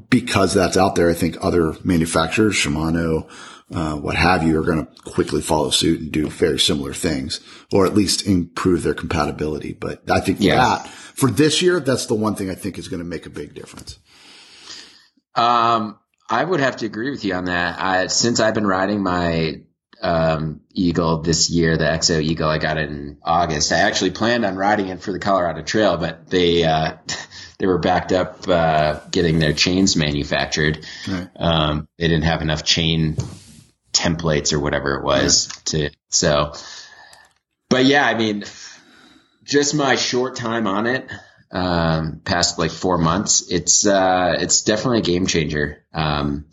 [0.10, 3.30] because that's out there, I think other manufacturers, Shimano,
[3.74, 7.40] uh, what have you, are going to quickly follow suit and do very similar things,
[7.72, 9.74] or at least improve their compatibility.
[9.74, 10.56] But I think Yeah.
[10.56, 13.30] that for this year, that's the one thing I think is going to make a
[13.30, 13.98] big difference.
[15.34, 15.98] Um,
[16.30, 17.82] I would have to agree with you on that.
[17.82, 19.62] I, since I've been riding my
[20.02, 23.72] um, Eagle this year, the XO Eagle, I got it in August.
[23.72, 26.98] I actually planned on riding it for the Colorado Trail, but they uh,
[27.60, 30.86] they were backed up uh, getting their chains manufactured.
[31.08, 31.28] Right.
[31.36, 33.18] Um, they didn't have enough chain
[33.94, 36.54] templates or whatever it was to so.
[37.70, 38.44] But yeah, I mean,
[39.44, 41.10] just my short time on it,
[41.52, 45.86] um, past like four months, it's uh, it's definitely a game changer.
[45.94, 46.46] Um,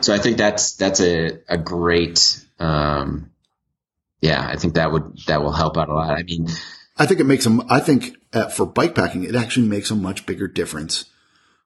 [0.00, 2.44] so I think that's that's a a great.
[2.58, 3.30] Um,
[4.20, 6.10] yeah, I think that would that will help out a lot.
[6.18, 6.46] I mean,
[6.96, 9.94] I think it makes them, I think uh, for bike packing, it actually makes a
[9.96, 11.06] much bigger difference.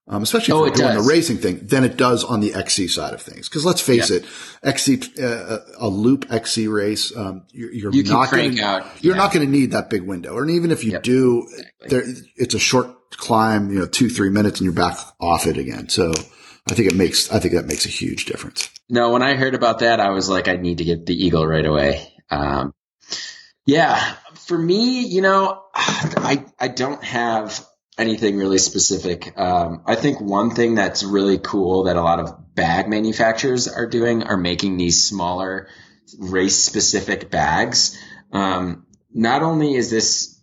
[0.06, 1.04] Um, especially if Oh, you're doing does.
[1.06, 3.48] the racing thing than it does on the XC side of things.
[3.48, 4.18] Cause let's face Yeah.
[4.18, 4.26] it,
[4.62, 9.22] XC, uh, a loop XC race, um, you're, you're You not gonna, out, you're yeah.
[9.22, 10.36] not going to need that big window.
[10.38, 11.02] And even if you Yep.
[11.04, 11.88] do, Exactly.
[11.88, 12.04] there,
[12.36, 15.88] it's a short climb, you know, two, three minutes and you're back off it again.
[15.88, 16.12] So
[16.70, 18.70] I think it makes, I think that makes a huge difference.
[18.88, 21.46] No, when I heard about that, I was like, I need to get the Eagle
[21.46, 22.12] right away.
[22.30, 22.72] Um,
[23.66, 27.66] yeah, for me, you know, I I don't have
[27.96, 29.38] anything really specific.
[29.38, 33.86] Um, I think one thing that's really cool that a lot of bag manufacturers are
[33.86, 35.68] doing are making these smaller
[36.18, 37.98] race specific bags.
[38.32, 40.38] Um, not only is this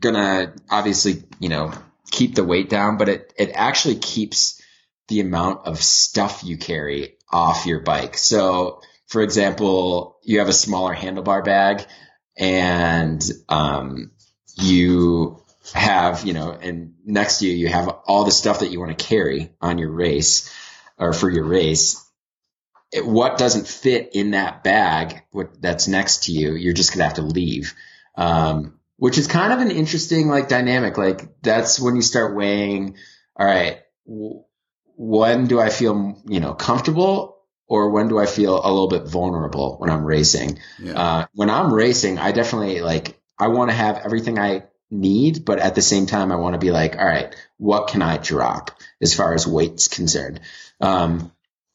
[0.00, 1.72] gonna obviously, you know,
[2.10, 4.61] keep the weight down, but it it actually keeps
[5.08, 8.16] the amount of stuff you carry off your bike.
[8.16, 11.86] So, for example, you have a smaller handlebar bag
[12.36, 14.12] and um,
[14.56, 15.42] you
[15.74, 18.96] have, you know, and next to you, you have all the stuff that you want
[18.96, 20.52] to carry on your race
[20.98, 22.04] or for your race.
[22.92, 26.98] It, what doesn't fit in that bag what, that's next to you, you're just going
[26.98, 27.74] to have to leave.
[28.16, 30.96] Um, which is kind of an interesting like dynamic.
[30.96, 32.96] Like that's when you start weighing,
[33.34, 33.80] all right,
[35.02, 39.02] when do I feel, you know, comfortable or when do I feel a little bit
[39.02, 40.60] vulnerable when I'm racing?
[40.78, 40.92] Yeah.
[40.92, 44.62] Uh, when I'm racing, I definitely like, I want to have everything I
[44.92, 48.00] need, but at the same time, I want to be like, all right, what can
[48.00, 48.70] I drop
[49.00, 50.38] as far as weight's concerned?
[50.80, 51.32] Um,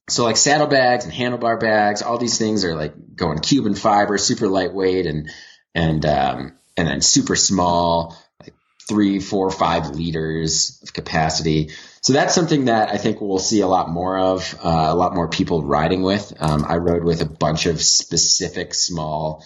[0.08, 4.48] so like saddlebags and handlebar bags, all these things are like going Cuben fiber, super
[4.48, 5.30] lightweight and,
[5.76, 8.54] and, um, and then super small, like
[8.88, 11.72] three, four, five liters of capacity.
[12.08, 15.14] So that's something that I think we'll see a lot more of, uh, a lot
[15.14, 16.32] more people riding with.
[16.40, 19.44] Um, I rode with a bunch of specific small,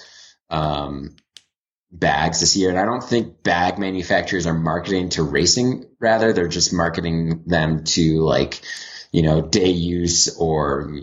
[0.51, 1.15] um,
[1.91, 2.69] bags this year.
[2.69, 5.85] And I don't think bag manufacturers are marketing to racing.
[5.99, 8.61] Rather, they're just marketing them to like,
[9.11, 10.93] you know, day use or,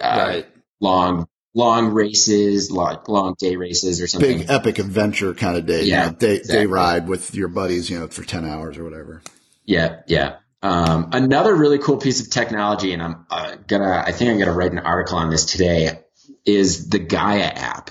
[0.00, 0.40] uh,
[0.80, 4.38] long, long races, long, long day races or something.
[4.38, 5.84] Big epic adventure kind of day.
[5.84, 8.82] you Yeah, know, day, day ride with your buddies, you know, for 10 hours or
[8.82, 9.22] whatever.
[9.64, 10.38] Yeah, yeah.
[10.66, 14.52] Um, another really cool piece of technology, and I'm uh, gonna, I think I'm gonna
[14.52, 16.00] write an article on this today,
[16.44, 17.90] is the Gaia app.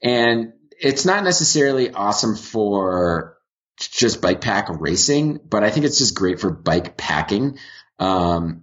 [0.00, 3.36] And it's not necessarily awesome for
[3.78, 7.58] just bike pack racing, but I think it's just great for bike packing.
[7.98, 8.62] Um,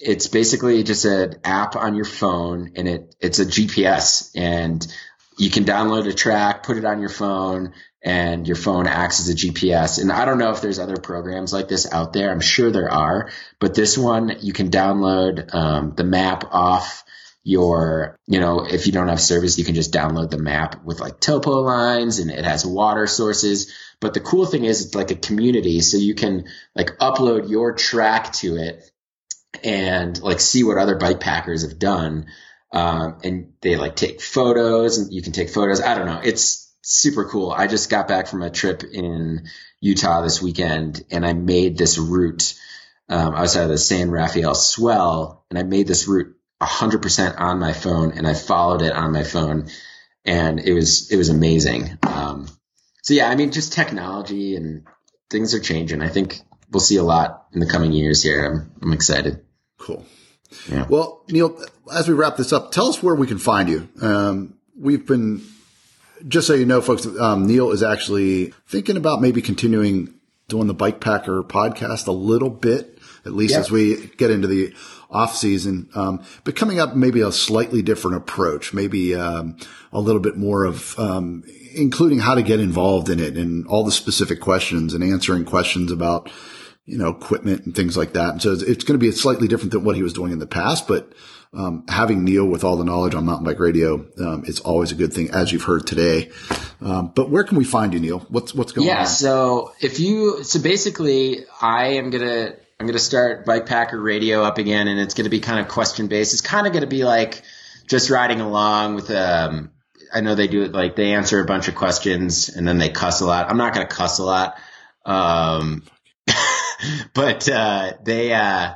[0.00, 4.84] it's basically just an app on your phone and it, it's a GPS and
[5.38, 7.72] you can download a track, put it on your phone
[8.04, 9.98] and your phone acts as a GPS.
[9.98, 12.30] And I don't know if there's other programs like this out there.
[12.30, 17.02] I'm sure there are, but this one you can download um, the map off
[17.42, 21.00] your, you know, if you don't have service, you can just download the map with
[21.00, 23.74] like topo lines and it has water sources.
[24.00, 25.80] But the cool thing is it's like a community.
[25.80, 26.44] So you can
[26.74, 28.90] like upload your track to it
[29.62, 32.26] and like see what other bike packers have done.
[32.70, 35.80] Um, and they like take photos and you can take photos.
[35.80, 36.20] I don't know.
[36.22, 37.50] It's super cool.
[37.50, 39.46] I just got back from a trip in
[39.80, 42.54] Utah this weekend and I made this route.
[43.08, 47.72] Um, was at the San Rafael swell and I made this route 100% on my
[47.72, 49.68] phone and I followed it on my phone
[50.24, 51.98] and it was, it was amazing.
[52.02, 52.48] Um,
[53.02, 54.86] so yeah, I mean, just technology and
[55.30, 56.00] things are changing.
[56.00, 56.40] I think
[56.70, 58.44] we'll see a lot in the coming years here.
[58.44, 59.44] I'm, I'm excited.
[59.78, 60.04] Cool.
[60.70, 60.86] Yeah.
[60.88, 61.58] Well, Neil,
[61.92, 63.88] as we wrap this up, tell us where we can find you.
[64.00, 65.42] Um, we've been,
[66.26, 70.14] just so you know, folks, um, Neil is actually thinking about maybe continuing
[70.48, 73.60] doing the Bike Packer podcast a little bit, at least yep.
[73.60, 74.74] as we get into the
[75.10, 79.56] off season, um, but coming up maybe a slightly different approach, maybe um,
[79.92, 83.84] a little bit more of um, including how to get involved in it and all
[83.84, 86.30] the specific questions and answering questions about
[86.84, 88.30] you know equipment and things like that.
[88.30, 90.38] And so it's, it's going to be slightly different than what he was doing in
[90.38, 91.12] the past, but.
[91.56, 94.96] Um, having Neil with all the knowledge on mountain bike radio, um, it's always a
[94.96, 96.30] good thing, as you've heard today.
[96.80, 98.20] Um, but where can we find you, Neil?
[98.28, 99.00] What's what's going yeah, on?
[99.00, 104.00] Yeah, so if you, so basically, I am gonna I'm going to start Bike Packer
[104.00, 106.32] Radio up again, and it's going to be kind of question based.
[106.32, 107.42] It's kind of going to be like
[107.86, 109.10] just riding along with.
[109.10, 109.70] Um,
[110.12, 112.90] I know they do it like they answer a bunch of questions and then they
[112.90, 113.48] cuss a lot.
[113.48, 114.58] I'm not going to cuss a lot,
[115.04, 115.82] um,
[117.14, 118.74] but uh, they uh,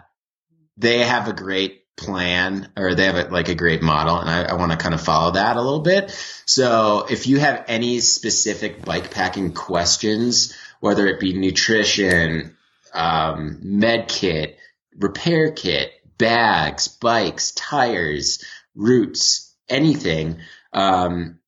[0.77, 4.45] they have a great plan or they have a, like a great model and I,
[4.45, 6.11] I want to kind of follow that a little bit.
[6.47, 12.57] So if you have any specific bike packing questions, whether it be nutrition,
[12.95, 14.57] um, med kit,
[14.97, 18.43] repair kit, bags, bikes, tires,
[18.75, 20.39] routes, anything,
[20.73, 21.39] um,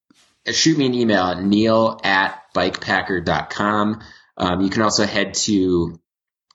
[0.51, 4.03] shoot me an email at neil at bikepacker.com.
[4.37, 6.00] Um, you can also head to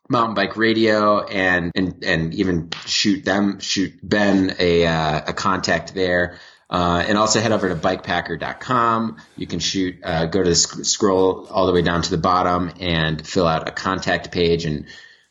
[0.10, 5.94] Mountain Bike Radio and, and, and even shoot them, shoot Ben a, uh, a contact
[5.94, 6.40] there.
[6.68, 9.18] Uh, and also head over to bikepacker.com.
[9.38, 12.18] You can shoot, uh, go to the sc- scroll all the way down to the
[12.18, 14.88] bottom and fill out a contact page and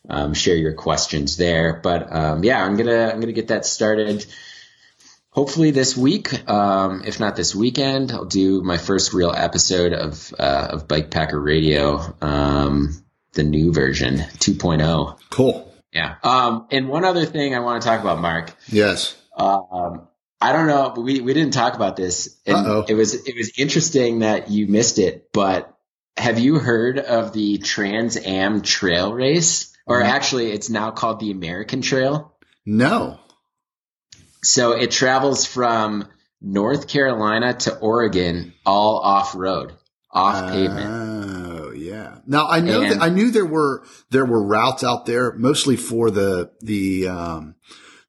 [0.08, 1.80] um, share your questions there.
[1.82, 4.24] But um, yeah, I'm gonna I'm gonna get that started.
[5.30, 10.32] Hopefully this week, um, if not this weekend, I'll do my first real episode of
[10.38, 13.03] uh, of Bike Packer Radio, um,
[13.34, 15.18] the new version 2.0.
[15.30, 15.74] Cool.
[15.92, 16.16] Yeah.
[16.22, 18.52] Um, and one other thing I want to talk about, Mark.
[18.68, 19.16] Yes.
[19.36, 20.08] Um,
[20.40, 22.40] I don't know, but we, we didn't talk about this.
[22.46, 22.84] And Uh-oh.
[22.88, 25.72] it was, it was interesting that you missed it, but
[26.16, 29.72] have you heard of the Trans Am trail race?
[29.86, 32.34] Or actually it's now called the American Trail?
[32.64, 33.18] No.
[34.42, 36.08] So it travels from
[36.40, 39.72] North Carolina to Oregon all off road,
[40.10, 41.53] off uh, pavement.
[42.26, 45.76] Now I know and, that I knew there were there were routes out there mostly
[45.76, 47.54] for the the um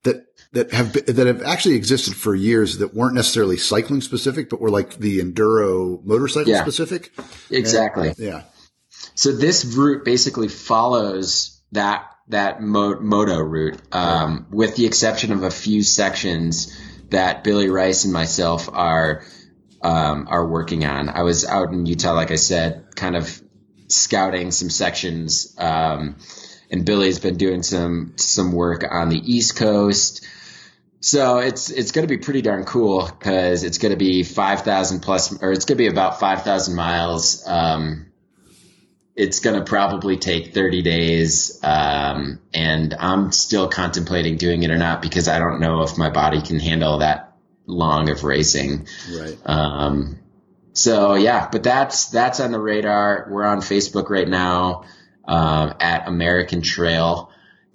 [0.04, 4.62] that that have that have actually existed for years that weren't necessarily cycling specific, but
[4.62, 7.12] were like the enduro motorcycle yeah, specific.
[7.50, 8.10] Exactly.
[8.10, 8.44] And, yeah.
[9.16, 15.44] So this route basically follows that that mo- moto route, um, with the exception of
[15.44, 16.76] a few sections
[17.10, 19.24] that Billy Rice and myself are
[19.82, 21.10] um, are working on.
[21.10, 23.42] I was out in Utah, like I said, kind of
[23.96, 25.56] scouting some sections.
[25.58, 26.18] Um,
[26.72, 30.26] and Billy's been doing some some work on the East Coast.
[31.00, 34.62] So it's it's going to be pretty darn cool because it's going to be five
[34.62, 37.48] thousand plus, or it's going to be about five thousand miles.
[37.48, 38.08] Um,
[39.16, 44.78] it's going to probably take thirty days, um, and I'm still contemplating doing it or
[44.78, 48.88] not because I don't know if my body can handle that long of racing.
[49.16, 49.38] Right.
[49.46, 50.20] Um,
[50.76, 53.28] so yeah, but that's that's on the radar.
[53.30, 54.86] We're on Facebook right now
[55.28, 57.32] uh, at American Trail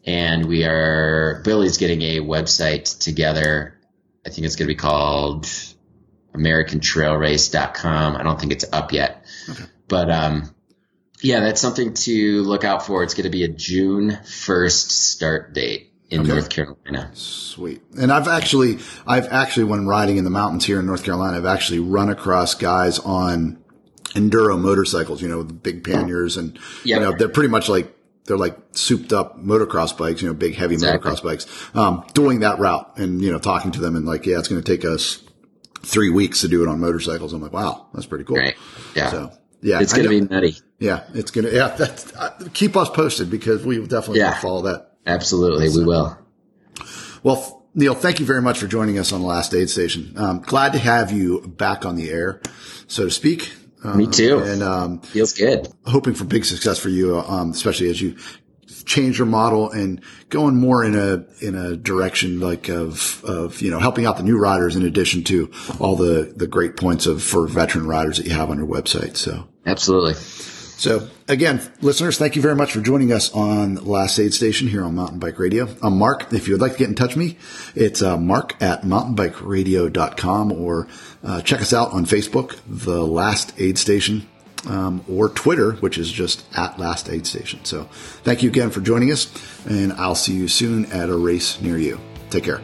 [0.06, 3.78] and we are Billy's getting a website together.
[4.26, 5.44] I think it's going to be called
[6.34, 8.16] AmericanTrailRace.com.
[8.16, 9.64] I don't think it's up yet, okay.
[9.88, 10.54] but um,
[11.22, 13.02] yeah, that's something to look out for.
[13.02, 16.30] It's going to be a June first start date in okay.
[16.30, 17.10] North Carolina.
[17.14, 17.82] Sweet.
[17.98, 21.46] And I've actually, I've actually, when riding in the mountains here in North Carolina, I've
[21.46, 23.62] actually run across guys on
[24.14, 28.36] enduro motorcycles, you know, the big panniers and, you know, they're pretty much like they're
[28.36, 31.10] like souped up motocross bikes, you know, big heavy exactly.
[31.10, 34.38] motocross bikes, um, doing that route and, you know, talking to them and like, yeah,
[34.38, 35.22] it's going to take us
[35.82, 37.32] three weeks to do it on motorcycles.
[37.32, 38.36] I'm like, wow, that's pretty cool.
[38.36, 38.56] Right.
[38.94, 39.10] Yeah.
[39.10, 39.32] So
[39.62, 40.56] yeah, it's going to be nutty.
[40.78, 41.04] Yeah.
[41.14, 44.34] It's going to, yeah, that's, uh, keep us posted because we will definitely yeah.
[44.34, 44.89] follow that.
[45.06, 45.68] Absolutely.
[45.68, 46.18] So, we will.
[47.22, 50.14] Well, Neil, thank you very much for joining us on the Last Aid Station.
[50.16, 52.40] Um, glad to have you back on the air,
[52.88, 53.52] so to speak.
[53.84, 54.38] Um, Me too.
[54.38, 55.68] And um, feels good.
[55.86, 58.16] Hoping for big success for you, um, especially as you
[58.84, 63.70] change your model and going more in a in a direction like of of you
[63.70, 67.22] know helping out the new riders in addition to all the the great points of
[67.22, 69.16] for veteran riders that you have on your website.
[69.16, 70.14] So absolutely.
[70.80, 74.82] So again, listeners, thank you very much for joining us on Last Aid Station here
[74.82, 75.68] on Mountain Bike Radio.
[75.82, 76.32] I'm Mark.
[76.32, 77.36] If you would like to get in touch with me,
[77.74, 80.88] it's uh, mark at mountainbikeradio.com or
[81.22, 84.26] uh, check us out on Facebook, The Last Aid Station,
[84.66, 87.62] um, or Twitter, which is just at Last Aid Station.
[87.66, 87.84] So
[88.24, 89.30] thank you again for joining us,
[89.66, 92.00] and I'll see you soon at a race near you.
[92.30, 92.62] Take care.